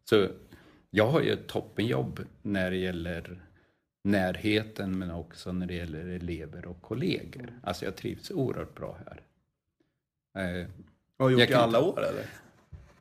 Så 0.04 0.28
jag 0.90 1.08
har 1.08 1.20
ju 1.20 1.32
ett 1.32 1.46
toppenjobb 1.46 2.20
när 2.42 2.70
det 2.70 2.76
gäller 2.76 3.42
närheten 4.04 4.98
men 4.98 5.10
också 5.10 5.52
när 5.52 5.66
det 5.66 5.74
gäller 5.74 6.06
elever 6.06 6.66
och 6.66 6.82
kollegor. 6.82 7.60
Alltså 7.62 7.84
jag 7.84 7.96
trivs 7.96 8.30
oerhört 8.30 8.74
bra 8.74 8.98
här. 9.06 9.22
Eh, 10.38 10.66
Har 11.18 11.28
du 11.28 11.32
gjort 11.32 11.40
Jag 11.40 11.48
det 11.48 11.52
i 11.52 11.54
alla 11.54 11.82
år 11.82 12.04
eller? 12.04 12.26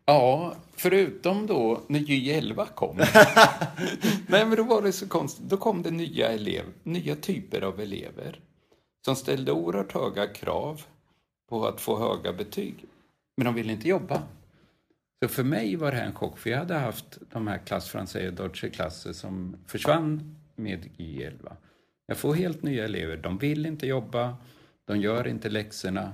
Ja, 0.06 0.56
förutom 0.74 1.48
då 1.48 1.82
när 1.88 2.00
Gy 2.00 2.32
11 2.32 2.66
kom. 2.66 2.98
Nej, 4.28 4.46
men 4.46 4.56
då 4.56 4.64
var 4.64 4.82
det 4.82 4.92
så 4.92 5.08
konstigt. 5.08 5.50
Då 5.50 5.58
kom 5.58 5.84
det 5.84 5.92
nya, 5.92 6.30
elev, 6.30 6.64
nya 6.84 7.16
typer 7.16 7.62
av 7.62 7.80
elever 7.80 8.40
som 9.06 9.16
ställde 9.16 9.52
oerhört 9.52 9.94
höga 9.94 10.28
krav 10.28 10.82
på 11.50 11.68
att 11.68 11.82
få 11.82 12.00
höga 12.00 12.34
betyg. 12.34 12.86
Men 13.38 13.46
de 13.46 13.56
ville 13.56 13.74
inte 13.74 13.88
jobba. 13.88 14.24
Så 15.24 15.28
för 15.28 15.44
mig 15.44 15.76
var 15.76 15.92
det 15.92 15.98
här 15.98 16.06
en 16.06 16.16
chock, 16.16 16.38
för 16.38 16.50
jag 16.50 16.58
hade 16.58 16.74
haft 16.74 17.20
de 17.32 17.48
här 17.48 17.58
klass 17.58 17.90
Francais 17.90 18.28
och 18.28 18.34
Deutsche 18.34 18.70
klasser 18.70 19.14
som 19.14 19.56
försvann 19.68 20.36
med 20.56 20.90
Gy 20.98 21.24
11. 21.24 21.58
Jag 22.08 22.18
får 22.18 22.34
helt 22.34 22.64
nya 22.64 22.86
elever, 22.86 23.18
de 23.18 23.38
vill 23.38 23.66
inte 23.66 23.88
jobba, 23.88 24.38
de 24.86 24.98
gör 24.98 25.28
inte 25.28 25.50
läxorna. 25.50 26.14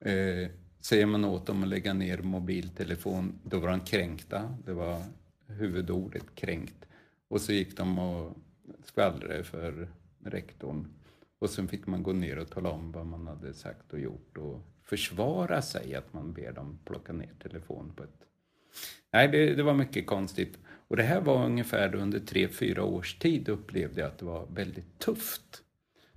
Eh, 0.00 0.50
säger 0.80 1.06
man 1.06 1.24
åt 1.24 1.46
dem 1.46 1.62
att 1.62 1.68
lägga 1.68 1.94
ner 1.94 2.18
mobiltelefon, 2.18 3.38
då 3.42 3.58
var 3.58 3.68
de 3.68 3.80
kränkta. 3.80 4.54
Det 4.64 4.72
var 4.72 5.02
huvudordet 5.46 6.34
kränkt. 6.34 6.86
Och 7.28 7.40
så 7.40 7.52
gick 7.52 7.76
de 7.76 7.98
och 7.98 8.36
skvallrade 8.84 9.44
för 9.44 9.88
rektorn. 10.24 10.88
Och 11.38 11.50
sen 11.50 11.68
fick 11.68 11.86
man 11.86 12.02
gå 12.02 12.12
ner 12.12 12.38
och 12.38 12.50
tala 12.50 12.70
om 12.70 12.92
vad 12.92 13.06
man 13.06 13.26
hade 13.26 13.54
sagt 13.54 13.92
och 13.92 13.98
gjort 13.98 14.36
och 14.36 14.60
försvara 14.82 15.62
sig 15.62 15.94
att 15.94 16.12
man 16.12 16.32
ber 16.32 16.52
dem 16.52 16.78
plocka 16.84 17.12
ner 17.12 17.32
telefonen 17.42 17.92
på 17.92 18.02
ett... 18.02 18.26
Nej, 19.16 19.28
det, 19.28 19.54
det 19.54 19.62
var 19.62 19.74
mycket 19.74 20.06
konstigt. 20.06 20.58
Och 20.88 20.96
det 20.96 21.02
här 21.02 21.20
var 21.20 21.44
ungefär 21.44 21.94
under 21.94 22.20
tre, 22.20 22.48
fyra 22.48 22.84
års 22.84 23.14
tid 23.14 23.48
upplevde 23.48 24.00
jag 24.00 24.08
att 24.08 24.18
det 24.18 24.24
var 24.24 24.46
väldigt 24.46 24.98
tufft. 24.98 25.62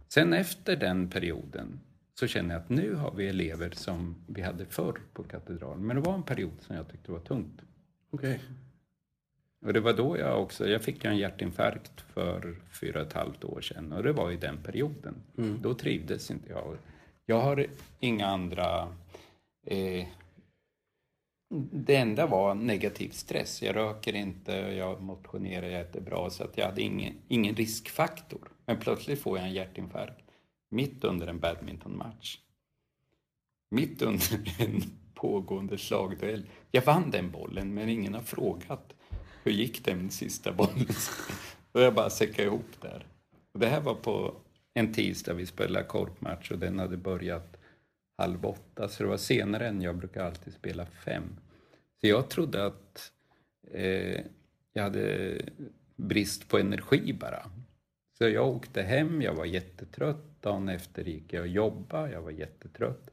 Sen 0.07 0.33
efter 0.33 0.75
den 0.75 1.09
perioden 1.09 1.79
så 2.13 2.27
känner 2.27 2.53
jag 2.55 2.61
att 2.61 2.69
nu 2.69 2.95
har 2.95 3.11
vi 3.11 3.27
elever 3.27 3.69
som 3.69 4.15
vi 4.27 4.41
hade 4.41 4.65
förr 4.65 5.01
på 5.13 5.23
katedralen. 5.23 5.87
Men 5.87 5.95
det 5.95 6.01
var 6.01 6.13
en 6.13 6.23
period 6.23 6.51
som 6.59 6.75
jag 6.75 6.89
tyckte 6.89 7.11
var 7.11 7.19
tungt. 7.19 7.61
Okej. 8.11 8.39
Och 9.65 9.73
det 9.73 9.79
var 9.79 9.93
då 9.93 10.17
jag 10.17 10.41
också, 10.41 10.67
jag 10.67 10.81
fick 10.81 11.05
en 11.05 11.17
hjärtinfarkt 11.17 12.01
för 12.01 12.55
fyra 12.81 13.01
och 13.01 13.07
ett 13.07 13.13
halvt 13.13 13.43
år 13.43 13.61
sedan 13.61 13.93
och 13.93 14.03
det 14.03 14.11
var 14.11 14.31
i 14.31 14.37
den 14.37 14.57
perioden. 14.57 15.15
Då 15.61 15.73
trivdes 15.73 16.31
inte 16.31 16.49
jag. 16.49 16.77
Jag 17.25 17.39
har 17.39 17.65
inga 17.99 18.27
andra... 18.27 18.87
Eh, 19.65 20.07
det 21.71 21.95
enda 21.95 22.25
var 22.25 22.55
negativ 22.55 23.09
stress. 23.09 23.61
Jag 23.61 23.75
röker 23.75 24.15
inte, 24.15 24.51
jag 24.51 25.01
motionerar, 25.01 25.67
jag 25.67 25.81
äter 25.81 26.01
bra 26.01 26.29
så 26.29 26.43
att 26.43 26.57
jag 26.57 26.65
hade 26.65 26.81
ingen, 26.81 27.13
ingen 27.27 27.55
riskfaktor. 27.55 28.49
Men 28.65 28.79
plötsligt 28.79 29.21
får 29.21 29.37
jag 29.37 29.47
en 29.47 29.53
hjärtinfarkt 29.53 30.21
mitt 30.69 31.03
under 31.03 31.27
en 31.27 31.39
badmintonmatch. 31.39 32.37
Mitt 33.71 34.01
under 34.01 34.39
en 34.59 34.81
pågående 35.13 35.77
slagduell. 35.77 36.45
Jag 36.71 36.81
vann 36.81 37.11
den 37.11 37.31
bollen 37.31 37.73
men 37.73 37.89
ingen 37.89 38.13
har 38.13 38.21
frågat 38.21 38.93
hur 39.43 39.51
gick 39.51 39.85
det 39.85 39.95
med 39.95 40.03
den 40.03 40.11
sista 40.11 40.51
bollen. 40.51 40.87
Och 41.71 41.81
jag 41.81 41.93
bara 41.93 42.09
säckade 42.09 42.47
ihop 42.47 42.81
där. 42.81 43.05
Och 43.53 43.59
det 43.59 43.67
här 43.67 43.81
var 43.81 43.95
på 43.95 44.35
en 44.73 44.93
tisdag 44.93 45.33
vi 45.33 45.45
spelade 45.45 45.85
korpmatch 45.85 46.51
och 46.51 46.59
den 46.59 46.79
hade 46.79 46.97
börjat 46.97 47.58
halv 48.19 48.45
åtta 48.45 48.87
så 48.87 49.03
det 49.03 49.09
var 49.09 49.17
senare 49.17 49.67
än 49.67 49.81
jag 49.81 49.97
brukar 49.97 50.23
alltid 50.23 50.53
spela 50.53 50.85
fem. 50.85 51.39
Så 52.01 52.07
jag 52.07 52.29
trodde 52.29 52.65
att 52.65 53.11
eh, 53.71 54.21
jag 54.73 54.83
hade 54.83 55.37
brist 55.95 56.49
på 56.49 56.57
energi 56.57 57.13
bara. 57.13 57.51
Så 58.17 58.29
jag 58.29 58.47
åkte 58.47 58.81
hem, 58.81 59.21
jag 59.21 59.33
var 59.33 59.45
jättetrött. 59.45 60.41
Dagen 60.41 60.69
efter 60.69 61.03
gick 61.03 61.33
jag 61.33 61.41
och 61.41 61.47
jobbade, 61.47 62.11
jag 62.11 62.21
var 62.21 62.31
jättetrött. 62.31 63.09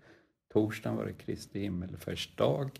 Torsdagen 0.52 0.96
var 0.96 1.07
det 1.07 1.12
Kristi 1.12 1.61
himmelsfärdsdag. 1.61 2.70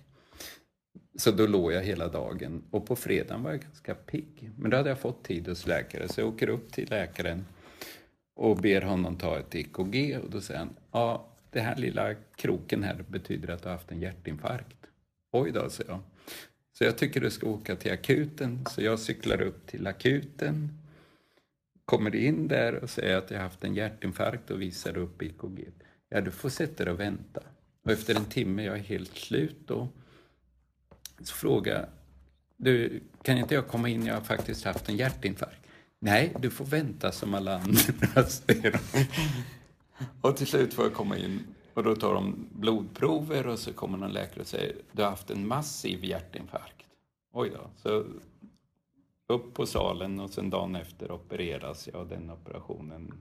Så 1.19 1.31
då 1.31 1.47
låg 1.47 1.73
jag 1.73 1.83
hela 1.83 2.09
dagen. 2.09 2.65
Och 2.71 2.87
på 2.87 2.97
fredagen 2.97 3.43
var 3.43 3.51
jag 3.51 3.61
ganska 3.61 3.95
pigg. 3.95 4.51
Men 4.59 4.71
då 4.71 4.77
hade 4.77 4.89
jag 4.89 4.99
fått 4.99 5.25
tid 5.25 5.49
hos 5.49 5.67
läkare, 5.67 6.09
så 6.09 6.21
jag 6.21 6.29
åker 6.29 6.49
upp 6.49 6.73
till 6.73 6.91
läkaren 6.91 7.45
och 8.37 8.57
ber 8.57 8.83
honom 8.83 9.17
ta 9.17 9.39
ett 9.39 9.55
EKG. 9.55 10.19
Och 10.23 10.31
då 10.31 10.41
säger 10.41 10.61
han, 10.61 10.77
ja, 10.93 11.36
den 11.57 11.65
här 11.65 11.77
lilla 11.77 12.15
kroken 12.15 12.83
här 12.83 13.05
betyder 13.09 13.49
att 13.49 13.63
du 13.63 13.69
har 13.69 13.77
haft 13.77 13.93
en 13.93 14.01
hjärtinfarkt. 14.01 14.87
Oj 15.33 15.53
då, 15.53 15.71
sa 15.71 15.83
jag. 15.89 16.01
Så 16.79 16.85
jag 16.85 16.99
tycker 16.99 17.21
du 17.21 17.31
ska 17.31 17.47
åka 17.47 17.77
till 17.77 17.93
akuten. 17.93 18.65
Så 18.71 18.83
jag 18.83 18.99
cyklar 18.99 19.43
upp 19.43 19.67
till 19.67 19.87
akuten 19.87 20.79
kommer 21.87 22.15
in 22.15 22.49
där 22.49 22.75
och 22.75 22.91
säger 22.91 23.17
att 23.17 23.31
jag 23.31 23.41
haft 23.41 23.65
en 23.65 23.75
hjärtinfarkt 23.75 24.51
och 24.51 24.63
visar 24.63 24.97
upp 24.97 25.23
EKG. 25.23 25.69
Ja, 26.09 26.21
du 26.21 26.31
får 26.31 26.49
sätta 26.49 26.85
dig 26.85 26.93
och 26.93 27.01
vänta. 27.01 27.43
Och 27.83 27.93
efter 27.93 28.15
en 28.15 28.25
timme, 28.25 28.65
jag 28.65 28.79
är 28.79 28.83
helt 28.83 29.17
slut 29.17 29.59
då, 29.67 29.89
så 31.21 31.35
frågar 31.35 31.75
jag, 31.75 31.87
du, 32.57 33.01
kan 33.23 33.39
inte 33.39 33.55
jag 33.55 33.69
komma 33.69 33.89
in, 33.89 34.07
jag 34.07 34.15
har 34.15 34.21
faktiskt 34.21 34.65
haft 34.65 34.89
en 34.89 34.97
hjärtinfarkt. 34.97 35.61
Nej, 36.01 36.33
du 36.39 36.51
får 36.51 36.65
vänta 36.65 37.13
som 37.13 37.35
alla 37.35 37.59
andra, 37.59 38.25
säger 38.27 38.73
de. 38.73 38.79
Och 40.21 40.37
till 40.37 40.47
slut 40.47 40.75
får 40.75 40.85
jag 40.85 40.95
komma 40.95 41.19
in 41.19 41.41
och 41.75 41.83
då 41.83 41.97
tar 41.97 42.15
de 42.15 42.49
blodprover 42.53 43.47
och 43.47 43.59
så 43.59 43.73
kommer 43.73 43.99
någon 43.99 44.13
läkare 44.13 44.41
och 44.41 44.47
säger, 44.47 44.77
du 44.93 45.03
har 45.03 45.11
haft 45.11 45.31
en 45.31 45.47
massiv 45.47 46.05
hjärtinfarkt. 46.05 46.87
Oj 47.33 47.51
då. 47.51 47.71
Så 47.77 48.05
upp 49.29 49.55
på 49.55 49.67
salen 49.67 50.21
och 50.21 50.31
sen 50.31 50.51
dagen 50.51 50.77
efter 50.77 51.13
opereras 51.13 51.89
jag 51.93 52.01
och 52.03 52.07
den 52.07 52.31
operationen 52.31 53.15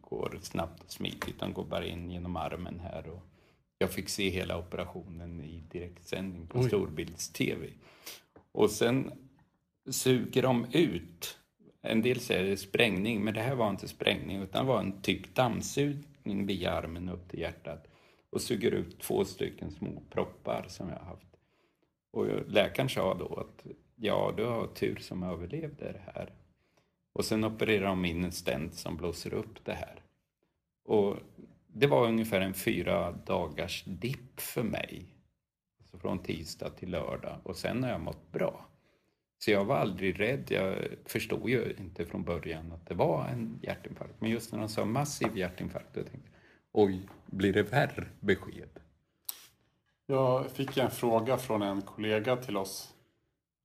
går 0.00 0.38
snabbt 0.42 0.84
och 0.84 0.90
smidigt. 0.90 1.40
Den 1.40 1.52
går 1.52 1.64
bara 1.64 1.86
in 1.86 2.10
genom 2.10 2.36
armen 2.36 2.80
här 2.80 3.08
och 3.08 3.22
jag 3.78 3.90
fick 3.90 4.08
se 4.08 4.28
hela 4.28 4.58
operationen 4.58 5.40
i 5.40 5.62
direktsändning 5.70 6.46
på 6.46 6.62
storbilds-tv. 6.62 7.68
Och 8.52 8.70
sen 8.70 9.12
suger 9.90 10.42
de 10.42 10.66
ut, 10.72 11.38
en 11.82 12.02
del 12.02 12.20
säger 12.20 12.44
det 12.44 12.52
är 12.52 12.56
sprängning, 12.56 13.24
men 13.24 13.34
det 13.34 13.40
här 13.40 13.54
var 13.54 13.70
inte 13.70 13.88
sprängning 13.88 14.42
utan 14.42 14.64
det 14.64 14.72
var 14.72 14.80
en 14.80 15.02
typ 15.02 15.34
dammsugning 15.34 16.11
via 16.24 16.72
armen 16.72 17.08
upp 17.08 17.28
till 17.28 17.40
hjärtat 17.40 17.88
och 18.30 18.40
suger 18.40 18.70
ut 18.70 19.00
två 19.00 19.24
stycken 19.24 19.70
små 19.70 20.02
proppar 20.10 20.64
som 20.68 20.88
jag 20.88 20.96
har 20.96 21.04
haft. 21.04 21.36
Och 22.10 22.26
läkaren 22.46 22.88
sa 22.88 23.14
då 23.14 23.34
att 23.34 23.66
ja, 23.96 24.34
du 24.36 24.44
har 24.44 24.66
tur 24.66 24.96
som 24.96 25.22
överlevde 25.22 25.92
det 25.92 26.12
här. 26.14 26.32
Och 27.12 27.24
sen 27.24 27.44
opererar 27.44 27.86
de 27.86 28.04
in 28.04 28.24
en 28.24 28.32
stent 28.32 28.74
som 28.74 28.96
blåser 28.96 29.34
upp 29.34 29.64
det 29.64 29.74
här. 29.74 30.02
Och 30.84 31.16
det 31.66 31.86
var 31.86 32.06
ungefär 32.08 32.40
en 32.40 32.54
fyra 32.54 33.12
dagars 33.12 33.84
dipp 33.84 34.40
för 34.40 34.62
mig. 34.62 35.06
Alltså 35.78 35.98
från 35.98 36.18
tisdag 36.18 36.70
till 36.70 36.90
lördag. 36.90 37.38
Och 37.42 37.56
sen 37.56 37.82
har 37.82 37.90
jag 37.90 38.00
mått 38.00 38.32
bra. 38.32 38.66
Så 39.44 39.50
jag 39.50 39.64
var 39.64 39.76
aldrig 39.76 40.20
rädd. 40.20 40.44
Jag 40.48 40.76
förstod 41.06 41.50
ju 41.50 41.74
inte 41.78 42.06
från 42.06 42.24
början 42.24 42.72
att 42.72 42.86
det 42.86 42.94
var 42.94 43.26
en 43.26 43.58
hjärtinfarkt. 43.62 44.20
Men 44.20 44.30
just 44.30 44.52
när 44.52 44.58
de 44.58 44.68
sa 44.68 44.84
massiv 44.84 45.36
hjärtinfarkt, 45.36 45.94
då 45.94 46.02
tänkte 46.02 46.30
jag 46.72 46.84
oj, 46.84 47.08
blir 47.26 47.52
det 47.52 47.62
värre 47.62 48.06
besked? 48.20 48.68
Jag 50.06 50.50
fick 50.50 50.76
en 50.76 50.90
fråga 50.90 51.38
från 51.38 51.62
en 51.62 51.82
kollega 51.82 52.36
till 52.36 52.56
oss 52.56 52.94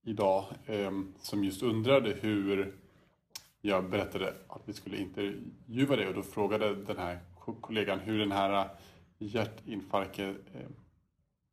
idag 0.06 0.46
eh, 0.66 0.92
som 1.20 1.44
just 1.44 1.64
undrade 1.64 2.14
hur 2.22 2.76
jag 3.62 3.90
berättade 3.90 4.34
att 4.48 4.62
vi 4.66 4.74
skulle 4.74 4.98
intervjua 4.98 5.96
dig 5.96 6.08
och 6.08 6.14
då 6.14 6.24
frågade 6.24 6.76
den 6.76 6.98
här 6.98 7.20
kollegan 7.62 8.00
hur 8.00 8.20
den 8.20 8.32
här 8.32 8.60
eh, 8.60 8.68
hjärtinfarkten 9.18 10.38
eh, 10.54 10.62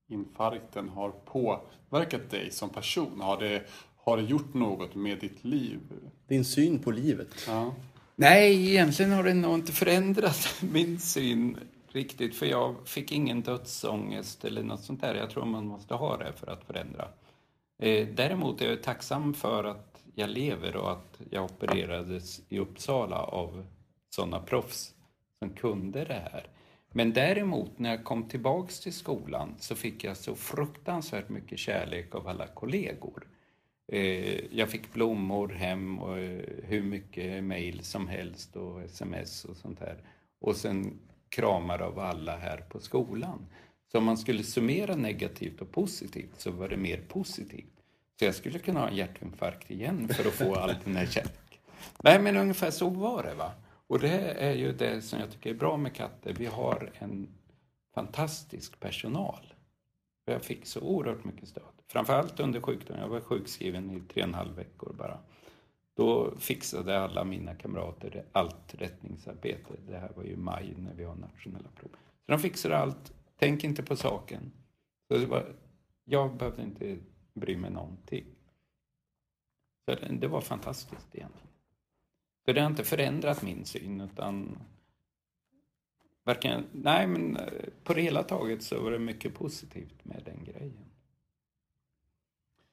infarkten 0.06 0.88
har 0.88 1.10
påverkat 1.10 2.30
dig 2.30 2.50
som 2.50 2.70
person. 2.70 3.20
Har 3.20 3.40
det, 3.40 3.62
har 4.04 4.16
det 4.16 4.22
gjort 4.22 4.54
något 4.54 4.94
med 4.94 5.18
ditt 5.18 5.44
liv? 5.44 5.80
Din 6.28 6.44
syn 6.44 6.78
på 6.78 6.90
livet. 6.90 7.28
Ja. 7.46 7.74
Nej, 8.16 8.70
egentligen 8.70 9.12
har 9.12 9.24
det 9.24 9.34
nog 9.34 9.54
inte 9.54 9.72
förändrat 9.72 10.62
min 10.72 11.00
syn 11.00 11.58
riktigt. 11.88 12.36
För 12.36 12.46
jag 12.46 12.74
fick 12.84 13.12
ingen 13.12 13.42
dödsångest 13.42 14.44
eller 14.44 14.62
något 14.62 14.84
sånt 14.84 15.00
där. 15.00 15.14
Jag 15.14 15.30
tror 15.30 15.44
man 15.44 15.66
måste 15.66 15.94
ha 15.94 16.16
det 16.16 16.32
för 16.32 16.46
att 16.46 16.64
förändra. 16.64 17.08
Eh, 17.78 18.08
däremot 18.08 18.60
är 18.60 18.68
jag 18.68 18.82
tacksam 18.82 19.34
för 19.34 19.64
att 19.64 20.02
jag 20.14 20.30
lever 20.30 20.76
och 20.76 20.92
att 20.92 21.20
jag 21.30 21.44
opererades 21.44 22.40
i 22.48 22.58
Uppsala 22.58 23.16
av 23.16 23.66
sådana 24.10 24.40
proffs 24.40 24.94
som 25.38 25.50
kunde 25.50 26.04
det 26.04 26.28
här. 26.32 26.46
Men 26.92 27.12
däremot 27.12 27.78
när 27.78 27.90
jag 27.90 28.04
kom 28.04 28.28
tillbaks 28.28 28.80
till 28.80 28.92
skolan 28.92 29.54
så 29.58 29.74
fick 29.74 30.04
jag 30.04 30.16
så 30.16 30.34
fruktansvärt 30.34 31.28
mycket 31.28 31.58
kärlek 31.58 32.14
av 32.14 32.28
alla 32.28 32.46
kollegor. 32.46 33.26
Eh, 33.92 34.54
jag 34.54 34.70
fick 34.70 34.92
blommor 34.92 35.48
hem 35.48 35.98
och 35.98 36.18
eh, 36.18 36.44
hur 36.62 36.82
mycket 36.82 37.44
mejl 37.44 37.84
som 37.84 38.08
helst 38.08 38.56
och 38.56 38.82
sms 38.82 39.44
och 39.44 39.56
sånt 39.56 39.80
här. 39.80 39.96
Och 40.40 40.56
sen 40.56 40.98
kramar 41.28 41.78
av 41.82 41.98
alla 41.98 42.36
här 42.36 42.56
på 42.56 42.80
skolan. 42.80 43.46
Så 43.92 43.98
om 43.98 44.04
man 44.04 44.18
skulle 44.18 44.42
summera 44.42 44.96
negativt 44.96 45.60
och 45.60 45.72
positivt 45.72 46.40
så 46.40 46.50
var 46.50 46.68
det 46.68 46.76
mer 46.76 47.00
positivt. 47.08 47.74
Så 48.18 48.24
jag 48.24 48.34
skulle 48.34 48.58
kunna 48.58 48.80
ha 48.80 48.88
en 48.88 48.96
hjärtinfarkt 48.96 49.70
igen 49.70 50.08
för 50.08 50.28
att 50.28 50.34
få 50.34 50.54
all 50.60 50.74
den 50.84 50.96
här 50.96 51.06
kärleken. 51.06 51.60
Nej, 52.02 52.20
men 52.20 52.36
ungefär 52.36 52.70
så 52.70 52.88
var 52.88 53.22
det. 53.22 53.34
va. 53.34 53.52
Och 53.86 53.98
det 53.98 54.18
är 54.30 54.52
ju 54.52 54.72
det 54.72 55.02
som 55.02 55.20
jag 55.20 55.30
tycker 55.30 55.50
är 55.50 55.54
bra 55.54 55.76
med 55.76 55.94
katter. 55.94 56.34
Vi 56.38 56.46
har 56.46 56.90
en 56.98 57.28
fantastisk 57.94 58.80
personal. 58.80 59.54
Jag 60.24 60.42
fick 60.42 60.66
så 60.66 60.80
oerhört 60.80 61.24
mycket 61.24 61.48
stöd 61.48 61.73
framförallt 61.94 62.40
under 62.40 62.60
sjukdomen. 62.60 63.02
Jag 63.02 63.08
var 63.08 63.20
sjukskriven 63.20 63.90
i 63.90 64.00
tre 64.00 64.22
och 64.22 64.28
en 64.28 64.34
halv 64.34 64.54
veckor 64.54 64.92
bara. 64.98 65.18
Då 65.96 66.34
fixade 66.38 67.00
alla 67.00 67.24
mina 67.24 67.54
kamrater 67.54 68.24
allt 68.32 68.74
rättningsarbete. 68.74 69.74
Det 69.88 69.98
här 69.98 70.12
var 70.16 70.24
ju 70.24 70.36
maj 70.36 70.74
när 70.78 70.94
vi 70.94 71.04
har 71.04 71.14
nationella 71.14 71.68
prov. 71.76 71.90
Så 72.26 72.32
de 72.32 72.38
fixade 72.38 72.78
allt. 72.78 73.12
Tänk 73.36 73.64
inte 73.64 73.82
på 73.82 73.96
saken. 73.96 74.52
Så 75.08 75.18
det 75.18 75.26
var, 75.26 75.54
jag 76.04 76.36
behövde 76.36 76.62
inte 76.62 76.98
bry 77.34 77.56
mig 77.56 77.70
någonting. 77.70 78.24
Så 79.84 79.94
det, 79.94 80.08
det 80.20 80.28
var 80.28 80.40
fantastiskt 80.40 81.14
egentligen. 81.14 81.48
Så 82.44 82.52
det 82.52 82.60
har 82.60 82.70
inte 82.70 82.84
förändrat 82.84 83.42
min 83.42 83.64
syn 83.64 84.00
utan 84.00 84.58
varken, 86.24 86.64
nej 86.72 87.06
men 87.06 87.36
eh, 87.36 87.46
på 87.84 87.94
det 87.94 88.02
hela 88.02 88.22
taget 88.22 88.62
så 88.62 88.82
var 88.82 88.90
det 88.90 88.98
mycket 88.98 89.34
positivt 89.34 90.04
med 90.04 90.22
den 90.24 90.44
grejen. 90.44 90.83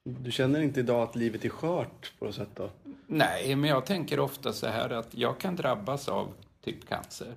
Du 0.04 0.32
känner 0.32 0.62
inte 0.62 0.80
idag 0.80 1.02
att 1.02 1.16
livet 1.16 1.46
är 1.46 1.50
skört 1.50 2.14
på 2.20 2.26
något 2.26 2.36
sätt 2.36 2.50
då? 2.56 2.70
Nej, 3.08 3.56
men 3.56 3.70
jag 3.70 3.86
tänker 3.86 4.20
ofta 4.20 4.54
så 4.54 4.68
här 4.68 4.90
att 4.90 5.14
jag 5.14 5.40
kan 5.40 5.56
drabbas 5.56 6.10
av 6.10 6.34
typ 6.62 6.88
cancer. 6.88 7.36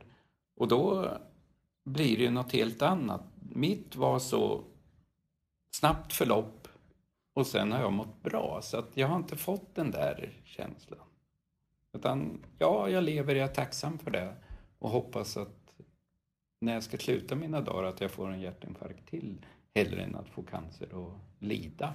Och 0.56 0.68
då 0.68 1.08
blir 1.84 2.16
det 2.16 2.22
ju 2.22 2.30
något 2.30 2.52
helt 2.52 2.82
annat. 2.82 3.22
Mitt 3.52 3.96
var 3.96 4.18
så 4.18 4.64
snabbt 5.70 6.12
förlopp 6.12 6.68
och 7.34 7.46
sen 7.46 7.72
har 7.72 7.80
jag 7.80 7.92
mått 7.92 8.22
bra. 8.22 8.60
Så 8.62 8.76
att 8.76 8.90
jag 8.94 9.08
har 9.08 9.16
inte 9.16 9.36
fått 9.36 9.74
den 9.74 9.90
där 9.90 10.32
känslan. 10.44 10.98
Utan 11.92 12.44
ja, 12.58 12.88
jag 12.88 13.04
lever, 13.04 13.34
jag 13.34 13.50
är 13.50 13.54
tacksam 13.54 13.98
för 13.98 14.10
det 14.10 14.34
och 14.78 14.90
hoppas 14.90 15.36
att 15.36 15.72
när 16.60 16.74
jag 16.74 16.82
ska 16.82 16.98
sluta 16.98 17.34
mina 17.34 17.60
dagar 17.60 17.88
att 17.88 18.00
jag 18.00 18.10
får 18.10 18.30
en 18.30 18.40
hjärtinfarkt 18.40 19.08
till 19.08 19.46
hellre 19.74 20.02
än 20.02 20.14
att 20.14 20.28
få 20.28 20.42
cancer 20.42 20.94
och 20.94 21.18
lida. 21.38 21.94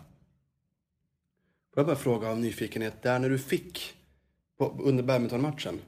Får 1.74 1.82
jag 1.82 1.86
bara 1.86 1.96
fråga 1.96 2.30
av 2.30 2.40
nyfikenhet, 2.40 3.02
där 3.02 3.20
när 3.20 3.30
du 3.30 3.40
fick 3.40 3.94
på, 4.58 4.78
under 4.80 5.04
badmintonmatchen, 5.04 5.82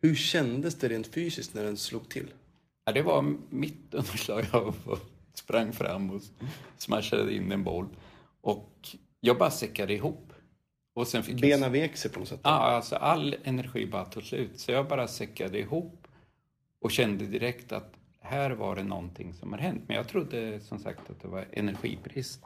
hur 0.00 0.14
kändes 0.14 0.74
det 0.74 0.88
rent 0.88 1.06
fysiskt 1.06 1.54
när 1.54 1.64
den 1.64 1.76
slog 1.76 2.08
till? 2.08 2.32
Ja, 2.84 2.92
det 2.92 3.02
var 3.02 3.34
mitt 3.50 3.94
underslag. 3.94 4.44
Jag 4.52 4.74
sprang 5.34 5.72
fram 5.72 6.10
och 6.10 6.22
smashade 6.76 7.34
in 7.34 7.52
en 7.52 7.64
boll. 7.64 7.86
Och 8.40 8.88
jag 9.20 9.38
bara 9.38 9.50
säckade 9.50 9.94
ihop. 9.94 10.32
Och 10.94 11.08
sen 11.08 11.22
fick 11.22 11.40
Benen 11.40 11.62
jag... 11.62 11.70
vek 11.70 11.96
sig 11.96 12.10
på 12.10 12.18
något 12.18 12.28
sätt? 12.28 12.40
Ja, 12.42 12.50
alltså 12.50 12.96
all 12.96 13.36
energi 13.44 13.86
bara 13.86 14.04
tog 14.04 14.22
slut. 14.22 14.60
Så 14.60 14.72
jag 14.72 14.88
bara 14.88 15.08
säckade 15.08 15.58
ihop 15.58 16.08
och 16.80 16.90
kände 16.90 17.26
direkt 17.26 17.72
att 17.72 17.92
här 18.20 18.50
var 18.50 18.76
det 18.76 18.82
någonting 18.82 19.34
som 19.34 19.52
har 19.52 19.58
hänt. 19.58 19.82
Men 19.86 19.96
jag 19.96 20.08
trodde 20.08 20.60
som 20.60 20.78
sagt 20.78 21.10
att 21.10 21.20
det 21.22 21.28
var 21.28 21.46
energibrist. 21.52 22.40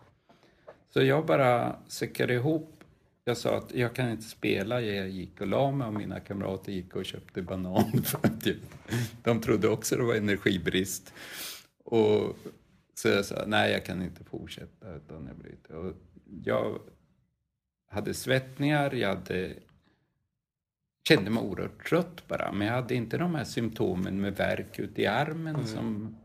Så 0.90 1.02
jag 1.02 1.26
bara 1.26 1.76
säckade 1.88 2.34
ihop. 2.34 2.84
Jag 3.24 3.36
sa 3.36 3.56
att 3.56 3.74
jag 3.74 3.94
kan 3.94 4.10
inte 4.10 4.22
spela. 4.22 4.80
Jag 4.80 5.08
gick 5.08 5.40
och 5.40 5.46
la 5.46 5.70
mig 5.70 5.86
och 5.86 5.94
mina 5.94 6.20
kamrater 6.20 6.72
gick 6.72 6.96
och 6.96 7.04
köpte 7.04 7.42
banan. 7.42 8.02
För 8.04 8.18
att 8.18 8.46
de 9.22 9.40
trodde 9.40 9.68
också 9.68 9.96
det 9.96 10.02
var 10.02 10.14
energibrist. 10.14 11.12
Och 11.84 12.36
så 12.94 13.08
jag 13.08 13.24
sa, 13.24 13.44
nej 13.46 13.72
jag 13.72 13.84
kan 13.84 14.02
inte 14.02 14.24
fortsätta. 14.24 14.94
Utan 14.94 15.26
jag, 15.26 15.36
bryter. 15.36 15.74
Och 15.74 15.94
jag 16.44 16.78
hade 17.88 18.14
svettningar, 18.14 18.94
jag 18.94 19.08
hade 19.08 19.54
kände 21.08 21.30
mig 21.30 21.42
oerhört 21.42 21.88
trött 21.88 22.28
bara. 22.28 22.52
Men 22.52 22.66
jag 22.66 22.74
hade 22.74 22.94
inte 22.94 23.18
de 23.18 23.34
här 23.34 23.44
symptomen 23.44 24.20
med 24.20 24.36
värk 24.36 24.78
ute 24.78 25.02
i 25.02 25.06
armen 25.06 25.54
mm. 25.54 25.66
som 25.66 26.16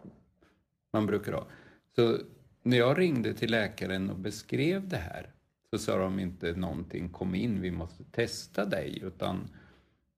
man 0.94 1.06
brukar 1.06 1.34
ha. 1.34 1.48
Så 1.96 2.20
när 2.66 2.78
jag 2.78 3.00
ringde 3.00 3.34
till 3.34 3.52
läkaren 3.52 4.10
och 4.10 4.20
beskrev 4.20 4.88
det 4.88 4.98
här 4.98 5.30
så 5.70 5.78
sa 5.78 5.98
de 5.98 6.20
inte 6.20 6.52
någonting, 6.52 7.10
kom 7.10 7.36
in, 7.36 7.62
vi 7.62 7.72
måste 7.72 8.04
testa 8.04 8.66
dig, 8.66 9.00
utan 9.04 9.50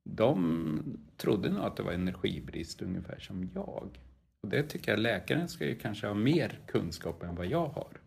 de 0.03 0.97
trodde 1.17 1.49
nog 1.49 1.63
att 1.63 1.75
det 1.75 1.83
var 1.83 1.91
energibrist 1.91 2.81
ungefär 2.81 3.19
som 3.19 3.49
jag. 3.53 3.97
Och 4.41 4.49
det 4.49 4.63
tycker 4.63 4.91
jag 4.91 4.99
läkaren 4.99 5.49
ska 5.49 5.65
ju 5.65 5.75
kanske 5.75 6.07
ha 6.07 6.13
mer 6.13 6.59
kunskap 6.67 7.23
än 7.23 7.35
vad 7.35 7.45
jag 7.45 7.67
har. 7.67 8.01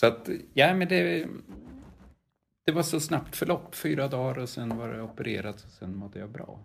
Så 0.00 0.06
att, 0.06 0.28
ja 0.54 0.74
men 0.74 0.88
det, 0.88 1.28
det 2.64 2.72
var 2.72 2.82
så 2.82 3.00
snabbt 3.00 3.36
förlopp, 3.36 3.74
fyra 3.74 4.08
dagar 4.08 4.38
och 4.38 4.48
sen 4.48 4.76
var 4.76 4.88
det 4.88 5.02
opererat 5.02 5.64
och 5.64 5.70
sen 5.70 5.96
mådde 5.96 6.18
jag 6.18 6.30
bra. 6.30 6.64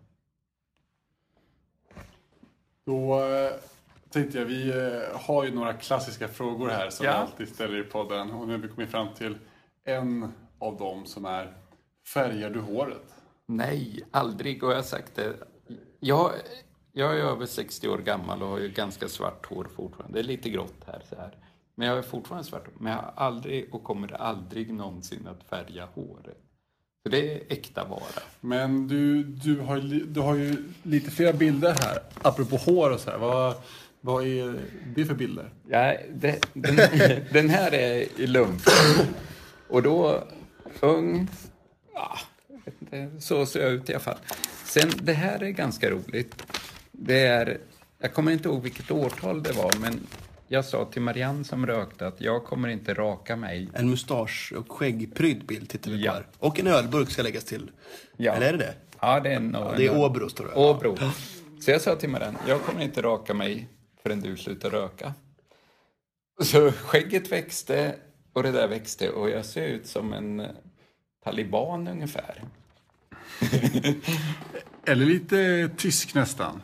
Då 2.86 3.20
eh, 3.20 3.52
tänkte 4.14 4.38
jag, 4.38 4.46
vi 4.46 4.70
eh, 4.70 5.20
har 5.20 5.44
ju 5.44 5.56
några 5.56 5.74
klassiska 5.74 6.28
frågor 6.28 6.70
här 6.70 6.90
som 6.90 7.06
ja. 7.06 7.12
vi 7.12 7.18
alltid 7.18 7.56
ställer 7.56 7.80
i 7.80 7.84
podden 7.84 8.32
och 8.32 8.48
nu 8.48 8.54
har 8.54 8.60
vi 8.60 8.68
kommit 8.68 8.90
fram 8.90 9.14
till 9.14 9.38
en 9.84 10.32
av 10.60 10.78
dem 10.78 11.06
som 11.06 11.26
är 11.26 11.54
Färgar 12.14 12.50
du 12.50 12.60
håret? 12.60 13.16
Nej, 13.46 14.04
aldrig 14.12 14.64
och 14.64 14.72
jag 14.72 14.76
har 14.76 14.84
sagt 14.84 15.16
det. 15.16 15.34
Jag, 16.00 16.32
jag 16.92 17.20
är 17.20 17.24
över 17.24 17.46
60 17.46 17.88
år 17.88 17.98
gammal 17.98 18.44
och 18.44 18.50
har 18.50 18.60
ju 18.60 18.70
ganska 18.70 19.08
svart 19.08 19.46
hår 19.46 19.68
fortfarande. 19.76 20.18
Det 20.18 20.26
är 20.26 20.28
lite 20.28 20.50
grått 20.50 20.84
här 20.88 21.02
så 21.10 21.16
här. 21.16 21.38
Men 21.76 21.88
jag 21.88 21.98
är 21.98 22.02
fortfarande 22.02 22.48
svart. 22.48 22.68
Men 22.78 22.92
jag 22.92 23.00
har 23.00 23.14
aldrig 23.16 23.76
och 23.76 23.84
kommer 23.84 24.14
aldrig 24.14 24.74
någonsin 24.74 25.28
att 25.28 25.50
färga 25.50 25.88
håret. 25.94 26.44
Så 27.04 27.10
det 27.10 27.34
är 27.34 27.54
äkta 27.54 27.84
vara. 27.84 28.24
Men 28.42 28.88
du, 28.88 29.24
du, 29.24 29.60
har, 29.60 29.80
du 30.08 30.20
har 30.20 30.36
ju 30.36 30.64
lite 30.84 31.12
flera 31.12 31.34
bilder 31.34 31.76
här, 31.82 32.00
apropå 32.22 32.56
hår 32.58 32.92
och 32.92 33.00
så 33.00 33.12
här. 33.12 33.18
Vad, 33.18 33.56
vad 34.06 34.28
är 34.28 34.60
det 34.96 35.06
för 35.06 35.14
bilder? 35.14 35.50
Ja, 35.70 35.96
det, 36.14 36.40
den, 36.54 36.76
den, 37.32 37.50
här 37.50 37.74
är 37.74 38.22
i 38.22 38.28
lump. 38.28 38.62
Och 39.68 39.84
då, 39.84 40.24
ung, 40.80 41.28
ja, 41.94 42.18
så 43.20 43.46
ser 43.46 43.62
jag 43.62 43.72
ut 43.72 43.90
i 43.90 43.94
alla 43.94 44.00
fall. 44.00 44.18
Sen, 44.66 44.92
det 45.02 45.14
här 45.14 45.44
är 45.44 45.50
ganska 45.50 45.90
roligt. 45.90 46.44
Det 46.92 47.26
är, 47.26 47.58
jag 48.00 48.14
kommer 48.14 48.32
inte 48.32 48.50
ihåg 48.50 48.64
vilket 48.64 48.92
årtal 48.92 49.44
det 49.44 49.52
var, 49.52 49.72
men 49.80 50.00
jag 50.48 50.66
sa 50.66 50.86
till 50.86 51.02
Marianne 51.02 51.44
som 51.44 51.66
rökte 51.66 52.08
att 52.08 52.22
jag 52.22 52.44
kommer 52.46 52.70
inte 52.70 52.94
raka 52.94 53.36
mig. 53.36 53.70
En 53.74 53.90
mustasch 53.90 54.54
och 54.58 54.72
skäggprydd 54.72 55.46
bild 55.46 55.70
tittar 55.70 55.92
vi 55.92 55.98
på 55.98 56.06
ja. 56.06 56.12
här. 56.12 56.28
Och 56.40 56.60
en 56.60 56.68
ölburk 56.68 57.10
ska 57.10 57.22
läggas 57.22 57.44
till. 57.44 57.72
Ja. 58.18 58.34
Eller 58.34 58.48
är 58.48 58.52
det 58.52 58.58
det? 58.58 58.74
Ja, 59.00 59.20
det 59.20 59.30
är 59.30 59.36
en, 59.36 59.52
ja, 59.54 59.74
Det 59.78 59.86
är 59.86 59.98
Åbro 59.98 60.30
står 60.30 60.46
det. 60.46 60.54
Åbro. 60.54 60.98
Så 61.62 61.72
jag 61.72 61.82
sa 61.82 61.96
till 61.96 62.10
Marianne, 62.10 62.38
jag 62.48 62.62
kommer 62.62 62.82
inte 62.82 63.02
raka 63.02 63.34
mig 63.34 63.70
förrän 64.04 64.22
du 64.22 64.38
slutar 64.38 64.70
röka. 64.70 65.14
Så 66.42 66.72
skägget 66.72 67.32
växte 67.32 67.96
och 68.34 68.44
det 68.44 68.52
där 68.52 68.68
växte 68.68 69.10
och 69.10 69.30
jag 69.30 69.46
ser 69.46 69.68
ut 69.68 69.88
som 69.88 70.14
en 70.14 70.40
eh, 70.40 70.50
taliban 71.24 71.88
ungefär. 71.88 72.44
Eller 74.86 75.06
lite 75.06 75.70
tysk 75.78 76.14
nästan. 76.14 76.62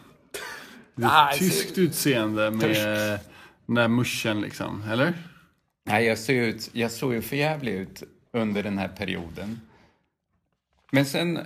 Ah, 1.02 1.34
tyskt 1.34 1.78
utseende 1.78 2.52
med 2.52 3.20
den 3.66 3.76
där 3.76 3.88
muschen 3.88 4.42
liksom, 4.42 4.84
eller? 4.90 5.14
Nej, 5.86 6.06
jag, 6.06 6.18
ser 6.18 6.34
ut, 6.34 6.70
jag 6.74 6.92
såg 6.92 7.14
ju 7.14 7.22
förjävlig 7.22 7.74
ut 7.74 8.04
under 8.34 8.64
den 8.64 8.78
här 8.78 8.88
perioden. 8.88 9.62
Men 10.92 11.06
sen, 11.06 11.40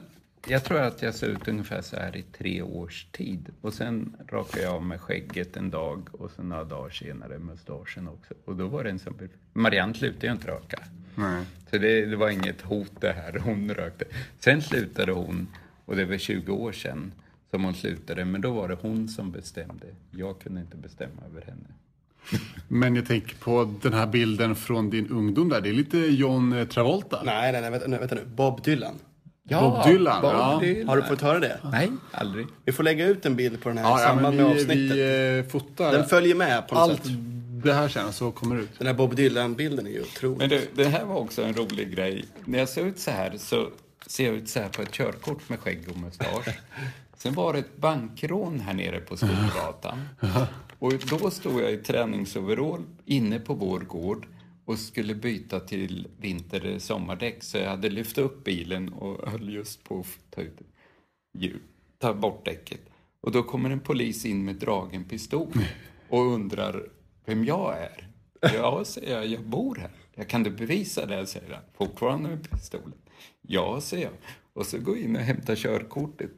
jag 0.47 0.63
tror 0.63 0.81
att 0.81 1.01
jag 1.01 1.15
ser 1.15 1.27
ut 1.27 1.47
ungefär 1.47 1.81
så 1.81 1.95
här 1.95 2.17
i 2.17 2.21
tre 2.21 2.61
års 2.61 3.05
tid. 3.11 3.49
Och 3.61 3.73
sen 3.73 4.15
rakade 4.29 4.63
jag 4.63 4.73
av 4.73 4.83
mig 4.83 4.99
skägget 4.99 5.57
en 5.57 5.69
dag 5.69 6.07
och 6.11 6.31
sen 6.31 6.49
några 6.49 6.63
dagar 6.63 6.89
senare 6.89 7.39
mustaschen 7.39 8.07
också. 8.07 8.33
Och 8.45 8.55
då 8.55 8.67
var 8.67 8.83
det 8.83 8.89
en 8.89 8.99
sån... 8.99 9.29
Marianne 9.53 9.93
slutade 9.93 10.27
ju 10.27 10.33
inte 10.33 10.47
röka. 10.47 10.83
Nej. 11.15 11.45
Så 11.69 11.77
det, 11.77 12.05
det 12.05 12.15
var 12.15 12.29
inget 12.29 12.61
hot 12.61 12.91
det 12.99 13.13
här, 13.13 13.39
hon 13.39 13.73
rökte. 13.73 14.05
Sen 14.39 14.61
slutade 14.61 15.11
hon, 15.11 15.47
och 15.85 15.95
det 15.95 16.05
var 16.05 16.17
20 16.17 16.53
år 16.53 16.71
sedan 16.71 17.11
som 17.51 17.63
hon 17.63 17.73
slutade, 17.73 18.25
men 18.25 18.41
då 18.41 18.51
var 18.51 18.67
det 18.67 18.77
hon 18.81 19.07
som 19.07 19.31
bestämde. 19.31 19.87
Jag 20.11 20.39
kunde 20.39 20.61
inte 20.61 20.77
bestämma 20.77 21.21
över 21.31 21.41
henne. 21.41 21.67
Men 22.67 22.95
jag 22.95 23.05
tänker 23.05 23.35
på 23.35 23.73
den 23.81 23.93
här 23.93 24.07
bilden 24.07 24.55
från 24.55 24.89
din 24.89 25.07
ungdom 25.07 25.49
där. 25.49 25.61
Det 25.61 25.69
är 25.69 25.73
lite 25.73 25.97
John 25.97 26.67
Travolta. 26.69 27.21
Nej, 27.23 27.51
nej, 27.51 27.61
nej, 27.61 27.71
vänta, 27.71 27.87
nej, 27.87 27.99
vänta 27.99 28.15
nu. 28.15 28.25
Bob 28.25 28.63
Dylan. 28.63 28.95
Ja, 29.43 29.61
Bob 29.61 29.93
Dylan. 29.93 30.21
Bob 30.21 30.31
ja. 30.33 30.59
Dylan. 30.61 30.89
Har 30.89 30.97
du 30.97 31.03
fått 31.03 31.21
höra 31.21 31.39
det? 31.39 31.59
Nej, 31.71 31.91
aldrig. 32.11 32.47
Vi 32.65 32.71
får 32.71 32.83
lägga 32.83 33.07
ut 33.07 33.25
en 33.25 33.35
bild 33.35 33.61
på 33.61 33.69
den 33.69 33.77
här 33.77 33.85
ja, 33.85 33.99
i 33.99 34.03
samband 34.03 34.37
med 34.37 34.45
avsnittet. 34.45 34.75
Vi 34.75 35.37
eh, 35.39 35.51
fotar. 35.51 35.91
Den 35.91 36.05
följer 36.05 36.35
med 36.35 36.67
på 36.67 36.75
något 36.75 36.89
Allt 36.89 37.05
sätt. 37.05 37.13
det 37.63 37.73
här 37.73 37.87
sen 37.87 38.13
så 38.13 38.31
kommer 38.31 38.55
ut. 38.55 38.69
Den 38.77 38.87
här 38.87 38.93
Bob 38.93 39.15
Dylan-bilden 39.15 39.87
är 39.87 39.91
ju 39.91 40.01
otrolig. 40.01 40.37
Men 40.37 40.49
du, 40.49 40.67
det 40.73 40.85
här 40.85 41.05
var 41.05 41.15
också 41.15 41.43
en 41.43 41.53
rolig 41.53 41.95
grej. 41.95 42.25
När 42.45 42.59
jag 42.59 42.69
ser 42.69 42.85
ut 42.85 42.99
så 42.99 43.11
här 43.11 43.33
så 43.37 43.69
ser 44.07 44.25
jag 44.25 44.35
ut 44.35 44.49
så 44.49 44.59
här 44.59 44.69
på 44.69 44.81
ett 44.81 44.91
körkort 44.91 45.49
med 45.49 45.59
skägg 45.59 45.79
och 45.89 45.97
mustasch. 45.97 46.47
Sen 47.17 47.33
var 47.33 47.53
det 47.53 47.59
ett 47.59 47.77
bankrån 47.77 48.59
här 48.59 48.73
nere 48.73 48.99
på 48.99 49.17
Storgatan. 49.17 50.09
Och 50.79 50.93
då 51.09 51.31
stod 51.31 51.61
jag 51.61 51.71
i 51.71 51.77
träningsoverall 51.77 52.83
inne 53.05 53.39
på 53.39 53.53
vår 53.53 53.79
gård 53.79 54.27
och 54.65 54.79
skulle 54.79 55.15
byta 55.15 55.59
till 55.59 56.07
vinter 56.17 56.79
sommardäck 56.79 57.43
så 57.43 57.57
jag 57.57 57.69
hade 57.69 57.89
lyft 57.89 58.17
upp 58.17 58.43
bilen 58.43 58.93
och 58.93 59.31
höll 59.31 59.53
just 59.53 59.83
på 59.83 59.99
att 59.99 60.35
ta, 60.35 60.41
ut, 60.41 60.59
ta 61.97 62.13
bort 62.13 62.45
däcket. 62.45 62.81
Och 63.21 63.31
då 63.31 63.43
kommer 63.43 63.69
en 63.69 63.79
polis 63.79 64.25
in 64.25 64.45
med 64.45 64.55
dragen 64.55 65.03
pistol 65.03 65.53
och 66.09 66.21
undrar 66.21 66.89
vem 67.25 67.45
jag 67.45 67.77
är. 67.77 68.07
Ja, 68.41 68.85
säger 68.85 69.15
jag, 69.15 69.27
jag 69.27 69.43
bor 69.45 69.75
här. 69.75 69.91
Jag 70.15 70.29
kan 70.29 70.43
du 70.43 70.49
bevisa 70.49 71.05
det? 71.05 71.27
säger 71.27 71.53
han. 71.53 71.63
Fortfarande 71.73 72.29
med 72.29 72.49
pistolen. 72.51 72.93
Ja, 73.41 73.81
säger 73.81 74.05
jag. 74.05 74.13
Och 74.53 74.65
så 74.65 74.79
går 74.79 74.95
jag 74.97 75.03
in 75.03 75.15
och 75.15 75.21
hämtar 75.21 75.55
körkortet. 75.55 76.31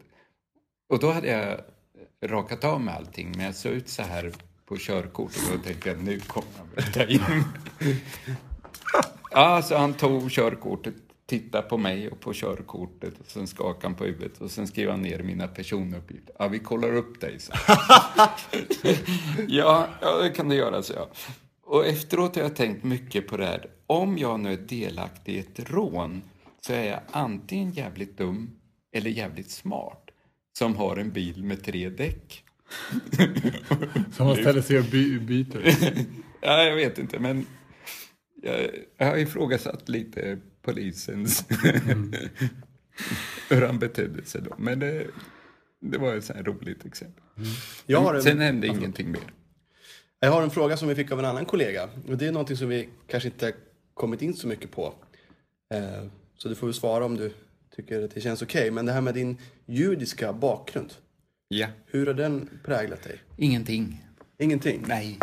Och 0.89 0.99
då 0.99 1.11
hade 1.11 1.27
jag 1.27 1.59
rakat 2.29 2.63
av 2.63 2.81
med 2.81 2.95
allting, 2.95 3.31
men 3.35 3.45
jag 3.45 3.55
såg 3.55 3.71
ut 3.71 3.89
så 3.89 4.01
här 4.03 4.31
på 4.65 4.77
körkortet 4.77 5.51
och 5.51 5.57
då 5.57 5.63
tänkte 5.63 5.89
jag 5.89 6.03
nu 6.03 6.19
kommer 6.19 6.49
han 6.57 6.93
ta 6.93 7.03
in. 7.03 7.43
Ja, 9.31 9.61
så 9.61 9.77
han 9.77 9.93
tog 9.93 10.31
körkortet, 10.31 10.93
tittade 11.25 11.69
på 11.69 11.77
mig 11.77 12.09
och 12.09 12.19
på 12.19 12.33
körkortet 12.33 13.19
och 13.19 13.25
sen 13.25 13.47
skakade 13.47 13.87
han 13.87 13.95
på 13.95 14.03
huvudet 14.03 14.41
och 14.41 14.51
sen 14.51 14.67
skrev 14.67 14.89
han 14.89 15.01
ner 15.01 15.23
mina 15.23 15.47
personuppgifter. 15.47 16.35
Ja, 16.39 16.47
vi 16.47 16.59
kollar 16.59 16.95
upp 16.95 17.21
dig, 17.21 17.39
så. 17.39 17.53
ja, 19.47 19.87
ja, 20.01 20.17
det 20.21 20.29
kan 20.29 20.49
du 20.49 20.55
göra, 20.55 20.83
så 20.83 20.93
jag. 20.93 21.07
Och 21.63 21.85
efteråt 21.85 22.35
har 22.35 22.43
jag 22.43 22.55
tänkt 22.55 22.83
mycket 22.83 23.27
på 23.27 23.37
det 23.37 23.45
här. 23.45 23.69
Om 23.87 24.17
jag 24.17 24.39
nu 24.39 24.53
är 24.53 24.57
delaktig 24.57 25.35
i 25.35 25.39
ett 25.39 25.69
rån 25.69 26.21
så 26.61 26.73
är 26.73 26.83
jag 26.83 26.99
antingen 27.11 27.71
jävligt 27.71 28.17
dum 28.17 28.49
eller 28.91 29.09
jävligt 29.09 29.51
smart 29.51 30.09
som 30.57 30.75
har 30.75 30.97
en 30.97 31.11
bil 31.11 31.43
med 31.43 31.63
tre 31.63 31.89
däck. 31.89 32.44
Som 34.11 34.27
man 34.27 34.35
ställer 34.35 34.61
sig 34.61 34.79
och 34.79 34.85
by 34.85 35.19
byter. 35.19 35.61
ja, 36.41 36.63
jag 36.63 36.75
vet 36.75 36.97
inte, 36.97 37.19
men 37.19 37.45
jag, 38.41 38.69
jag 38.97 39.05
har 39.07 39.17
ifrågasatt 39.17 39.89
lite 39.89 40.39
polisens 40.61 41.45
hur 43.49 43.61
han 43.61 43.79
betedde 43.79 44.25
sig 44.25 44.41
då. 44.41 44.55
Men 44.57 44.79
det, 44.79 45.07
det 45.81 45.97
var 45.97 46.15
ett 46.15 46.25
sånt 46.25 46.37
här 46.37 46.43
roligt 46.43 46.85
exempel. 46.85 47.23
Jag 47.85 48.01
har 48.01 48.13
en, 48.13 48.23
Sen 48.23 48.39
hände 48.39 48.67
ingenting 48.67 49.11
mer. 49.11 49.33
jag 50.19 50.31
har 50.31 50.43
en 50.43 50.51
fråga 50.51 50.77
som 50.77 50.87
vi 50.87 50.95
fick 50.95 51.11
av 51.11 51.19
en 51.19 51.25
annan 51.25 51.45
kollega. 51.45 51.89
Och 52.07 52.17
det 52.17 52.27
är 52.27 52.31
någonting 52.31 52.57
som 52.57 52.69
vi 52.69 52.89
kanske 53.07 53.29
inte 53.29 53.53
kommit 53.93 54.21
in 54.21 54.33
så 54.33 54.47
mycket 54.47 54.71
på. 54.71 54.93
Eh, 55.73 56.07
så 56.37 56.49
du 56.49 56.55
får 56.55 56.67
väl 56.67 56.73
svara 56.73 57.05
om 57.05 57.17
du 57.17 57.33
tycker 57.75 58.03
att 58.03 58.11
det 58.11 58.21
känns 58.21 58.41
okej. 58.41 58.71
Men 58.71 58.85
det 58.85 58.91
här 58.91 59.01
med 59.01 59.13
din 59.13 59.37
judiska 59.65 60.33
bakgrund. 60.33 60.93
Ja. 61.47 61.67
Hur 61.85 62.05
har 62.07 62.13
den 62.13 62.49
präglat 62.63 63.03
dig? 63.03 63.19
Ingenting. 63.37 64.03
Ingenting? 64.37 64.83
Nej. 64.87 65.19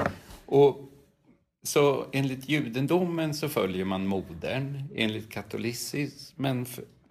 Och 0.46 0.88
så 1.62 2.06
enligt 2.12 2.48
judendomen 2.48 3.34
så 3.34 3.48
följer 3.48 3.84
man 3.84 4.06
modern. 4.06 4.82
Enligt 4.94 5.30
katolicismen 5.30 6.66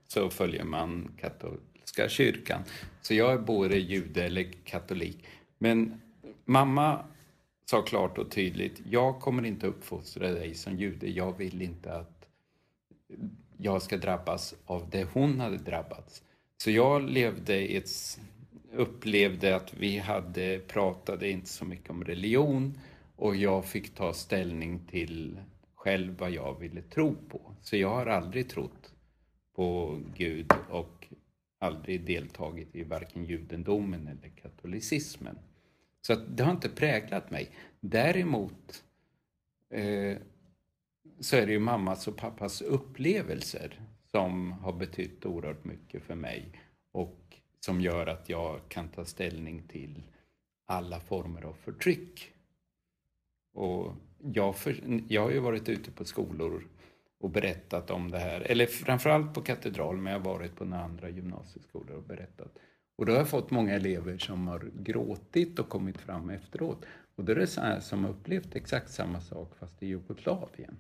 så 0.08 0.30
följer 0.30 0.64
man 0.64 1.12
katolska 1.20 2.10
kyrkan. 2.10 2.64
Så 3.02 3.14
jag 3.14 3.34
är 3.34 3.38
både 3.38 3.78
jude 3.78 4.24
eller 4.24 4.44
katolik. 4.64 5.26
Men 5.58 6.02
mamma 6.46 7.06
sa 7.66 7.82
klart 7.82 8.18
och 8.18 8.32
tydligt, 8.32 8.82
jag 8.90 9.20
kommer 9.20 9.46
inte 9.46 9.68
uppfostra 9.68 10.32
dig 10.32 10.56
som 10.56 10.78
jude. 10.78 11.08
Jag 11.08 11.38
vill 11.38 11.62
inte 11.62 11.94
att 11.94 12.28
jag 13.58 13.82
ska 13.82 13.98
drabbas 13.98 14.56
av 14.66 14.90
det 14.90 15.08
hon 15.14 15.40
hade 15.40 15.58
drabbats. 15.58 16.24
Så 16.58 16.72
jag 16.72 17.10
levde 17.10 17.56
i 17.56 17.78
ett, 17.78 18.20
upplevde 18.74 19.56
att 19.56 19.74
vi 19.74 19.98
hade, 19.98 20.60
pratade 20.60 21.30
inte 21.30 21.50
så 21.50 21.66
mycket 21.66 21.90
om 21.90 22.04
religion 22.04 22.80
och 23.16 23.36
jag 23.36 23.66
fick 23.66 23.96
ta 23.96 24.14
ställning 24.14 24.80
till 24.88 25.40
själv 25.76 26.18
vad 26.18 26.32
jag 26.32 26.60
ville 26.60 26.82
tro 26.82 27.16
på. 27.30 27.56
Så 27.62 27.78
jag 27.78 27.90
har 27.90 28.06
aldrig 28.06 28.50
trott 28.50 28.94
på 29.56 30.00
Gud 30.16 30.52
och 30.70 31.08
aldrig 31.60 32.06
deltagit 32.06 32.76
i 32.76 32.84
varken 32.84 33.26
judendomen 33.26 34.08
eller 34.08 34.30
katolicismen. 34.30 35.40
Så 36.02 36.14
att 36.14 36.38
det 36.38 36.44
har 36.44 36.52
inte 36.52 36.70
präglat 36.70 37.32
mig. 37.32 37.50
Däremot 37.80 38.84
eh, 39.70 40.18
så 41.20 41.36
är 41.36 41.46
det 41.46 41.52
ju 41.52 41.60
mammas 41.60 42.08
och 42.08 42.18
pappas 42.18 42.62
upplevelser 42.62 43.82
som 44.12 44.52
har 44.52 44.74
betytt 44.74 45.26
oerhört 45.26 45.64
mycket 45.64 46.04
för 46.04 46.16
mig 46.16 46.52
och 46.92 47.21
som 47.66 47.82
gör 47.82 48.08
att 48.08 48.30
jag 48.30 48.60
kan 48.68 48.88
ta 48.88 49.06
ställning 49.06 49.64
till 49.68 50.04
alla 50.66 51.00
former 51.00 51.42
av 51.42 51.54
förtryck. 51.54 52.34
Och 53.54 53.94
jag, 54.34 54.56
för, 54.56 55.02
jag 55.08 55.22
har 55.22 55.32
ju 55.32 55.40
varit 55.40 55.70
ute 55.70 55.92
på 55.92 56.06
skolor 56.06 56.68
och 57.20 57.30
berättat 57.30 57.92
om 57.92 58.12
det 58.12 58.20
här, 58.20 58.42
eller 58.42 58.66
framförallt 58.66 59.34
på 59.34 59.42
katedral, 59.42 59.98
men 59.98 60.14
jag 60.14 60.20
har 60.20 60.34
varit 60.34 60.56
på 60.56 60.66
några 60.66 60.84
andra 60.84 61.10
gymnasieskolor 61.10 61.96
och 61.98 62.04
berättat. 62.04 62.58
Och 62.96 63.06
då 63.06 63.12
har 63.12 63.18
jag 63.18 63.30
fått 63.30 63.52
många 63.52 63.74
elever 63.74 64.18
som 64.18 64.48
har 64.48 64.72
gråtit 64.74 65.60
och 65.60 65.70
kommit 65.70 65.98
fram 65.98 66.30
efteråt. 66.30 66.86
Och 67.16 67.24
då 67.26 67.32
är 67.32 67.36
det 67.36 67.48
så 67.48 67.62
här 67.62 67.80
som 67.80 68.04
har 68.04 68.12
upplevt 68.12 68.56
exakt 68.56 68.92
samma 68.92 69.22
sak 69.22 69.56
fast 69.60 69.84
i 69.84 69.88
Jugoslavien. 69.88 70.78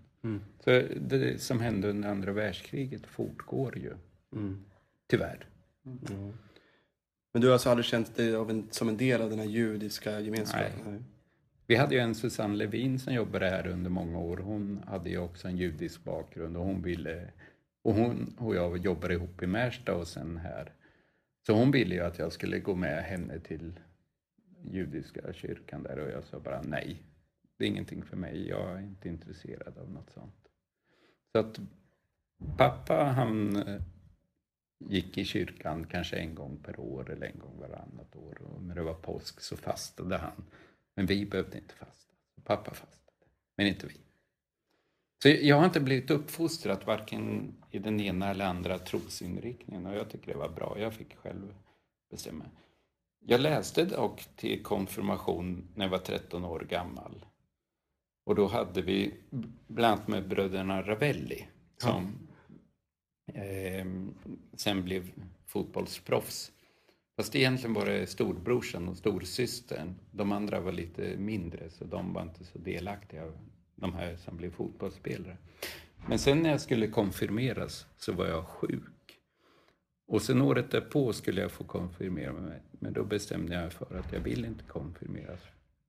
Så 0.59 0.69
det 1.01 1.41
som 1.41 1.59
hände 1.59 1.89
under 1.89 2.09
andra 2.09 2.31
världskriget 2.31 3.07
fortgår 3.07 3.77
ju. 3.77 3.93
Tyvärr. 5.07 5.47
Men 7.31 7.41
du 7.41 7.47
har 7.47 7.53
alltså 7.53 7.69
aldrig 7.69 7.85
känt 7.85 8.15
dig 8.15 8.35
av 8.35 8.49
en, 8.49 8.67
som 8.71 8.89
en 8.89 8.97
del 8.97 9.21
av 9.21 9.29
den 9.29 9.39
här 9.39 9.45
judiska 9.45 10.19
gemenskapen? 10.19 10.71
Nej. 10.85 11.01
Vi 11.67 11.75
hade 11.75 11.95
ju 11.95 12.01
en 12.01 12.15
Susanne 12.15 12.55
Levin 12.55 12.99
som 12.99 13.13
jobbade 13.13 13.49
här 13.49 13.67
under 13.67 13.89
många 13.89 14.19
år. 14.19 14.37
Hon 14.37 14.83
hade 14.87 15.09
ju 15.09 15.17
också 15.17 15.47
en 15.47 15.57
judisk 15.57 16.03
bakgrund 16.03 16.57
och 16.57 16.65
hon 16.65 16.81
ville... 16.81 17.31
Och 17.83 17.93
hon 17.93 18.35
och 18.37 18.55
jag 18.55 18.77
jobbade 18.77 19.13
ihop 19.13 19.43
i 19.43 19.47
Märsta 19.47 19.95
och 19.95 20.07
sen 20.07 20.37
här. 20.37 20.73
Så 21.45 21.53
hon 21.53 21.71
ville 21.71 21.95
ju 21.95 22.01
att 22.01 22.19
jag 22.19 22.33
skulle 22.33 22.59
gå 22.59 22.75
med 22.75 23.03
henne 23.03 23.39
till 23.39 23.79
judiska 24.63 25.33
kyrkan 25.33 25.83
där 25.83 25.99
och 25.99 26.09
jag 26.09 26.23
sa 26.23 26.39
bara 26.39 26.61
nej. 26.61 27.03
Det 27.57 27.65
är 27.65 27.67
ingenting 27.67 28.03
för 28.03 28.17
mig. 28.17 28.47
Jag 28.47 28.71
är 28.71 28.79
inte 28.79 29.09
intresserad 29.09 29.77
av 29.77 29.91
något 29.91 30.09
sånt. 30.09 30.47
Så 31.31 31.39
att 31.39 31.59
pappa 32.57 33.03
han 33.03 33.63
gick 34.89 35.17
i 35.17 35.25
kyrkan 35.25 35.87
kanske 35.91 36.15
en 36.15 36.35
gång 36.35 36.57
per 36.63 36.79
år 36.79 37.11
eller 37.11 37.27
en 37.27 37.39
gång 37.39 37.59
varannat 37.59 38.15
år. 38.15 38.41
Och 38.41 38.63
när 38.63 38.75
det 38.75 38.81
var 38.81 38.93
påsk 38.93 39.41
så 39.41 39.57
fastade 39.57 40.17
han. 40.17 40.43
Men 40.95 41.05
vi 41.05 41.25
behövde 41.25 41.57
inte 41.57 41.75
fasta. 41.75 42.13
Pappa 42.43 42.73
fastade, 42.73 43.25
men 43.57 43.67
inte 43.67 43.87
vi. 43.87 43.93
Så 45.23 45.29
jag 45.29 45.57
har 45.57 45.65
inte 45.65 45.79
blivit 45.79 46.11
uppfostrad 46.11 46.83
varken 46.85 47.53
i 47.71 47.79
den 47.79 47.99
ena 47.99 48.29
eller 48.29 48.45
andra 48.45 48.79
trosinriktningen 48.79 49.85
och 49.85 49.95
jag 49.95 50.09
tycker 50.09 50.31
det 50.31 50.37
var 50.37 50.49
bra. 50.49 50.75
Jag 50.79 50.93
fick 50.93 51.15
själv 51.15 51.53
bestämma. 52.09 52.45
Jag 53.19 53.41
läste 53.41 53.85
dock 53.85 54.21
till 54.35 54.63
konfirmation 54.63 55.67
när 55.75 55.85
jag 55.85 55.91
var 55.91 55.97
13 55.97 56.45
år 56.45 56.59
gammal. 56.59 57.25
Och 58.25 58.35
då 58.35 58.47
hade 58.47 58.81
vi 58.81 59.13
bland 59.67 59.93
annat 59.93 60.07
med 60.07 60.27
bröderna 60.27 60.81
Ravelli 60.81 61.47
som 61.77 62.27
Ehm, 63.33 64.13
sen 64.53 64.83
blev 64.83 65.11
fotbollsproffs. 65.45 66.51
Fast 67.15 67.35
egentligen 67.35 67.73
var 67.73 67.85
det 67.85 68.07
storbrorsan 68.07 68.87
och 68.87 68.97
storsystern. 68.97 69.95
De 70.11 70.31
andra 70.31 70.59
var 70.59 70.71
lite 70.71 71.17
mindre 71.17 71.69
så 71.69 71.85
de 71.85 72.13
var 72.13 72.21
inte 72.21 72.43
så 72.45 72.57
delaktiga, 72.57 73.31
de 73.75 73.93
här 73.93 74.15
som 74.15 74.37
blev 74.37 74.51
fotbollsspelare. 74.51 75.37
Men 76.07 76.19
sen 76.19 76.39
när 76.39 76.49
jag 76.49 76.61
skulle 76.61 76.87
konfirmeras 76.87 77.85
så 77.97 78.13
var 78.13 78.27
jag 78.27 78.45
sjuk. 78.45 79.19
Och 80.07 80.21
sen 80.21 80.41
året 80.41 80.71
därpå 80.71 81.13
skulle 81.13 81.41
jag 81.41 81.51
få 81.51 81.63
konfirmera 81.63 82.33
mig. 82.33 82.61
Men 82.71 82.93
då 82.93 83.03
bestämde 83.03 83.53
jag 83.53 83.61
mig 83.61 83.71
för 83.71 83.99
att 83.99 84.13
jag 84.13 84.19
vill 84.19 84.45
inte 84.45 84.63
konfirmeras 84.63 85.39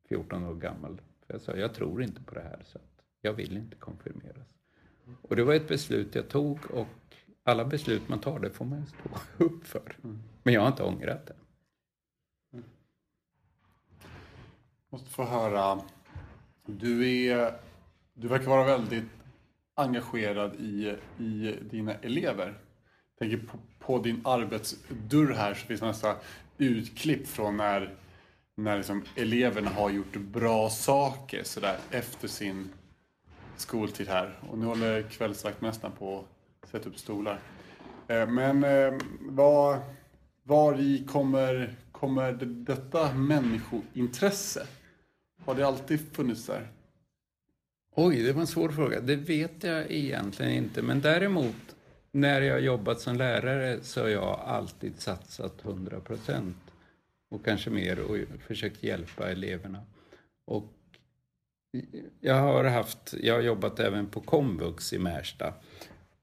14 0.08 0.44
år 0.44 0.54
gammal. 0.54 1.00
För 1.26 1.34
jag 1.34 1.40
sa, 1.40 1.56
jag 1.56 1.74
tror 1.74 2.02
inte 2.02 2.22
på 2.22 2.34
det 2.34 2.40
här 2.40 2.60
så 2.64 2.78
att 2.78 3.02
jag 3.20 3.32
vill 3.32 3.56
inte 3.56 3.76
konfirmeras. 3.76 4.48
Och 5.22 5.36
det 5.36 5.44
var 5.44 5.54
ett 5.54 5.68
beslut 5.68 6.14
jag 6.14 6.28
tog 6.28 6.58
och 6.70 6.86
alla 7.44 7.64
beslut 7.64 8.08
man 8.08 8.20
tar 8.20 8.38
det 8.38 8.50
får 8.50 8.64
man 8.64 8.86
stå 8.86 9.08
upp 9.44 9.66
för. 9.66 9.96
Men 10.42 10.54
jag 10.54 10.60
har 10.60 10.68
inte 10.68 10.82
ångrat 10.82 11.26
det. 11.26 11.34
Måste 14.90 15.10
få 15.10 15.24
höra. 15.24 15.80
Du, 16.66 17.08
är, 17.26 17.54
du 18.14 18.28
verkar 18.28 18.46
vara 18.46 18.64
väldigt 18.64 19.04
engagerad 19.74 20.54
i, 20.54 20.96
i 21.18 21.58
dina 21.70 21.94
elever. 21.94 22.46
Jag 22.46 23.18
tänker 23.18 23.46
på, 23.46 23.58
på 23.78 23.98
din 23.98 24.20
arbetsdörr 24.24 25.32
här 25.32 25.54
så 25.54 25.66
finns 25.66 25.80
det 25.80 25.86
nästan 25.86 26.16
utklipp 26.58 27.26
från 27.28 27.56
när, 27.56 27.94
när 28.54 28.76
liksom 28.76 29.04
eleverna 29.16 29.70
har 29.70 29.90
gjort 29.90 30.16
bra 30.16 30.70
saker 30.70 31.42
så 31.44 31.60
där, 31.60 31.78
efter 31.90 32.28
sin 32.28 32.72
skoltid 33.56 34.08
här. 34.08 34.38
Och 34.50 34.58
nu 34.58 34.66
håller 34.66 35.02
kvällsvaktmästaren 35.02 35.96
på 35.98 36.24
Sätt 36.62 36.70
sätta 36.70 36.88
upp 36.88 36.98
stolar. 36.98 37.40
Eh, 38.08 38.28
men 38.28 38.64
eh, 38.64 38.92
vad, 39.20 39.80
var 40.42 40.80
i 40.80 41.04
kommer, 41.08 41.74
kommer 41.92 42.32
detta 42.42 43.14
människointresse? 43.14 44.66
Har 45.44 45.54
det 45.54 45.66
alltid 45.66 46.14
funnits 46.14 46.46
där? 46.46 46.72
Oj, 47.94 48.22
det 48.22 48.32
var 48.32 48.40
en 48.40 48.46
svår 48.46 48.68
fråga. 48.68 49.00
Det 49.00 49.16
vet 49.16 49.64
jag 49.64 49.90
egentligen 49.90 50.52
inte. 50.52 50.82
Men 50.82 51.00
däremot, 51.00 51.76
när 52.12 52.40
jag 52.40 52.60
jobbat 52.60 53.00
som 53.00 53.16
lärare 53.16 53.78
så 53.82 54.00
har 54.00 54.08
jag 54.08 54.40
alltid 54.40 55.00
satsat 55.00 55.64
100 55.64 56.00
procent 56.00 56.56
och 57.30 57.44
kanske 57.44 57.70
mer 57.70 58.00
och 58.00 58.16
försökt 58.46 58.82
hjälpa 58.82 59.30
eleverna. 59.30 59.82
Och 60.46 60.72
Jag 62.20 62.34
har, 62.34 62.64
haft, 62.64 63.14
jag 63.20 63.34
har 63.34 63.40
jobbat 63.40 63.80
även 63.80 64.06
på 64.06 64.20
komvux 64.20 64.92
i 64.92 64.98
Märsta. 64.98 65.54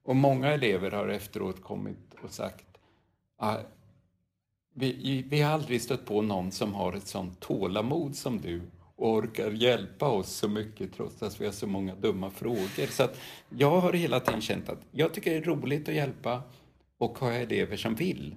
Och 0.10 0.16
många 0.16 0.48
elever 0.48 0.92
har 0.92 1.08
efteråt 1.08 1.64
kommit 1.64 2.16
och 2.24 2.32
sagt 2.32 2.66
ah, 3.38 3.58
vi, 4.74 5.26
vi 5.30 5.42
har 5.42 5.54
aldrig 5.54 5.82
stött 5.82 6.06
på 6.06 6.22
någon 6.22 6.52
som 6.52 6.74
har 6.74 6.94
ett 6.94 7.08
sånt 7.08 7.40
tålamod 7.40 8.16
som 8.16 8.42
du 8.42 8.62
och 8.96 9.14
orkar 9.14 9.52
hjälpa 9.52 10.08
oss 10.08 10.30
så 10.30 10.48
mycket 10.48 10.94
trots 10.94 11.24
att 11.24 11.42
vi 11.42 11.46
har 11.46 11.52
så 11.52 11.68
många 11.68 11.96
dumma 11.96 12.30
frågor. 12.30 12.92
Så 12.92 13.04
att 13.04 13.20
jag 13.50 13.82
har 13.82 13.94
hela 13.94 14.20
tiden 14.20 14.42
känt 14.42 14.70
att 14.70 14.80
jag 14.92 15.14
tycker 15.14 15.32
det 15.32 15.38
är 15.38 15.42
roligt 15.42 15.90
att 15.90 15.96
hjälpa 15.96 16.42
och 16.98 17.20
har 17.20 17.32
jag 17.32 17.42
elever 17.42 17.78
som 17.78 17.96
vill, 17.96 18.36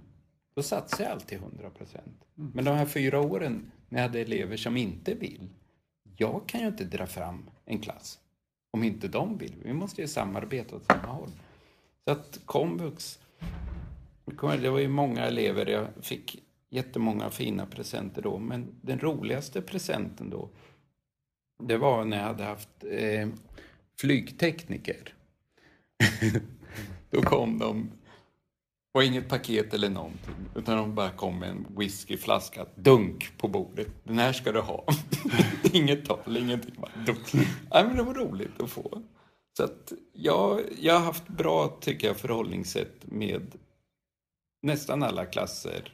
då 0.55 0.63
satsar 0.63 1.05
jag 1.05 1.13
alltid 1.13 1.39
100 1.39 1.71
procent. 1.71 2.25
Men 2.35 2.65
de 2.65 2.71
här 2.71 2.87
fyra 2.87 3.21
åren 3.21 3.73
när 3.89 3.99
jag 4.01 4.09
hade 4.09 4.21
elever 4.21 4.57
som 4.57 4.77
inte 4.77 5.15
vill, 5.15 5.49
jag 6.17 6.43
kan 6.47 6.61
ju 6.61 6.67
inte 6.67 6.85
dra 6.85 7.07
fram 7.07 7.51
en 7.65 7.79
klass 7.79 8.19
om 8.71 8.85
inte 8.85 9.09
de 9.09 9.39
vill. 9.39 9.55
Vi 9.65 9.73
måste 9.73 10.01
ju 10.01 10.09
samarbeta 10.09 10.77
åt 10.77 10.87
samma 10.87 11.13
håll. 11.13 11.31
Så 12.05 12.13
att 12.13 12.41
komvux, 12.45 13.19
det 14.61 14.71
var 14.71 14.79
ju 14.79 14.89
många 14.89 15.25
elever, 15.25 15.67
jag 15.67 15.87
fick 16.01 16.43
jättemånga 16.71 17.31
fina 17.31 17.67
presenter 17.67 18.23
då, 18.23 18.39
men 18.39 18.75
den 18.81 18.99
roligaste 18.99 19.63
presenten 19.63 20.31
då, 20.31 20.51
det 21.63 21.77
var 21.77 22.05
när 22.05 22.17
jag 22.17 22.25
hade 22.25 22.45
haft 22.45 22.85
eh, 22.91 23.29
flygtekniker. 24.01 25.15
då 27.11 27.23
kom 27.23 27.59
de, 27.59 27.91
och 28.95 29.05
inget 29.05 29.29
paket 29.29 29.75
eller 29.75 29.91
någonting, 29.91 30.35
utan 30.57 30.77
de 30.77 30.95
bara 30.95 31.11
kom 31.11 31.39
med 31.39 31.49
en 31.49 31.67
whiskyflaska, 31.79 32.67
dunk 32.75 33.33
på 33.39 33.49
bordet. 33.49 33.89
Den 34.05 34.19
här 34.19 34.33
ska 34.33 34.53
du 34.53 34.61
ha. 34.61 34.87
inget 35.73 36.05
tal, 36.05 36.37
ingenting. 36.37 36.75
Bara 36.79 37.05
dunk. 37.07 37.33
Men 37.71 37.97
det 37.97 38.03
var 38.03 38.15
roligt 38.15 38.61
att 38.61 38.71
få. 38.71 39.03
Så 39.57 39.65
att 39.65 39.93
jag, 40.13 40.61
jag 40.79 40.95
har 40.95 41.01
haft 41.01 41.29
bra, 41.29 41.79
tycker 41.81 42.07
jag, 42.07 42.17
förhållningssätt 42.17 43.07
med 43.07 43.59
nästan 44.63 45.03
alla 45.03 45.27
klasser 45.27 45.93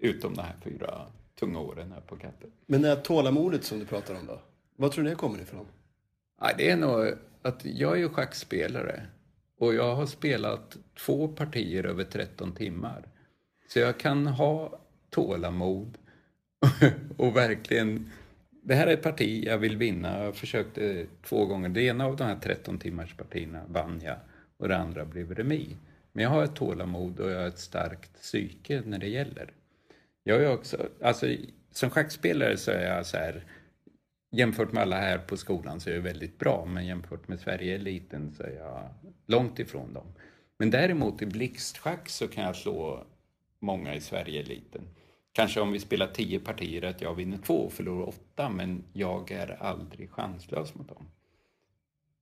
Utom 0.00 0.34
de 0.34 0.42
här 0.42 0.56
fyra 0.64 1.06
tunga 1.40 1.58
åren 1.58 1.92
här 1.92 2.00
på 2.00 2.16
katten. 2.16 2.50
Men 2.66 2.82
det 2.82 2.88
här 2.88 2.96
tålamodet 2.96 3.64
som 3.64 3.78
du 3.78 3.86
pratar 3.86 4.14
om 4.14 4.26
då? 4.26 4.40
Vad 4.76 4.92
tror 4.92 5.04
du 5.04 5.10
det 5.10 5.16
kommer 5.16 5.40
ifrån? 5.40 5.66
Ja, 6.40 6.50
det 6.58 6.70
är 6.70 6.76
nog 6.76 7.12
att 7.42 7.64
jag 7.64 7.92
är 7.92 7.96
ju 7.96 8.08
schackspelare. 8.08 9.06
Och 9.58 9.74
jag 9.74 9.94
har 9.94 10.06
spelat 10.06 10.76
två 10.98 11.28
partier 11.28 11.86
över 11.86 12.04
13 12.04 12.52
timmar. 12.52 13.08
Så 13.68 13.78
jag 13.78 13.98
kan 13.98 14.26
ha 14.26 14.80
tålamod 15.10 15.98
och 17.16 17.36
verkligen... 17.36 18.10
Det 18.70 18.76
här 18.76 18.86
är 18.86 18.94
ett 18.94 19.02
parti 19.02 19.44
jag 19.46 19.58
vill 19.58 19.76
vinna. 19.76 20.24
Jag 20.24 20.36
försökte 20.36 20.90
eh, 20.90 21.06
två 21.22 21.46
gånger. 21.46 21.68
Det 21.68 21.82
ena 21.82 22.06
av 22.06 22.16
de 22.16 22.24
här 22.24 22.36
13 22.36 22.78
timmars 22.78 23.14
partierna 23.14 23.64
vann 23.68 24.00
jag 24.04 24.16
och 24.56 24.68
det 24.68 24.76
andra 24.76 25.04
blev 25.04 25.34
remis. 25.34 25.68
Men 26.12 26.24
jag 26.24 26.30
har 26.30 26.44
ett 26.44 26.54
tålamod 26.54 27.20
och 27.20 27.30
jag 27.30 27.38
har 27.38 27.46
ett 27.46 27.58
starkt 27.58 28.20
psyke 28.20 28.82
när 28.86 28.98
det 28.98 29.08
gäller. 29.08 29.52
Jag 30.24 30.42
är 30.42 30.52
också, 30.52 30.88
alltså 31.02 31.26
som 31.70 31.90
schackspelare 31.90 32.56
så 32.56 32.70
är 32.70 32.96
jag 32.96 33.06
så 33.06 33.16
här, 33.16 33.44
jämfört 34.30 34.72
med 34.72 34.82
alla 34.82 34.96
här 34.96 35.18
på 35.18 35.36
skolan 35.36 35.80
så 35.80 35.90
är 35.90 35.94
jag 35.94 36.02
väldigt 36.02 36.38
bra, 36.38 36.64
men 36.64 36.86
jämfört 36.86 37.28
med 37.28 37.40
Sverige-eliten 37.40 38.32
så 38.36 38.42
är 38.42 38.52
jag 38.52 38.88
långt 39.26 39.58
ifrån 39.58 39.94
dem. 39.94 40.06
Men 40.58 40.70
däremot 40.70 41.22
i 41.22 41.26
blixtschack 41.26 42.08
så 42.08 42.28
kan 42.28 42.44
jag 42.44 42.56
slå 42.56 43.06
många 43.58 43.94
i 43.94 44.00
Sverige-eliten. 44.00 44.82
Kanske 45.32 45.60
om 45.60 45.72
vi 45.72 45.80
spelar 45.80 46.06
tio 46.06 46.40
partier 46.40 46.84
att 46.84 47.00
jag 47.00 47.14
vinner 47.14 47.38
två 47.38 47.54
och 47.54 47.72
förlorar 47.72 48.08
åtta, 48.08 48.48
men 48.48 48.84
jag 48.92 49.30
är 49.30 49.62
aldrig 49.62 50.10
chanslös 50.10 50.74
mot 50.74 50.88
dem. 50.88 51.06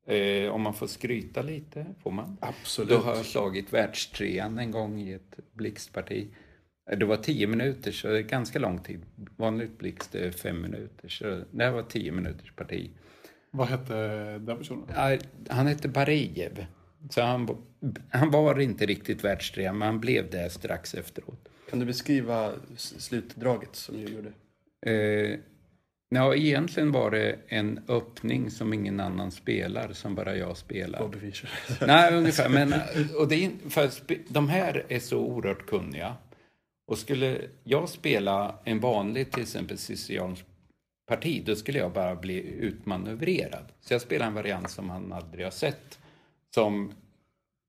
Eh, 0.07 0.51
om 0.51 0.63
man 0.63 0.75
får 0.75 0.87
skryta 0.87 1.43
lite, 1.43 1.87
får 2.03 2.11
man? 2.11 2.37
Absolut. 2.41 2.91
Då 2.91 2.97
har 2.97 3.17
jag 3.17 3.27
slagit 3.27 3.73
världstrean 3.73 4.59
en 4.59 4.71
gång 4.71 5.01
i 5.01 5.13
ett 5.13 5.39
blixtparti. 5.53 6.29
Det 6.97 7.05
var 7.05 7.17
tio 7.17 7.47
minuter, 7.47 7.93
så 7.93 8.09
det 8.09 8.19
är 8.19 8.23
ganska 8.23 8.59
lång 8.59 8.79
tid. 8.79 9.03
Vanligt 9.37 9.79
blixt 9.79 10.15
är 10.15 10.31
fem 10.31 10.63
minuter, 10.63 11.09
så 11.09 11.25
det 11.51 11.65
här 11.65 11.71
var 11.71 11.83
tio 11.83 12.13
minuters 12.13 12.53
parti. 12.53 12.91
Vad 13.51 13.69
hette 13.69 13.95
den 14.39 14.59
personen? 14.59 14.89
Han 15.49 15.67
hette 15.67 15.89
Barejev. 15.89 16.67
Så 17.11 17.23
han, 17.23 17.57
han 18.11 18.31
var 18.31 18.61
inte 18.61 18.87
riktigt 18.87 19.25
världstrea, 19.25 19.73
men 19.73 19.87
han 19.87 20.01
blev 20.01 20.31
det 20.31 20.51
strax 20.51 20.95
efteråt. 20.95 21.49
Kan 21.71 21.79
du 21.79 21.87
beskriva 21.87 22.53
slutdraget 22.77 23.77
som 23.77 23.97
du 23.97 24.13
gjorde? 24.13 24.33
Eh, 24.87 25.39
ja, 26.09 26.35
egentligen 26.35 26.93
var 26.93 27.11
det 27.11 27.39
en 27.49 27.81
öppning 27.89 28.51
som 28.51 28.73
ingen 28.73 29.01
annan 29.01 29.31
spelar, 29.31 29.93
som 29.93 30.15
bara 30.15 30.37
jag 30.37 30.57
spelar. 30.57 30.99
Bobby 31.01 31.19
Fischer. 31.19 31.51
Nej, 31.87 32.15
ungefär. 32.15 32.49
Men, 32.49 32.75
och 33.19 33.29
det 33.29 33.45
är, 33.45 33.51
för 33.71 33.91
de 34.29 34.49
här 34.49 34.85
är 34.89 35.01
så 35.01 35.19
oerhört 35.19 35.67
kunniga. 35.67 36.15
Och 36.87 36.99
skulle 36.99 37.41
jag 37.65 37.89
spela 37.89 38.59
en 38.65 38.81
vanlig, 38.81 39.33
till 39.33 39.43
exempel 39.43 39.79
siciliansk 39.79 40.45
parti, 41.09 41.43
då 41.47 41.57
skulle 41.57 41.79
jag 41.79 41.93
bara 41.93 42.17
bli 42.17 42.41
utmanövrerad. 42.41 43.65
Så 43.81 43.95
jag 43.95 44.01
spelar 44.01 44.27
en 44.27 44.35
variant 44.35 44.71
som 44.71 44.91
han 44.91 45.13
aldrig 45.13 45.47
har 45.47 45.51
sett. 45.51 45.99
Som 46.55 46.93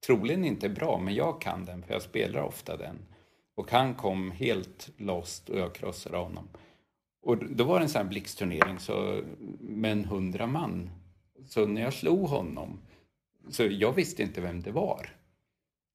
troligen 0.05 0.45
inte 0.45 0.67
är 0.67 0.69
bra, 0.69 0.99
men 0.99 1.15
jag 1.15 1.41
kan 1.41 1.65
den 1.65 1.83
för 1.83 1.93
jag 1.93 2.01
spelar 2.01 2.41
ofta 2.41 2.77
den. 2.77 2.95
Och 3.55 3.71
han 3.71 3.95
kom 3.95 4.31
helt 4.31 4.89
lost 4.97 5.49
och 5.49 5.59
jag 5.59 5.75
krossade 5.75 6.17
honom. 6.17 6.47
Och 7.21 7.37
då 7.37 7.63
var 7.63 7.79
det 7.79 7.85
en 7.85 7.89
sån 7.89 8.01
här 8.01 8.09
blixtturnering 8.09 8.79
så, 8.79 9.21
med 9.59 9.91
en 9.91 10.05
hundra 10.05 10.47
man. 10.47 10.89
Så 11.45 11.65
när 11.65 11.81
jag 11.81 11.93
slog 11.93 12.29
honom, 12.29 12.79
så 13.49 13.63
jag 13.63 13.93
visste 13.93 14.23
inte 14.23 14.41
vem 14.41 14.61
det 14.61 14.71
var. 14.71 15.15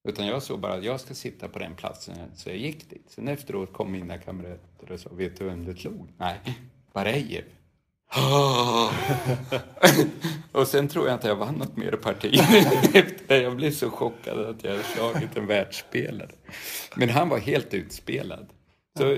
Utan 0.07 0.27
jag 0.27 0.43
såg 0.43 0.59
bara 0.59 0.73
att 0.73 0.83
jag 0.83 0.99
ska 0.99 1.13
sitta 1.13 1.47
på 1.47 1.59
den 1.59 1.75
platsen, 1.75 2.17
så 2.35 2.49
jag 2.49 2.57
gick 2.57 2.89
dit. 2.89 3.09
Sen 3.09 3.27
efteråt 3.27 3.73
kom 3.73 3.91
mina 3.91 4.17
kamrater 4.17 4.91
och 4.91 4.99
sa, 4.99 5.09
vet 5.13 5.37
du 5.37 5.45
vem 5.45 5.65
du 5.65 5.75
slog? 5.75 6.09
Nej, 6.17 6.39
Barejev. 6.93 7.43
Ah. 8.07 8.91
och 10.51 10.67
sen 10.67 10.87
tror 10.87 11.07
jag 11.07 11.15
inte 11.15 11.27
jag 11.27 11.35
vann 11.35 11.55
något 11.55 11.77
mer 11.77 11.91
parti 11.91 12.39
Jag 13.27 13.55
blev 13.55 13.71
så 13.71 13.89
chockad 13.89 14.39
att 14.39 14.63
jag 14.63 14.71
hade 14.71 14.83
slagit 14.83 15.37
en 15.37 15.47
världsspelare. 15.47 16.31
Men 16.95 17.09
han 17.09 17.29
var 17.29 17.39
helt 17.39 17.73
utspelad. 17.73 18.47
Så, 18.97 19.17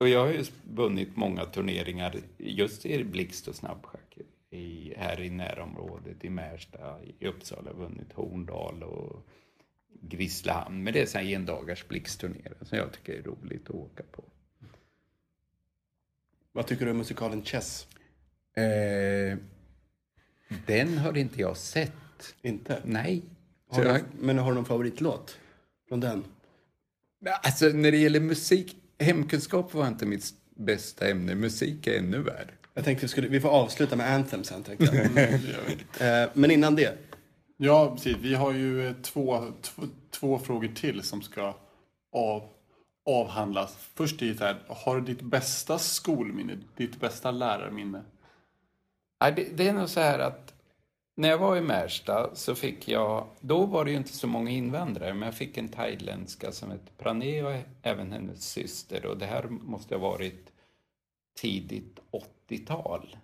och 0.00 0.08
jag 0.08 0.20
har 0.20 0.32
ju 0.32 0.44
vunnit 0.64 1.16
många 1.16 1.44
turneringar 1.44 2.16
just 2.38 2.86
i 2.86 3.04
blixt 3.04 3.48
och 3.48 3.54
snabbschack. 3.54 4.18
I, 4.50 4.94
här 4.96 5.20
i 5.20 5.30
närområdet, 5.30 6.24
i 6.24 6.30
Märsta, 6.30 7.02
i 7.20 7.26
Uppsala, 7.26 7.72
vunnit 7.72 8.12
Horndal 8.12 8.82
och 8.82 9.26
Grisslehamn. 10.00 10.82
Men 10.82 10.92
det 10.92 11.00
är 11.00 11.06
så 11.06 11.18
här 11.18 11.34
endagars 11.34 11.88
blixtturneringar 11.88 12.52
som 12.62 12.78
jag 12.78 12.92
tycker 12.92 13.18
är 13.18 13.22
roligt 13.22 13.70
att 13.70 13.74
åka 13.74 14.02
på. 14.12 14.24
Vad 16.52 16.66
tycker 16.66 16.84
du 16.84 16.90
om 16.90 16.98
musikalen 16.98 17.44
Chess? 17.44 17.86
Eh, 18.56 19.38
den 20.66 20.98
har 20.98 21.16
inte 21.16 21.40
jag 21.40 21.56
sett. 21.56 22.34
Inte? 22.42 22.82
Nej. 22.84 23.22
Har 23.70 23.84
du, 23.84 24.04
men 24.18 24.38
har 24.38 24.50
du 24.50 24.54
någon 24.54 24.64
favoritlåt 24.64 25.38
från 25.88 26.00
den? 26.00 26.24
Alltså 27.42 27.66
när 27.66 27.90
det 27.90 27.98
gäller 27.98 28.20
musik, 28.20 28.76
hemkunskap 28.98 29.74
var 29.74 29.88
inte 29.88 30.06
mitt 30.06 30.34
bästa 30.56 31.08
ämne. 31.08 31.34
Musik 31.34 31.86
är 31.86 31.98
ännu 31.98 32.18
värre. 32.18 32.50
Jag 32.74 32.84
tänkte 32.84 33.04
vi, 33.04 33.08
skulle, 33.08 33.28
vi 33.28 33.40
får 33.40 33.48
avsluta 33.48 33.96
med 33.96 34.14
Anthem 34.14 34.44
sen. 34.44 34.64
Eh, 36.00 36.28
men 36.34 36.50
innan 36.50 36.76
det. 36.76 36.98
Ja, 37.56 37.94
precis. 37.94 38.16
Vi 38.20 38.34
har 38.34 38.52
ju 38.52 38.94
två, 39.02 39.52
två, 39.62 39.82
två 40.10 40.38
frågor 40.38 40.68
till 40.68 41.02
som 41.02 41.22
ska 41.22 41.56
av, 42.12 42.48
avhandlas. 43.08 43.76
Först 43.94 44.22
är 44.22 44.26
det 44.26 44.44
här, 44.44 44.56
har 44.68 44.96
du 44.96 45.14
ditt 45.14 45.22
bästa 45.22 45.78
skolminne, 45.78 46.58
ditt 46.76 47.00
bästa 47.00 47.30
lärarminne? 47.30 48.02
Ja, 49.18 49.30
det, 49.30 49.56
det 49.56 49.68
är 49.68 49.72
nog 49.72 49.88
så 49.88 50.00
här 50.00 50.18
att 50.18 50.54
när 51.16 51.28
jag 51.28 51.38
var 51.38 51.56
i 51.56 51.60
Märsta 51.60 52.34
så 52.34 52.54
fick 52.54 52.88
jag, 52.88 53.26
då 53.40 53.66
var 53.66 53.84
det 53.84 53.90
ju 53.90 53.96
inte 53.96 54.12
så 54.12 54.26
många 54.26 54.50
invandrare, 54.50 55.14
men 55.14 55.26
jag 55.26 55.34
fick 55.34 55.56
en 55.56 55.68
thailändska 55.68 56.52
som 56.52 56.70
hette 56.70 56.92
Pranee 56.98 57.42
och 57.42 57.62
även 57.82 58.12
hennes 58.12 58.50
syster 58.50 59.06
och 59.06 59.18
det 59.18 59.26
här 59.26 59.44
måste 59.48 59.94
ha 59.94 60.10
varit 60.10 60.52
tidigt 61.40 61.98
80-tal. 62.48 63.16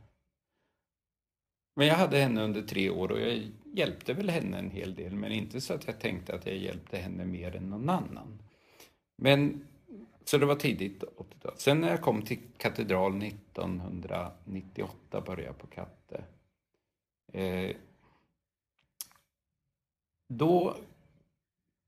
Men 1.77 1.87
jag 1.87 1.95
hade 1.95 2.19
henne 2.19 2.43
under 2.43 2.63
tre 2.63 2.91
år 2.91 3.13
och 3.13 3.21
jag 3.21 3.51
hjälpte 3.65 4.15
väl 4.15 4.31
henne 4.31 4.59
en 4.59 4.71
hel 4.71 4.95
del, 4.95 5.15
men 5.15 5.33
inte 5.33 5.61
så 5.61 5.75
att 5.75 5.87
jag 5.87 6.01
tänkte 6.01 6.35
att 6.35 6.47
jag 6.47 6.57
hjälpte 6.57 6.97
henne 6.97 7.25
mer 7.25 7.57
än 7.57 7.71
någon 7.71 7.89
annan. 7.89 8.39
Men, 9.17 9.67
så 10.25 10.39
det 10.39 10.47
var 10.47 10.55
tidigt 10.55 11.03
80-tal. 11.03 11.53
Sen 11.57 11.81
när 11.81 11.89
jag 11.91 12.03
kom 12.03 12.23
till 12.23 12.39
katedral 12.57 13.23
1998 13.23 15.21
började 15.21 15.43
jag 15.43 15.59
på 15.59 15.67
Katte. 15.67 16.25
Eh, 17.33 17.77
då 20.29 20.77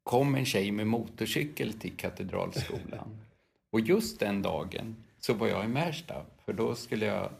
kom 0.02 0.34
en 0.34 0.44
tjej 0.44 0.72
med 0.72 0.86
motorcykel 0.86 1.72
till 1.72 1.96
Katedralskolan. 1.96 3.18
Och 3.70 3.80
just 3.80 4.20
den 4.20 4.42
dagen 4.42 4.96
så 5.18 5.34
var 5.34 5.48
jag 5.48 5.64
i 5.64 5.68
Märsta, 5.68 6.26
för 6.44 6.52
då 6.52 6.74
skulle 6.74 7.06
jag 7.06 7.30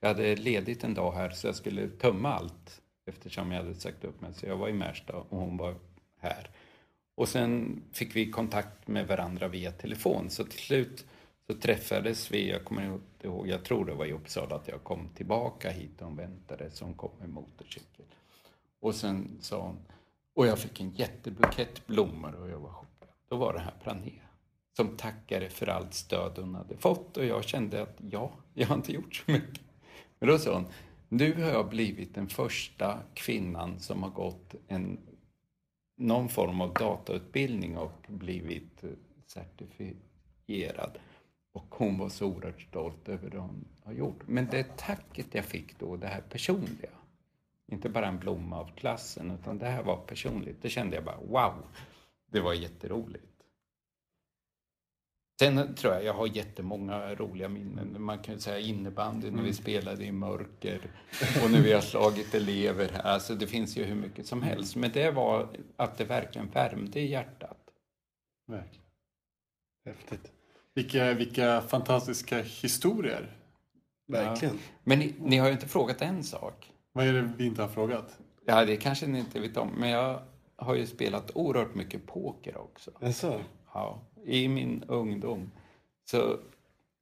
Jag 0.00 0.08
hade 0.08 0.36
ledigt 0.36 0.84
en 0.84 0.94
dag 0.94 1.12
här 1.12 1.30
så 1.30 1.46
jag 1.46 1.54
skulle 1.54 1.88
tömma 1.88 2.34
allt 2.34 2.82
eftersom 3.06 3.52
jag 3.52 3.62
hade 3.62 3.74
sagt 3.74 4.04
upp 4.04 4.20
mig. 4.20 4.34
Så 4.34 4.46
jag 4.46 4.56
var 4.56 4.68
i 4.68 4.72
Märsta 4.72 5.16
och 5.16 5.38
hon 5.38 5.56
var 5.56 5.74
här. 6.18 6.50
Och 7.20 7.28
sen 7.28 7.82
fick 7.92 8.16
vi 8.16 8.30
kontakt 8.30 8.88
med 8.88 9.06
varandra 9.06 9.48
via 9.48 9.72
telefon. 9.72 10.30
Så 10.30 10.44
till 10.44 10.58
slut 10.58 11.06
så 11.46 11.54
träffades 11.54 12.30
vi, 12.30 12.50
jag 12.50 12.64
kommer 12.64 12.94
inte 12.94 13.26
ihåg, 13.26 13.48
jag 13.48 13.64
tror 13.64 13.84
det 13.84 13.94
var 13.94 14.06
i 14.06 14.12
Uppsala 14.12 14.56
att 14.56 14.68
jag 14.68 14.84
kom 14.84 15.08
tillbaka 15.08 15.70
hit 15.70 16.00
och 16.00 16.06
hon 16.06 16.16
väntade 16.16 16.70
som 16.70 16.94
kom 16.94 17.10
med 17.18 17.28
motorcykel. 17.28 18.04
Och 18.80 18.94
sen 18.94 19.38
sa 19.40 19.62
hon, 19.62 19.78
och 20.34 20.46
jag 20.46 20.58
fick 20.58 20.80
en 20.80 20.90
jättebukett 20.90 21.86
blommor 21.86 22.34
och 22.34 22.50
jag 22.50 22.58
var 22.58 22.70
chockad. 22.70 23.08
Då 23.28 23.36
var 23.36 23.52
det 23.52 23.60
här 23.60 23.74
Prané 23.84 24.12
som 24.76 24.96
tackade 24.96 25.48
för 25.48 25.66
allt 25.66 25.94
stöd 25.94 26.32
hon 26.36 26.54
hade 26.54 26.76
fått 26.76 27.16
och 27.16 27.24
jag 27.24 27.44
kände 27.44 27.82
att 27.82 27.96
ja, 28.10 28.32
jag 28.54 28.66
har 28.66 28.74
inte 28.74 28.92
gjort 28.92 29.14
så 29.14 29.30
mycket. 29.32 29.60
Men 30.18 30.28
då 30.28 30.38
sa 30.38 30.54
hon, 30.54 30.66
nu 31.08 31.42
har 31.42 31.50
jag 31.50 31.68
blivit 31.68 32.14
den 32.14 32.28
första 32.28 32.98
kvinnan 33.14 33.80
som 33.80 34.02
har 34.02 34.10
gått 34.10 34.54
en, 34.68 34.98
någon 36.00 36.28
form 36.28 36.60
av 36.60 36.74
datautbildning 36.74 37.76
och 37.78 38.06
blivit 38.06 38.84
eh, 38.84 38.90
certifierad. 39.26 40.98
Och 41.52 41.74
hon 41.74 41.98
var 41.98 42.08
så 42.08 42.26
oerhört 42.26 42.62
stolt 42.62 43.08
över 43.08 43.30
det 43.30 43.38
hon 43.38 43.68
har 43.84 43.92
gjort. 43.92 44.22
Men 44.26 44.46
det 44.50 44.76
tacket 44.76 45.26
jag 45.32 45.44
fick 45.44 45.78
då, 45.78 45.96
det 45.96 46.06
här 46.06 46.20
personliga. 46.20 46.90
Inte 47.66 47.88
bara 47.88 48.06
en 48.06 48.18
blomma 48.18 48.60
av 48.60 48.70
klassen, 48.76 49.30
utan 49.30 49.58
det 49.58 49.66
här 49.66 49.82
var 49.82 49.96
personligt. 49.96 50.62
Det 50.62 50.68
kände 50.68 50.96
jag 50.96 51.04
bara, 51.04 51.20
wow! 51.20 51.54
Det 52.26 52.40
var 52.40 52.54
jätteroligt. 52.54 53.29
Sen 55.40 55.74
tror 55.74 55.94
jag 55.94 56.04
jag 56.04 56.14
har 56.14 56.26
jättemånga 56.26 57.14
roliga 57.14 57.48
minnen. 57.48 58.02
Man 58.02 58.18
kan 58.18 58.34
ju 58.34 58.40
säga 58.40 58.58
innebandy 58.58 59.30
när 59.30 59.42
vi 59.42 59.52
spelade 59.52 60.04
i 60.04 60.12
mörker 60.12 60.80
och 61.44 61.50
när 61.50 61.60
vi 61.60 61.72
har 61.72 61.80
slagit 61.80 62.34
elever. 62.34 63.00
Alltså 63.04 63.34
det 63.34 63.46
finns 63.46 63.76
ju 63.76 63.84
hur 63.84 63.94
mycket 63.94 64.26
som 64.26 64.42
helst. 64.42 64.76
Men 64.76 64.90
det 64.92 65.10
var 65.10 65.48
att 65.76 65.98
det 65.98 66.04
verkligen 66.04 66.50
värmde 66.50 67.00
i 67.00 67.10
hjärtat. 67.10 67.58
Verkligen. 68.46 68.84
Häftigt. 69.86 70.32
Vilka, 70.74 71.14
vilka 71.14 71.60
fantastiska 71.60 72.42
historier. 72.42 73.36
Verkligen. 74.08 74.58
Men 74.84 74.98
ni, 74.98 75.14
ni 75.18 75.36
har 75.36 75.46
ju 75.46 75.52
inte 75.52 75.68
frågat 75.68 76.02
en 76.02 76.24
sak. 76.24 76.72
Vad 76.92 77.06
är 77.06 77.12
det 77.12 77.32
vi 77.36 77.46
inte 77.46 77.62
har 77.62 77.68
frågat? 77.68 78.18
Ja, 78.46 78.64
det 78.64 78.76
kanske 78.76 79.06
ni 79.06 79.18
inte 79.18 79.40
vet 79.40 79.56
om. 79.56 79.68
Men 79.78 79.90
jag 79.90 80.22
har 80.56 80.74
ju 80.74 80.86
spelat 80.86 81.30
oerhört 81.34 81.74
mycket 81.74 82.06
poker 82.06 82.56
också. 82.56 82.90
Jaså? 83.00 83.40
Ja, 83.72 84.00
i 84.24 84.48
min 84.48 84.84
ungdom. 84.88 85.50
Så 86.10 86.38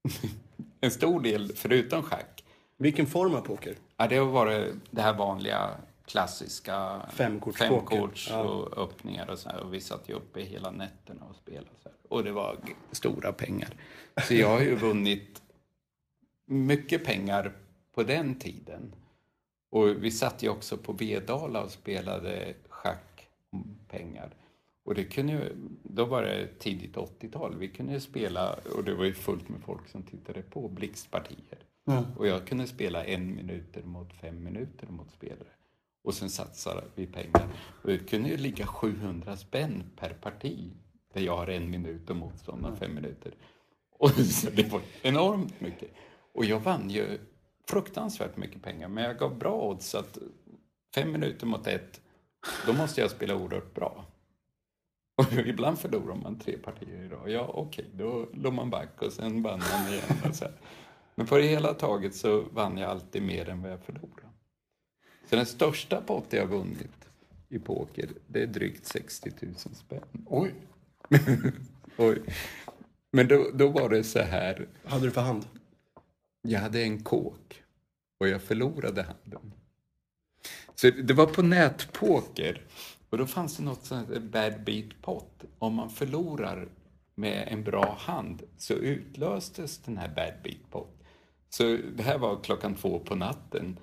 en 0.81 0.91
stor 0.91 1.21
del, 1.21 1.53
förutom 1.57 2.03
schack, 2.03 2.45
Vilken 2.77 3.07
form 3.07 3.35
av 3.35 3.41
poker? 3.41 3.77
ja, 3.97 4.07
det 4.09 4.17
har 4.17 4.27
varit 4.27 4.75
det 4.91 5.03
här 5.03 5.15
vanliga 5.15 5.71
klassiska 6.07 7.03
Femkortspoker. 7.13 7.97
femkorts 7.97 8.29
Ja. 8.31 8.43
och 8.43 8.79
öppningar 8.79 9.31
och 9.31 9.39
så 9.39 9.49
här. 9.49 9.61
Och 9.61 9.75
vi 9.75 9.81
satt 9.81 10.09
ju 10.09 10.15
uppe 10.15 10.41
hela 10.41 10.71
nätterna 10.71 11.25
och 11.31 11.37
spelade 11.37 11.67
så 11.83 11.89
här. 11.89 11.97
Och 12.09 12.25
det 12.25 12.33
var 12.33 12.57
stora 12.93 13.33
pengar. 13.33 13.69
Så 14.29 14.35
jag 14.35 14.49
har 14.49 14.61
ju 14.61 14.75
vunnit 14.89 15.43
mycket 16.47 17.05
pengar 17.05 17.53
på 17.95 18.03
den 18.03 18.39
tiden. 18.39 18.95
Och 19.71 19.89
vi 20.05 20.11
satt 20.11 20.43
ju 20.43 20.49
också 20.49 20.77
på 20.77 20.93
Vedala 20.93 21.63
och 21.63 21.71
spelade 21.71 22.55
schack 22.69 23.29
om 23.53 23.79
pengar. 23.89 24.31
Och 24.89 24.95
det 24.95 25.05
kunde 25.05 25.33
ju, 25.33 25.55
då 25.83 26.05
var 26.05 26.23
det 26.23 26.59
tidigt 26.59 26.97
80-tal. 26.97 27.57
Vi 27.59 27.69
kunde 27.69 27.93
ju 27.93 28.01
spela, 28.01 28.59
och 28.77 28.85
det 28.85 28.95
var 28.95 29.05
ju 29.05 29.15
fullt 29.15 29.49
med 29.49 29.61
folk 29.61 29.89
som 29.89 30.03
tittade 30.03 30.43
på, 30.43 30.69
blixtpartier. 30.69 31.59
Och 32.17 32.27
jag 32.27 32.47
kunde 32.47 32.67
spela 32.67 33.05
en 33.05 33.35
minuter 33.35 33.83
mot 33.83 34.13
fem 34.13 34.45
minuter 34.45 34.87
mot 34.87 35.11
spelare. 35.11 35.49
Och 36.05 36.15
sen 36.15 36.31
satsade 36.31 36.83
vi 36.95 37.07
pengar. 37.07 37.49
Och 37.83 37.89
det 37.89 37.99
kunde 37.99 38.29
ju 38.29 38.37
ligga 38.37 38.67
700 38.67 39.37
spänn 39.37 39.83
per 39.97 40.11
parti. 40.11 40.71
Där 41.15 41.21
jag 41.21 41.37
har 41.37 41.47
en 41.47 41.71
minut 41.71 42.11
och 42.11 42.17
motståndaren 42.17 42.77
fem 42.77 42.95
minuter. 42.95 43.33
Och 43.99 44.11
så 44.11 44.51
det 44.51 44.73
var 44.73 44.81
enormt 45.03 45.61
mycket. 45.61 45.91
Och 46.35 46.45
jag 46.45 46.61
vann 46.61 46.91
ju 46.91 47.19
fruktansvärt 47.69 48.37
mycket 48.37 48.63
pengar. 48.63 48.89
Men 48.89 49.05
jag 49.05 49.19
gav 49.19 49.39
bra 49.39 49.63
odds 49.63 49.95
att 49.95 50.19
fem 50.95 51.13
minuter 51.13 51.47
mot 51.47 51.67
ett, 51.67 52.01
då 52.67 52.73
måste 52.73 53.01
jag 53.01 53.11
spela 53.11 53.37
oerhört 53.37 53.75
bra. 53.75 54.05
Och 55.19 55.33
ibland 55.47 55.79
förlorar 55.79 56.15
man 56.15 56.39
tre 56.39 56.59
partier 56.59 57.05
idag. 57.05 57.31
Ja, 57.31 57.51
okej, 57.55 57.85
då 57.95 58.29
låg 58.33 58.53
man 58.53 58.71
back 58.71 59.03
och 59.03 59.13
sen 59.13 59.43
vann 59.43 59.59
man 59.73 59.93
igen. 59.93 60.03
Och 60.29 60.35
så 60.35 60.45
här. 60.45 60.55
Men 61.15 61.27
på 61.27 61.37
det 61.37 61.47
hela 61.47 61.75
taget 61.75 62.15
så 62.15 62.41
vann 62.41 62.79
jag 62.79 62.91
alltid 62.91 63.23
mer 63.23 63.49
än 63.49 63.63
vad 63.63 63.73
jag 63.73 63.81
förlorade. 63.81 64.29
Så 65.31 65.37
den 65.37 65.47
största 65.47 66.01
pott 66.01 66.27
jag 66.31 66.47
vunnit 66.47 67.09
i 67.49 67.59
poker, 67.59 68.09
det 68.27 68.43
är 68.43 68.47
drygt 68.47 68.87
60 68.87 69.31
000 69.41 69.55
spänn. 69.57 70.27
Oj! 70.27 70.55
Oj. 71.97 72.23
Men 73.11 73.29
då, 73.29 73.51
då 73.55 73.69
var 73.69 73.89
det 73.89 74.05
så 74.05 74.19
här, 74.19 74.69
hade 74.85 75.05
du 75.05 75.11
för 75.11 75.21
hand? 75.21 75.47
jag 76.43 76.61
hade 76.61 76.83
en 76.83 77.03
kåk 77.03 77.63
och 78.21 78.29
jag 78.29 78.43
förlorade 78.43 79.03
handen. 79.03 79.53
Så 80.75 80.91
det 80.91 81.15
var 81.15 81.27
på 81.27 81.43
nätpoker 81.43 82.63
och 83.11 83.19
då 83.19 83.27
fanns 83.27 83.57
det 83.57 83.63
något 83.63 83.85
som 83.85 83.99
heter 83.99 84.21
bad 84.21 84.65
beat 84.65 85.03
pot. 85.03 85.45
Om 85.59 85.75
man 85.75 85.91
förlorar 85.91 86.69
med 87.15 87.49
en 87.49 87.65
bra 87.65 87.97
hand 87.99 88.43
så 88.57 88.75
utlöstes 88.75 89.79
den 89.79 89.99
här 89.99 90.09
bad 90.09 90.35
beat 90.43 90.71
pot. 90.71 91.05
Så 91.49 91.63
det 91.97 92.03
här 92.03 92.19
var 92.19 92.43
klockan 92.43 92.75
två 92.75 92.99
på 92.99 93.15
natten. 93.15 93.79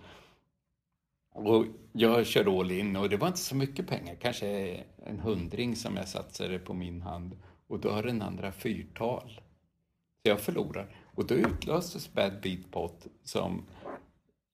Och 1.33 1.65
jag 1.91 2.25
körde 2.25 2.59
all 2.59 2.71
in 2.71 2.95
och 2.95 3.09
det 3.09 3.17
var 3.17 3.27
inte 3.27 3.39
så 3.39 3.55
mycket 3.55 3.87
pengar, 3.87 4.15
kanske 4.15 4.47
en 5.05 5.19
hundring 5.19 5.75
som 5.75 5.97
jag 5.97 6.07
satsade 6.07 6.59
på 6.59 6.73
min 6.73 7.01
hand. 7.01 7.37
Och 7.67 7.79
då 7.79 7.89
har 7.89 8.03
den 8.03 8.21
andra 8.21 8.51
fyrtal. 8.51 9.41
Så 10.23 10.29
jag 10.29 10.39
förlorar. 10.39 10.95
Och 11.15 11.27
då 11.27 11.35
utlöstes 11.35 12.13
Bad 12.13 12.41
Beat 12.41 12.71
Pot 12.71 13.07
som 13.23 13.65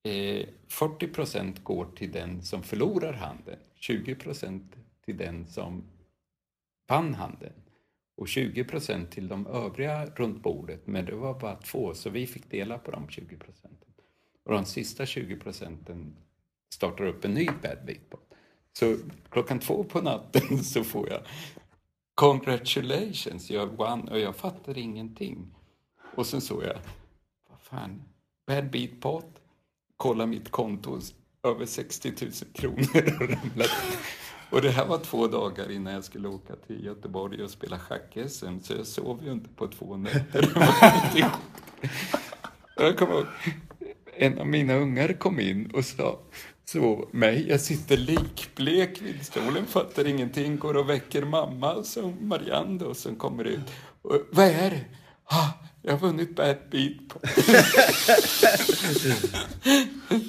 Eh, 0.03 0.45
40 0.67 1.07
procent 1.07 1.63
går 1.63 1.85
till 1.95 2.11
den 2.11 2.41
som 2.41 2.63
förlorar 2.63 3.13
handen, 3.13 3.59
20 3.75 4.15
procent 4.15 4.75
till 5.05 5.17
den 5.17 5.47
som 5.47 5.83
vann 6.87 7.13
handen 7.13 7.53
och 8.17 8.27
20 8.27 8.63
procent 8.63 9.11
till 9.11 9.27
de 9.27 9.47
övriga 9.47 10.05
runt 10.05 10.43
bordet. 10.43 10.87
Men 10.87 11.05
det 11.05 11.15
var 11.15 11.39
bara 11.39 11.55
två, 11.55 11.93
så 11.93 12.09
vi 12.09 12.27
fick 12.27 12.51
dela 12.51 12.77
på 12.77 12.91
de 12.91 13.09
20 13.09 13.37
procenten. 13.37 13.89
Och 14.43 14.53
de 14.53 14.65
sista 14.65 15.05
20 15.05 15.35
procenten 15.35 16.15
startar 16.73 17.05
upp 17.05 17.25
en 17.25 17.33
ny 17.33 17.45
Bad 17.45 17.85
Beat 17.85 18.09
Pot. 18.09 18.33
Så 18.73 18.97
klockan 19.29 19.59
två 19.59 19.83
på 19.83 20.01
natten 20.01 20.63
så 20.63 20.83
får 20.83 21.09
jag 21.09 21.21
Congratulations, 22.15 23.51
jag 23.51 23.67
vann 23.67 24.07
och 24.07 24.19
jag 24.19 24.35
fattade 24.35 24.79
ingenting. 24.79 25.55
Och 26.15 26.25
sen 26.25 26.41
såg 26.41 26.63
jag, 26.63 26.77
vad 27.49 27.61
fan, 27.61 28.03
bad 28.47 28.71
beat 28.71 28.99
pot, 28.99 29.41
kolla 30.01 30.25
mitt 30.25 30.51
konto, 30.51 30.99
över 31.43 31.65
60 31.65 32.13
000 32.21 32.31
kronor 32.53 33.15
och 33.21 33.29
ramlat. 33.29 33.69
Och 34.49 34.61
det 34.61 34.69
här 34.69 34.85
var 34.85 34.97
två 34.97 35.27
dagar 35.27 35.71
innan 35.71 35.93
jag 35.93 36.03
skulle 36.03 36.27
åka 36.27 36.55
till 36.55 36.85
Göteborg 36.85 37.43
och 37.43 37.49
spela 37.49 37.79
schack-SM, 37.79 38.59
så 38.61 38.73
jag 38.73 38.87
sov 38.87 39.23
ju 39.25 39.31
inte 39.31 39.49
på 39.49 39.67
två 39.67 39.97
nätter. 39.97 40.49
Jag 42.75 42.97
kommer 42.97 43.13
ihåg, 43.13 43.25
en 44.13 44.39
av 44.39 44.47
mina 44.47 44.75
ungar 44.75 45.13
kom 45.13 45.39
in 45.39 45.71
och 45.73 45.85
sa 45.85 46.19
så 46.65 47.09
mig, 47.11 47.49
jag 47.49 47.61
sitter 47.61 47.97
likblek 47.97 49.01
vid 49.01 49.25
stolen, 49.25 49.65
fattar 49.65 50.07
ingenting, 50.07 50.57
går 50.57 50.77
och 50.77 50.89
väcker 50.89 51.25
mamma 51.25 51.83
som 51.83 52.17
Marianne 52.21 52.79
då, 52.79 52.93
som 52.93 53.15
kommer 53.15 53.43
ut. 53.43 53.71
Och, 54.01 54.21
Vad 54.31 54.45
är 54.45 54.69
det? 54.69 54.85
Ah, 55.25 55.49
jag 55.81 55.91
har 55.91 55.99
vunnit 55.99 56.35
Bad 56.35 56.57
Beat 56.71 57.07
på. 57.07 57.19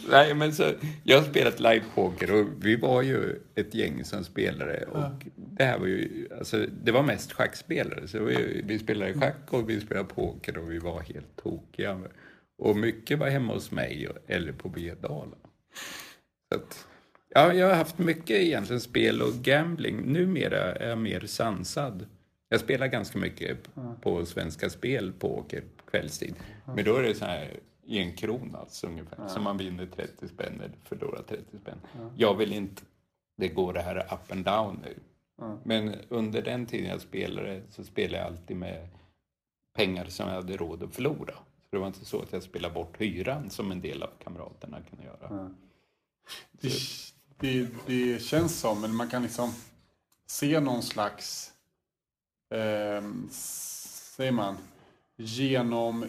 Nej, 0.08 0.34
men 0.34 0.54
så, 0.54 0.72
jag 1.04 1.20
har 1.20 1.28
spelat 1.28 1.60
livepoker 1.60 2.32
och 2.32 2.46
vi 2.60 2.76
var 2.76 3.02
ju 3.02 3.40
ett 3.54 3.74
gäng 3.74 4.04
som 4.04 4.24
spelare. 4.24 4.84
Och 4.84 5.24
det 5.34 5.64
här 5.64 5.78
var 5.78 5.86
ju, 5.86 6.28
alltså, 6.38 6.66
det 6.84 6.92
var 6.92 7.02
mest 7.02 7.32
schackspelare. 7.32 8.08
Så 8.08 8.24
vi, 8.24 8.62
vi 8.66 8.78
spelade 8.78 9.14
schack 9.14 9.36
och 9.50 9.70
vi 9.70 9.80
spelade 9.80 10.08
poker 10.08 10.58
och 10.58 10.72
vi 10.72 10.78
var 10.78 11.00
helt 11.00 11.36
tokiga. 11.42 12.00
Och 12.58 12.76
mycket 12.76 13.18
var 13.18 13.28
hemma 13.28 13.52
hos 13.52 13.70
mig 13.70 14.08
eller 14.26 14.52
på 14.52 14.68
Vedala. 14.68 15.36
Så 16.52 16.58
att, 16.58 16.86
ja, 17.28 17.54
jag 17.54 17.68
har 17.68 17.74
haft 17.74 17.98
mycket 17.98 18.36
egentligen 18.36 18.80
spel 18.80 19.22
och 19.22 19.34
gambling. 19.34 20.12
Numera 20.12 20.74
är 20.74 20.88
jag 20.88 20.98
mer 20.98 21.20
sansad. 21.26 22.06
Jag 22.52 22.60
spelar 22.60 22.86
ganska 22.86 23.18
mycket 23.18 23.68
på 24.00 24.26
Svenska 24.26 24.70
Spel 24.70 25.12
på 25.12 25.38
åker 25.38 25.64
kvällstid. 25.90 26.34
Men 26.66 26.84
då 26.84 26.96
är 26.96 27.02
det 27.02 27.14
så 27.14 27.24
här 27.24 27.60
en 27.86 28.16
krona 28.16 28.58
alltså, 28.58 28.86
ungefär. 28.86 29.28
Så 29.28 29.40
man 29.40 29.56
vinner 29.56 29.86
30 29.86 30.28
spänn 30.28 30.60
eller 30.60 30.74
förlorar 30.84 31.22
30 31.22 31.44
spänn. 31.58 31.78
Jag 32.16 32.34
vill 32.34 32.52
inte 32.52 32.82
det 33.36 33.48
går 33.48 33.72
det 33.72 33.80
här 33.80 33.96
up 33.96 34.32
and 34.32 34.44
down 34.44 34.80
nu. 34.82 34.94
Men 35.64 35.94
under 36.08 36.42
den 36.42 36.66
tiden 36.66 36.90
jag 36.90 37.00
spelade 37.00 37.62
så 37.70 37.84
spelade 37.84 38.18
jag 38.18 38.26
alltid 38.26 38.56
med 38.56 38.88
pengar 39.74 40.06
som 40.06 40.28
jag 40.28 40.34
hade 40.34 40.56
råd 40.56 40.82
att 40.82 40.94
förlora. 40.94 41.34
Det 41.70 41.78
var 41.78 41.86
inte 41.86 42.04
så 42.04 42.22
att 42.22 42.32
jag 42.32 42.42
spelade 42.42 42.74
bort 42.74 43.00
hyran 43.00 43.50
som 43.50 43.72
en 43.72 43.80
del 43.80 44.02
av 44.02 44.10
kamraterna 44.24 44.78
kunde 44.90 45.04
göra. 45.04 45.50
Det, 46.52 46.72
det, 47.38 47.68
det 47.86 48.22
känns 48.22 48.60
som, 48.60 48.80
men 48.80 48.94
man 48.94 49.08
kan 49.08 49.22
liksom 49.22 49.54
se 50.26 50.60
någon 50.60 50.82
slags, 50.82 51.51
eh, 52.52 53.02
säger 54.16 54.32
man, 54.32 54.56
genom, 55.16 56.04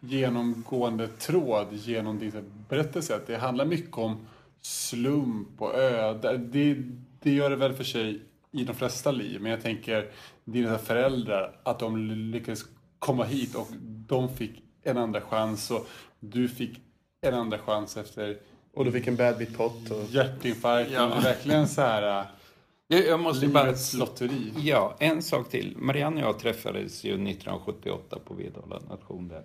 genomgående 0.00 1.08
tråd 1.08 1.66
genom 1.72 2.18
din 2.18 2.32
berättelse. 2.68 3.16
Att 3.16 3.26
det 3.26 3.36
handlar 3.36 3.64
mycket 3.64 3.98
om 3.98 4.26
slump 4.60 5.62
och 5.62 5.74
öde. 5.74 6.38
Det, 6.38 6.76
det 7.22 7.30
gör 7.30 7.50
det 7.50 7.56
väl 7.56 7.74
för 7.74 7.84
sig 7.84 8.22
i 8.50 8.64
de 8.64 8.74
flesta 8.74 9.10
liv, 9.10 9.40
men 9.40 9.50
jag 9.50 9.62
tänker 9.62 10.10
dina 10.44 10.78
föräldrar, 10.78 11.60
att 11.62 11.78
de 11.78 11.96
lyckades 12.32 12.64
komma 12.98 13.24
hit 13.24 13.54
och 13.54 13.68
de 14.08 14.28
fick 14.36 14.62
en 14.82 14.98
andra 14.98 15.20
chans 15.20 15.70
och 15.70 15.88
du 16.20 16.48
fick 16.48 16.80
en 17.20 17.34
andra 17.34 17.58
chans 17.58 17.96
efter 17.96 18.38
Och 18.74 18.84
du 18.84 18.92
fick 18.92 19.06
en 19.06 19.16
bad 19.16 19.38
bit 19.38 19.56
pot. 19.56 19.90
Och... 19.90 20.04
hjärtinfarkt. 20.10 20.90
Ja. 20.90 21.20
Verkligen 21.22 21.68
så 21.68 21.80
här... 21.80 22.26
Jag, 22.88 23.06
jag 23.06 23.20
måste 23.20 23.48
bara... 23.48 23.64
Livets 23.64 23.94
lotteri. 23.94 24.52
Ja, 24.56 24.96
en 25.00 25.22
sak 25.22 25.50
till. 25.50 25.76
Marianne 25.76 26.22
och 26.22 26.28
jag 26.28 26.38
träffades 26.38 27.04
ju 27.04 27.10
1978 27.10 28.18
på 28.24 28.34
Vedala 28.34 28.80
nation 28.88 29.28
där. 29.28 29.44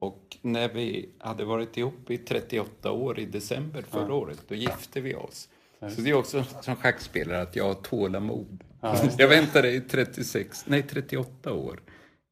Och 0.00 0.36
när 0.42 0.68
vi 0.68 1.08
hade 1.18 1.44
varit 1.44 1.76
ihop 1.76 2.10
i 2.10 2.18
38 2.18 2.90
år 2.90 3.18
i 3.18 3.24
december 3.24 3.82
förra 3.82 4.14
året, 4.14 4.38
då 4.48 4.54
gifte 4.54 5.00
vi 5.00 5.14
oss. 5.14 5.48
Så 5.96 6.00
det 6.00 6.10
är 6.10 6.14
också 6.14 6.44
som 6.60 6.76
schackspelare 6.76 7.42
att 7.42 7.56
jag 7.56 7.64
har 7.64 7.74
tålamod. 7.74 8.64
jag 9.18 9.28
väntade 9.28 9.70
i 9.72 9.80
36, 9.80 10.64
nej 10.66 10.82
38 10.82 11.52
år 11.52 11.80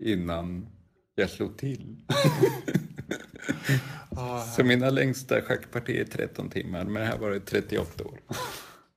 innan 0.05 0.67
jag 1.15 1.31
slog 1.31 1.57
till. 1.59 1.97
Så 4.57 4.65
mina 4.65 4.91
längsta 4.91 5.43
schackpartier 5.43 6.01
är 6.01 6.05
13 6.05 6.51
timmar, 6.51 6.85
men 6.85 7.07
här 7.07 7.19
var 7.19 7.31
det 7.31 7.41
38 7.41 8.05
år. 8.05 8.19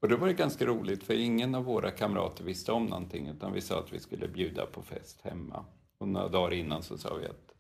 Och 0.02 0.10
det 0.10 0.16
var 0.16 0.28
det 0.28 0.34
ganska 0.34 0.66
roligt, 0.66 1.04
för 1.04 1.14
ingen 1.14 1.56
av 1.56 1.64
våra 1.64 1.92
kamrater 1.92 2.44
visste 2.44 2.72
om 2.72 2.86
någonting, 2.86 3.28
utan 3.28 3.54
vi 3.54 3.62
sa 3.62 3.80
att 3.80 3.94
vi 3.94 4.00
skulle 4.00 4.28
bjuda 4.28 4.66
på 4.66 4.82
fest 4.82 5.22
hemma. 5.22 5.66
Och 5.98 6.08
några 6.08 6.28
dagar 6.28 6.54
innan 6.54 6.84
så 6.84 6.98
sa 6.98 7.16
vi 7.16 7.26
att 7.26 7.54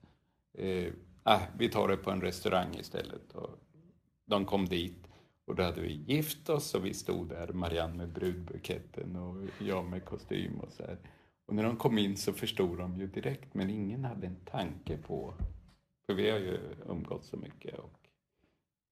eh, 0.54 0.94
ah, 1.24 1.40
vi 1.58 1.70
tar 1.70 1.88
det 1.88 1.98
på 1.98 2.12
en 2.12 2.22
restaurang 2.22 2.76
istället. 2.80 3.32
Och 3.32 3.50
de 4.26 4.46
kom 4.46 4.66
dit 4.66 5.08
och 5.46 5.56
då 5.56 5.64
hade 5.64 5.82
vi 5.82 5.94
gift 5.94 6.50
oss 6.50 6.76
och 6.76 6.86
vi 6.86 6.94
stod 6.94 7.30
där, 7.30 7.48
Marianne 7.54 7.94
med 7.94 8.10
brudbuketten 8.10 9.16
och 9.16 9.46
jag 9.60 9.86
med 9.86 10.06
kostym 10.06 10.60
och 10.60 10.72
så 10.72 10.84
här. 10.84 10.98
Och 11.46 11.56
när 11.56 11.64
de 11.64 11.78
kom 11.78 11.98
in 11.98 12.18
så 12.18 12.34
förstod 12.34 12.78
de 12.78 12.98
ju 12.98 13.08
direkt, 13.08 13.54
men 13.54 13.70
ingen 13.70 14.06
hade 14.06 14.28
en 14.28 14.46
tanke 14.46 14.98
på, 14.98 15.34
för 16.06 16.14
vi 16.14 16.30
har 16.30 16.40
ju 16.40 16.60
umgått 16.90 17.26
så 17.26 17.38
mycket 17.38 17.80
och 17.80 18.00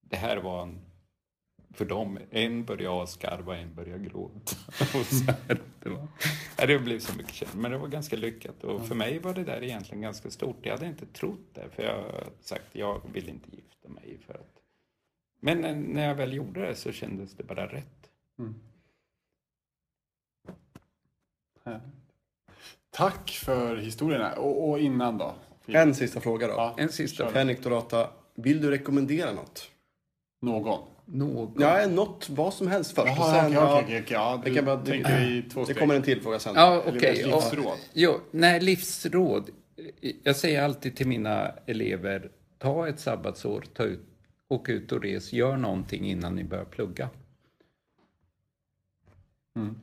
det 0.02 0.16
här 0.16 0.38
var 0.38 0.64
en, 0.64 0.80
för 1.74 1.86
dem, 1.86 2.20
en 2.30 2.66
började 2.66 3.04
asgarva, 3.04 3.58
en 3.58 3.76
började 3.76 4.04
gråta. 4.04 4.56
Och 5.00 5.06
så 5.06 5.24
här, 5.26 5.62
det, 5.80 5.90
var, 5.90 6.08
ja, 6.58 6.66
det 6.66 6.80
blev 6.80 7.00
så 7.00 7.18
mycket 7.18 7.34
känt, 7.34 7.54
men 7.56 7.72
det 7.72 7.78
var 7.78 7.88
ganska 7.88 8.16
lyckat. 8.16 8.64
Och 8.64 8.88
för 8.88 8.96
mig 8.96 9.20
var 9.20 9.34
det 9.34 9.44
där 9.44 9.64
egentligen 9.64 10.02
ganska 10.02 10.30
stort. 10.32 10.58
Jag 10.62 10.72
hade 10.72 10.86
inte 10.88 11.06
trott 11.06 11.40
det, 11.54 11.70
för 11.76 11.84
jag 11.84 11.96
har 11.96 12.28
sagt 12.42 12.66
jag 12.72 13.02
vill 13.14 13.30
inte 13.30 13.56
gifta 13.56 13.90
mig. 13.90 14.18
För 14.26 14.34
att... 14.34 14.56
Men 15.42 15.62
när- 15.94 16.08
jag 16.08 16.16
väl 16.16 16.34
gjorde 16.34 16.62
det 16.68 16.76
så 16.76 16.92
kändes 16.92 17.34
det 17.34 17.44
bara 17.44 17.68
rätt. 17.68 18.10
Tack 22.90 23.30
för 23.30 23.76
historierna. 23.78 24.34
Och, 24.34 24.70
och 24.70 24.80
innan 24.80 25.18
då? 25.18 25.36
En 25.66 25.96
sista 25.96 26.22
fråga 26.22 26.48
då. 26.48 26.54
Ja, 26.54 26.76
En 26.78 26.90
sista. 26.90 27.30
Henrik 27.30 27.64
Dorata, 27.64 28.10
vill 28.36 28.62
du 28.62 28.70
rekommendera 28.72 29.34
något? 29.34 29.72
Någon? 30.42 30.88
Någon. 31.12 31.62
Ja, 31.62 31.88
något, 31.88 32.30
vad 32.30 32.54
som 32.54 32.68
helst 32.68 32.96
först. 32.96 33.08
Jaha, 33.08 33.20
och 33.20 33.26
sen, 33.36 33.46
okej, 33.46 33.54
ja, 33.54 33.80
okej, 33.84 33.84
okej, 33.86 34.02
okej. 34.04 34.14
Ja, 34.18 34.42
det 34.44 34.50
du 34.50 34.56
kan 34.56 34.66
bara- 34.66 35.22
i 35.24 35.42
två 35.54 35.64
det 35.66 35.74
kommer 35.74 35.96
en 35.96 36.04
till 36.04 36.22
fråga 36.22 36.40
sen. 36.40 36.56
Ja, 36.56 36.84
okej. 36.88 37.10
ett 37.10 37.28
ja. 37.28 37.36
livsråd. 37.36 37.78
Jo, 37.94 38.20
nej, 38.32 38.60
livsråd. 38.60 39.50
Jag 40.24 40.36
säger 40.36 40.64
alltid 40.64 40.96
till 40.96 41.08
mina 41.08 41.52
elever, 41.66 42.32
ta 42.58 42.88
ett 42.88 43.00
sabbatsår, 43.00 43.64
ta 43.74 43.84
ut, 43.84 44.02
åk 44.48 44.70
ut 44.70 44.92
och 44.92 45.02
res, 45.04 45.34
gör 45.34 45.58
någonting 45.58 46.06
innan 46.10 46.36
ni 46.36 46.44
börjar 46.44 46.66
plugga. 46.66 47.10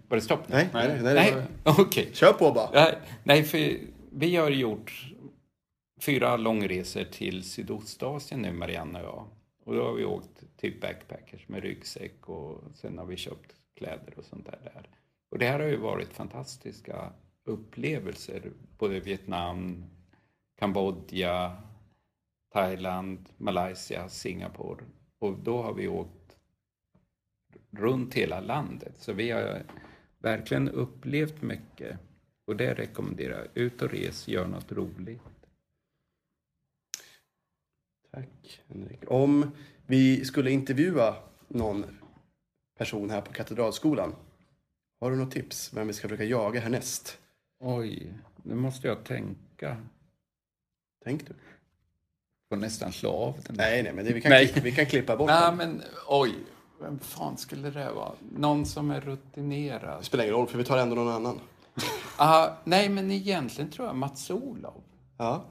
Var 0.09 0.17
det 0.17 0.21
stopp? 0.21 0.49
Nej, 0.49 0.69
nej, 0.73 0.89
nej. 0.89 1.03
nej, 1.03 1.15
Nej, 1.15 1.35
var- 1.65 1.81
okej. 1.81 2.09
Kör 2.13 2.33
på 2.33 2.53
bara. 2.53 2.71
Nej, 2.73 2.99
Nej, 3.25 3.43
för 3.45 3.77
vi 4.13 4.37
har 4.37 4.51
gjort 4.51 5.13
fyra 6.01 6.37
långresor 6.37 7.05
till 7.05 7.43
Sydostasien 7.45 8.43
nu, 8.43 8.53
Marianne 8.53 8.99
och 9.03 9.05
jag. 9.07 9.27
Och 9.65 9.75
då 9.75 9.85
har 9.85 9.93
vi 9.93 10.05
åkt 10.05 10.36
typ 10.57 10.81
backpackers 10.81 11.49
med 11.49 11.63
ryggsäck 11.63 12.29
och 12.29 12.63
sen 12.75 12.99
har 12.99 13.07
vi 13.07 13.17
köpt 13.17 13.55
kläder 13.75 14.15
och 14.17 14.25
sånt 14.25 14.47
där. 14.47 14.61
där. 14.65 14.89
Och 15.31 15.39
det 15.39 15.47
här 15.47 15.61
har 15.61 15.67
ju 15.67 15.77
varit 15.77 16.13
fantastiska 16.13 17.13
upplevelser. 17.45 18.53
Både 18.79 19.01
Vietnam, 19.01 19.85
Kambodja, 20.59 21.63
Thailand, 22.53 23.29
Malaysia, 23.37 24.09
Singapore. 24.09 24.85
Och 25.19 25.39
då 25.39 25.63
har 25.63 25.75
vi 25.75 25.89
åkt 25.89 26.39
runt 27.71 28.15
hela 28.15 28.41
landet. 28.41 28.95
Så 28.99 29.13
vi 29.13 29.31
har 29.31 29.63
verkligen 30.19 30.69
upplevt 30.69 31.43
mycket. 31.43 31.99
Och 32.47 32.57
det 32.57 32.75
rekommenderar 32.75 33.39
jag. 33.39 33.49
Ut 33.55 33.83
och 33.83 33.91
res, 33.91 34.29
gör 34.29 34.47
något 34.47 34.73
roligt. 34.73 35.23
Tack 38.11 38.63
Henrik. 38.69 39.01
Om 39.07 39.51
vi 39.87 40.25
skulle 40.25 40.51
intervjua 40.51 41.17
någon 41.49 41.85
person 42.79 43.11
här 43.11 43.21
på 43.21 43.33
Katedralskolan. 43.33 44.15
Har 45.01 45.11
du 45.11 45.17
något 45.17 45.31
tips 45.31 45.73
vem 45.73 45.87
vi 45.87 45.93
ska 45.93 46.09
försöka 46.09 46.25
jaga 46.25 46.61
härnäst? 46.61 47.19
Oj, 47.61 48.15
nu 48.43 48.55
måste 48.55 48.89
jag 48.89 49.05
tänka. 49.05 49.77
Tänk 51.05 51.27
du. 51.27 51.35
Får 52.49 52.57
nästan 52.57 52.93
slå 52.93 53.11
av 53.11 53.35
den. 53.47 53.57
Nej, 53.57 53.83
nej, 53.83 53.93
men 53.93 54.05
det, 54.05 54.13
vi, 54.13 54.21
kan, 54.21 54.31
Nej. 54.31 54.47
klippa, 54.49 54.65
vi 54.65 54.73
kan 54.73 54.87
klippa 54.87 55.17
bort 55.17 55.29
Nej, 55.29 55.47
den. 55.47 55.57
men 55.57 55.83
oj. 56.09 56.35
Vem 56.81 56.99
fan 56.99 57.37
skulle 57.37 57.71
det 57.71 57.93
vara? 57.93 58.13
Någon 58.37 58.67
som 58.67 58.91
är 58.91 59.01
rutinerad? 59.01 60.01
Det 60.01 60.05
spelar 60.05 60.25
ingen 60.25 60.37
roll, 60.37 60.47
för 60.47 60.59
vi 60.59 60.65
tar 60.65 60.79
ändå 60.79 60.97
någon 60.97 61.13
annan. 61.13 61.41
Ah, 62.19 62.51
nej, 62.65 62.89
men 62.89 63.11
egentligen 63.11 63.71
tror 63.71 63.87
jag 63.87 63.97
Mats 63.97 64.31
Olof. 64.31 64.85
Ja. 65.19 65.45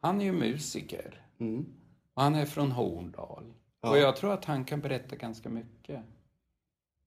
Han 0.00 0.20
är 0.20 0.24
ju 0.24 0.32
musiker. 0.32 1.26
Mm. 1.40 1.66
Han 2.14 2.34
är 2.34 2.46
från 2.46 2.72
Horndal. 2.72 3.44
Ja. 3.80 3.90
Och 3.90 3.98
jag 3.98 4.16
tror 4.16 4.32
att 4.32 4.44
han 4.44 4.64
kan 4.64 4.80
berätta 4.80 5.16
ganska 5.16 5.48
mycket. 5.48 6.00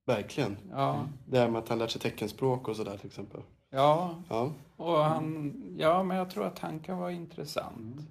Verkligen. 0.05 0.57
Ja, 0.71 1.07
Det 1.27 1.39
här 1.39 1.49
med 1.49 1.59
att 1.59 1.69
han 1.69 1.79
lärt 1.79 1.91
sig 1.91 2.01
teckenspråk 2.01 2.67
och 2.67 2.75
sådär 2.75 2.97
till 2.97 3.07
exempel. 3.07 3.41
ja. 3.69 4.21
Ja. 4.29 4.51
Och 4.75 4.97
han, 5.03 5.53
ja, 5.79 6.03
men 6.03 6.17
jag 6.17 6.29
tror 6.29 6.45
att 6.45 6.59
han 6.59 6.79
kan 6.79 6.97
vara 6.97 7.11
intressant. 7.11 8.01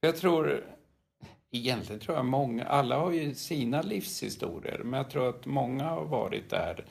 Jag 0.00 0.16
tror, 0.16 0.64
egentligen 1.50 2.00
tror 2.00 2.16
jag 2.16 2.26
många, 2.26 2.64
alla 2.64 2.98
har 2.98 3.10
ju 3.12 3.34
sina 3.34 3.82
livshistorier, 3.82 4.78
men 4.84 4.92
jag 4.98 5.10
tror 5.10 5.28
att 5.28 5.46
många 5.46 5.84
har 5.84 6.04
varit 6.04 6.50
där. 6.50 6.84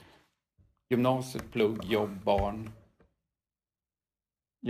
Gymnasiet, 0.89 1.52
plugg, 1.52 1.86
jobb, 1.86 2.24
barn. 2.24 2.72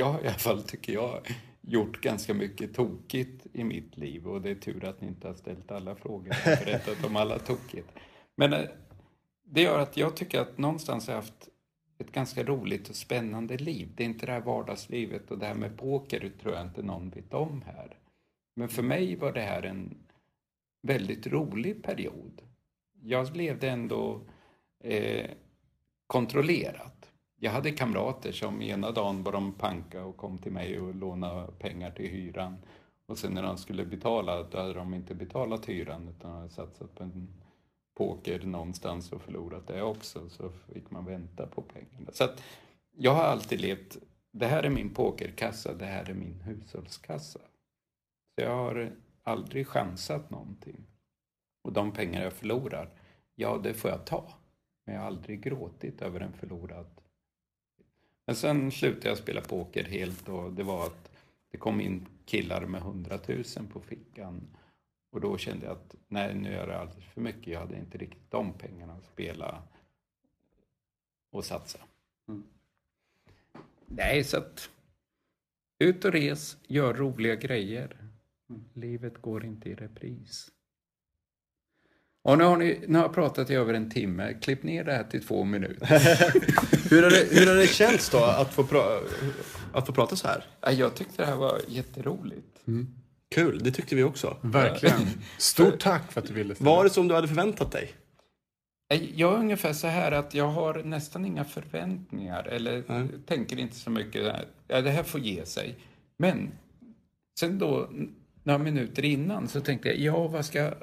Har 0.04 0.24
i 0.24 0.28
alla 0.28 0.38
fall, 0.38 0.64
tycker 0.64 0.94
jag, 0.94 1.36
gjort 1.62 2.02
ganska 2.02 2.34
mycket 2.34 2.74
tokigt 2.74 3.48
i 3.54 3.64
mitt 3.64 3.98
liv 3.98 4.28
och 4.28 4.42
det 4.42 4.52
är 4.52 4.56
tur 4.56 4.86
att 4.86 5.02
ni 5.02 5.08
inte 5.08 5.28
har 5.28 5.36
ställt 5.36 5.72
alla 5.72 5.96
frågor 5.96 6.30
och 6.30 6.66
berättat 6.66 7.06
om 7.06 7.16
alla 7.16 7.40
tokigt. 7.40 7.90
Men 8.36 8.54
eh, 8.54 8.70
det 9.44 9.62
gör 9.62 9.80
att 9.80 9.98
jag 9.98 10.16
tycker 10.16 10.40
att 10.40 10.58
någonstans 10.58 11.08
har 11.08 11.14
jag 11.14 11.22
haft 11.22 11.50
ett 11.98 12.12
ganska 12.12 12.44
roligt 12.44 12.90
och 12.90 12.96
spännande 12.96 13.58
liv. 13.58 13.90
Det 13.96 14.04
är 14.04 14.06
inte 14.06 14.26
det 14.26 14.32
här 14.32 14.42
vardagslivet 14.42 15.32
och 15.32 15.38
det 15.38 15.46
här 15.46 15.56
med 15.56 15.78
poker 15.78 16.32
tror 16.42 16.54
jag 16.54 16.66
inte 16.66 16.82
någon 16.82 17.10
vet 17.10 17.34
om 17.34 17.62
här. 17.66 17.98
Men 18.56 18.70
för 18.70 18.84
mig 18.84 19.16
var 19.16 19.32
det 19.32 19.42
här 19.42 19.64
en 19.64 19.98
väldigt 20.82 21.28
rolig 21.28 21.84
period. 21.84 22.42
Jag 23.02 23.36
levde 23.36 23.70
ändå 23.70 24.22
eh, 24.84 25.30
kontrollerat. 26.08 27.01
Jag 27.44 27.52
hade 27.52 27.72
kamrater 27.72 28.32
som 28.32 28.62
ena 28.62 28.92
dagen 28.92 29.24
var 29.24 29.32
de 29.32 29.54
panka 29.54 30.04
och 30.04 30.18
kom 30.18 30.38
till 30.38 30.52
mig 30.52 30.80
och 30.80 30.96
lånade 30.96 31.52
pengar 31.60 31.92
till 31.92 32.10
hyran. 32.10 32.58
Och 33.06 33.18
sen 33.18 33.34
när 33.34 33.44
de 33.44 33.58
skulle 33.58 33.86
betala, 33.86 34.44
då 34.44 34.58
hade 34.58 34.74
de 34.74 34.94
inte 34.94 35.16
betalat 35.16 35.70
hyran 35.70 36.08
utan 36.08 36.32
hade 36.32 36.50
satsat 36.50 36.96
på 36.96 37.04
en 37.04 37.28
poker 37.98 38.40
någonstans 38.40 39.12
och 39.12 39.22
förlorat 39.22 39.68
det 39.68 39.82
också. 39.82 40.30
Så 40.30 40.50
fick 40.50 40.92
man 40.92 41.06
vänta 41.06 41.48
på 41.48 41.62
pengarna. 41.62 42.12
Så 42.12 42.24
att 42.24 42.44
jag 42.98 43.14
har 43.14 43.24
alltid 43.24 43.62
levt, 43.62 43.98
det 44.32 44.48
här 44.48 44.64
är 44.64 44.70
min 44.70 44.94
pokerkassa, 44.94 45.74
det 45.74 45.86
här 45.86 46.10
är 46.10 46.14
min 46.14 46.42
hushållskassa. 46.42 47.40
Så 48.36 48.42
jag 48.42 48.56
har 48.56 48.92
aldrig 49.24 49.68
chansat 49.68 50.30
någonting. 50.30 50.88
Och 51.64 51.74
de 51.74 51.92
pengar 51.92 52.24
jag 52.24 52.34
förlorar, 52.34 52.90
ja 53.36 53.58
det 53.64 53.74
får 53.74 53.92
jag 53.92 54.06
ta. 54.06 54.34
Men 54.86 54.96
jag 54.96 55.02
har 55.02 55.08
aldrig 55.08 55.42
gråtit 55.42 56.02
över 56.02 56.20
en 56.20 56.34
förlorad. 56.34 57.01
Men 58.26 58.36
sen 58.36 58.72
slutade 58.72 59.08
jag 59.08 59.18
spela 59.18 59.42
poker 59.42 59.84
helt 59.84 60.30
och 60.30 60.54
det 60.54 60.64
var 60.64 60.86
att 60.86 61.12
det 61.52 61.58
kom 61.58 61.82
in 61.82 62.08
killar 62.26 62.66
med 62.66 62.82
hundratusen 62.82 63.68
på 63.68 63.80
fickan. 63.80 64.42
Och 65.12 65.22
då 65.22 65.38
kände 65.38 65.66
jag 65.66 65.72
att 65.72 65.96
nej, 66.08 66.36
nu 66.36 66.54
är 66.54 66.68
det 66.68 66.80
alldeles 66.80 67.06
för 67.06 67.22
mycket. 67.22 67.48
Jag 67.48 67.60
hade 67.60 67.78
inte 67.78 67.98
riktigt 67.98 68.32
de 68.32 68.54
pengarna 68.54 68.94
att 68.94 69.06
spela 69.06 69.64
och 71.32 71.46
satsa. 71.46 71.80
Mm. 72.28 72.44
Nej, 73.86 74.24
så 74.24 74.38
att 74.38 74.70
ut 75.80 76.06
och 76.06 76.12
res, 76.12 76.58
gör 76.68 76.94
roliga 76.94 77.36
grejer. 77.36 77.98
Livet 78.74 79.22
går 79.22 79.46
inte 79.46 79.70
i 79.70 79.76
repris. 79.76 80.52
Och 82.24 82.38
nu 82.38 82.44
har, 82.44 82.58
ni, 82.58 82.80
nu 82.88 82.98
har 82.98 83.06
jag 83.06 83.14
pratat 83.14 83.50
i 83.50 83.56
över 83.56 83.74
en 83.74 83.90
timme. 83.90 84.34
Klipp 84.42 84.64
ner 84.64 84.84
det 84.84 84.92
här 84.92 85.04
till 85.04 85.28
två 85.28 85.44
minuter. 85.44 85.88
hur, 86.90 87.04
har 87.04 87.10
det, 87.10 87.28
hur 87.32 87.48
har 87.48 87.56
det 87.56 87.68
känts 87.68 88.10
då 88.10 88.24
att 88.24 88.54
få, 88.54 88.64
pra, 88.64 89.00
att 89.74 89.86
få 89.86 89.94
prata 89.94 90.16
så 90.16 90.28
här? 90.28 90.46
Jag 90.72 90.96
tyckte 90.96 91.14
det 91.18 91.26
här 91.26 91.36
var 91.36 91.62
jätteroligt. 91.68 92.68
Mm. 92.68 92.88
Kul, 93.36 93.64
det 93.64 93.72
tyckte 93.72 93.96
vi 93.96 94.04
också. 94.04 94.38
Verkligen. 94.42 95.08
Stort 95.38 95.80
tack 95.80 96.12
för 96.12 96.22
att 96.22 96.28
du 96.28 96.34
ville 96.34 96.56
ställa. 96.56 96.70
Var 96.70 96.84
det 96.84 96.90
som 96.90 97.08
du 97.08 97.16
hade 97.16 97.28
förväntat 97.28 97.72
dig? 97.72 97.94
Jag 99.16 99.34
är 99.34 99.38
ungefär 99.38 99.74
så 99.74 99.88
här 99.88 100.12
att 100.12 100.34
jag 100.34 100.48
har 100.48 100.84
nästan 100.84 101.26
inga 101.26 101.46
förväntningar 101.46 102.48
eller 102.48 102.84
Nej. 102.88 103.08
tänker 103.26 103.60
inte 103.60 103.76
så 103.76 103.90
mycket. 103.90 104.36
Ja, 104.68 104.82
det 104.82 104.90
här 104.90 105.04
får 105.04 105.20
ge 105.20 105.46
sig. 105.46 105.76
Men 106.18 106.52
sen 107.40 107.60
då, 107.60 107.90
några 108.44 108.58
minuter 108.58 109.06
innan 109.06 109.48
så 109.48 109.62
tänkte 109.62 109.90
jag, 109.90 109.98
ja 109.98 110.28
vad 110.28 110.46
ska... 110.46 110.74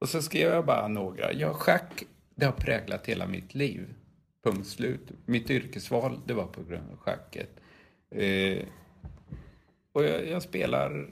Och 0.00 0.08
så 0.08 0.22
skrev 0.22 0.52
jag 0.52 0.66
bara 0.66 0.88
några. 0.88 1.32
Ja, 1.32 1.52
schack, 1.52 2.04
det 2.34 2.46
har 2.46 2.52
präglat 2.52 3.06
hela 3.06 3.26
mitt 3.26 3.54
liv. 3.54 3.94
Punkt 4.44 4.66
slut. 4.66 5.12
Mitt 5.26 5.50
yrkesval, 5.50 6.20
det 6.26 6.34
var 6.34 6.46
på 6.46 6.62
grund 6.62 6.90
av 6.90 6.96
schacket. 6.96 7.50
Eh, 8.10 8.64
och 9.92 10.04
jag, 10.04 10.28
jag, 10.28 10.42
spelar 10.42 11.10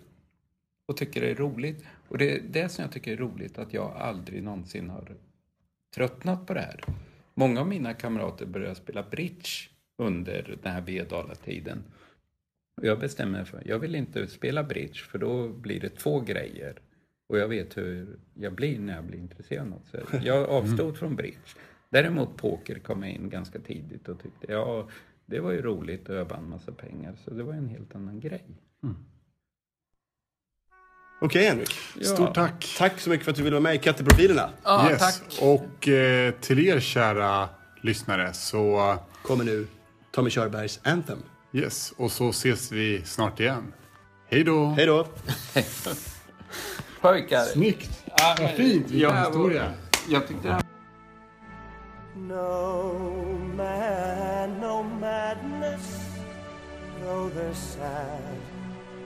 och 0.87 0.97
tycker 0.97 1.21
det 1.21 1.31
är 1.31 1.35
roligt. 1.35 1.85
Och 2.09 2.19
det 2.19 2.37
är 2.37 2.41
det 2.41 2.69
som 2.69 2.83
jag 2.83 2.93
tycker 2.93 3.13
är 3.13 3.17
roligt, 3.17 3.59
att 3.59 3.75
jag 3.75 3.97
aldrig 3.97 4.43
någonsin 4.43 4.91
har 4.91 5.17
tröttnat 5.95 6.47
på 6.47 6.55
det 6.55 6.61
här. 6.61 6.85
Många 7.35 7.61
av 7.61 7.69
mina 7.69 7.95
kamrater 7.95 8.47
började 8.47 8.75
spela 8.75 9.03
bridge 9.03 9.49
under 9.99 10.59
den 10.63 10.73
här 10.73 10.81
Vedala-tiden. 10.81 11.85
Jag 12.83 12.99
bestämde 12.99 13.39
mig 13.39 13.47
för 13.47 13.63
jag 13.67 13.79
vill 13.79 13.95
inte 13.95 14.27
spela 14.27 14.65
bridge 14.65 14.99
för 14.99 15.19
då 15.19 15.49
blir 15.49 15.81
det 15.81 15.89
två 15.89 16.21
grejer. 16.21 16.81
Och 17.29 17.39
jag 17.39 17.49
vet 17.49 17.77
hur 17.77 18.19
jag 18.35 18.55
blir 18.55 18.79
när 18.79 18.95
jag 18.95 19.05
blir 19.05 19.19
intresserad 19.19 19.63
av 19.63 19.69
något. 19.69 19.87
Så 19.91 19.99
jag 20.23 20.49
avstod 20.49 20.81
mm. 20.81 20.95
från 20.95 21.17
bridge. 21.17 21.39
Däremot 21.91 22.37
poker 22.37 22.79
kom 22.79 23.03
jag 23.03 23.13
in 23.13 23.31
ganska 23.31 23.59
tidigt 23.59 24.09
och 24.09 24.23
tyckte 24.23 24.53
ja, 24.53 24.89
det 25.27 25.41
var 25.41 25.53
ju 25.53 25.63
roligt 25.63 26.09
och 26.09 26.15
jag 26.15 26.25
vann 26.25 26.49
massa 26.49 26.73
pengar. 26.73 27.17
Så 27.25 27.31
det 27.31 27.43
var 27.43 27.55
en 27.55 27.69
helt 27.69 27.95
annan 27.95 28.21
grej. 28.21 28.45
Mm. 28.83 28.97
Okej 31.21 31.27
okay, 31.27 31.45
Henrik. 31.49 31.75
Ja. 31.99 32.05
Stort 32.05 32.35
tack. 32.35 32.75
Tack 32.79 33.01
så 33.01 33.11
mycket 33.11 33.25
för 33.25 33.31
att 33.31 33.37
du 33.37 33.43
ville 33.43 33.55
vara 33.55 33.63
med 33.63 33.75
i 33.75 33.79
Katteprofilerna. 33.79 34.51
Ja, 34.65 34.91
yes. 34.91 34.99
tack. 34.99 35.39
Och 35.43 35.89
eh, 35.89 36.35
till 36.41 36.59
er 36.59 36.81
kära 36.81 37.49
lyssnare 37.83 38.33
så... 38.33 38.95
Kommer 39.23 39.45
nu 39.45 39.67
Tommy 40.11 40.31
Körbergs 40.31 40.81
Anthem. 40.83 41.19
Yes, 41.53 41.93
och 41.97 42.13
så 42.13 42.31
ses 42.31 42.73
vi 42.73 43.03
snart 43.05 43.41
igen. 43.41 43.73
Hej 44.27 44.45
då! 44.45 44.67
Hej 44.67 44.87
då! 44.87 45.07
Pojkar. 47.01 47.45
Snyggt! 47.45 48.05
Ja, 48.19 48.37
Vad 48.41 48.51
fint, 48.51 48.91
vilken 48.91 49.17
historia. 49.17 49.73
Jag 50.09 50.29
tyckte 50.29 50.49
det 50.49 50.63
No 52.15 52.93
man, 53.57 54.61
no 54.61 54.83
madness, 54.83 56.01
though 57.01 57.31
they're 57.35 57.55
sad 57.55 58.39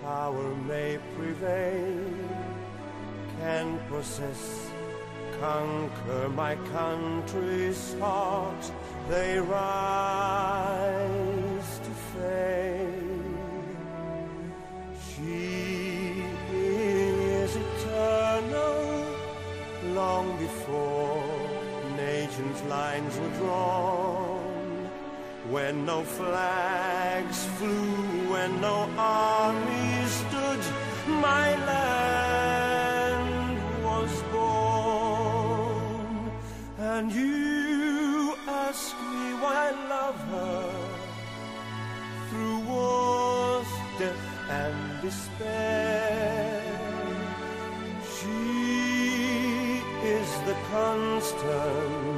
power 0.03 0.55
may 0.67 0.99
prevail, 1.17 2.05
can 3.39 3.79
possess, 3.89 4.71
conquer 5.41 6.29
my 6.29 6.57
country's 6.73 7.95
heart. 8.01 8.73
They 9.09 9.39
rise 9.39 9.49
to 11.79 11.91
fame. 12.13 13.37
She 15.07 15.82
long 19.95 20.37
before 20.39 21.23
nations' 21.97 22.63
lines 22.63 23.19
were 23.19 23.35
drawn 23.39 24.53
when 25.51 25.85
no 25.85 26.03
flags 26.03 27.45
flew, 27.59 28.31
when 28.33 28.61
no 28.61 28.89
army 28.97 30.07
stood, 30.07 30.61
my 31.09 31.57
land 31.67 33.59
was 33.85 34.23
born. 34.33 36.31
And 36.79 37.13
you 37.13 38.35
ask 38.47 38.95
me 38.97 39.35
why 39.43 39.69
I 39.69 39.73
love 39.97 40.19
her 40.37 40.71
through 42.31 42.61
wars, 42.61 43.71
death, 43.99 44.25
and 44.49 45.03
despair. 45.03 46.42
Constant 50.73 52.12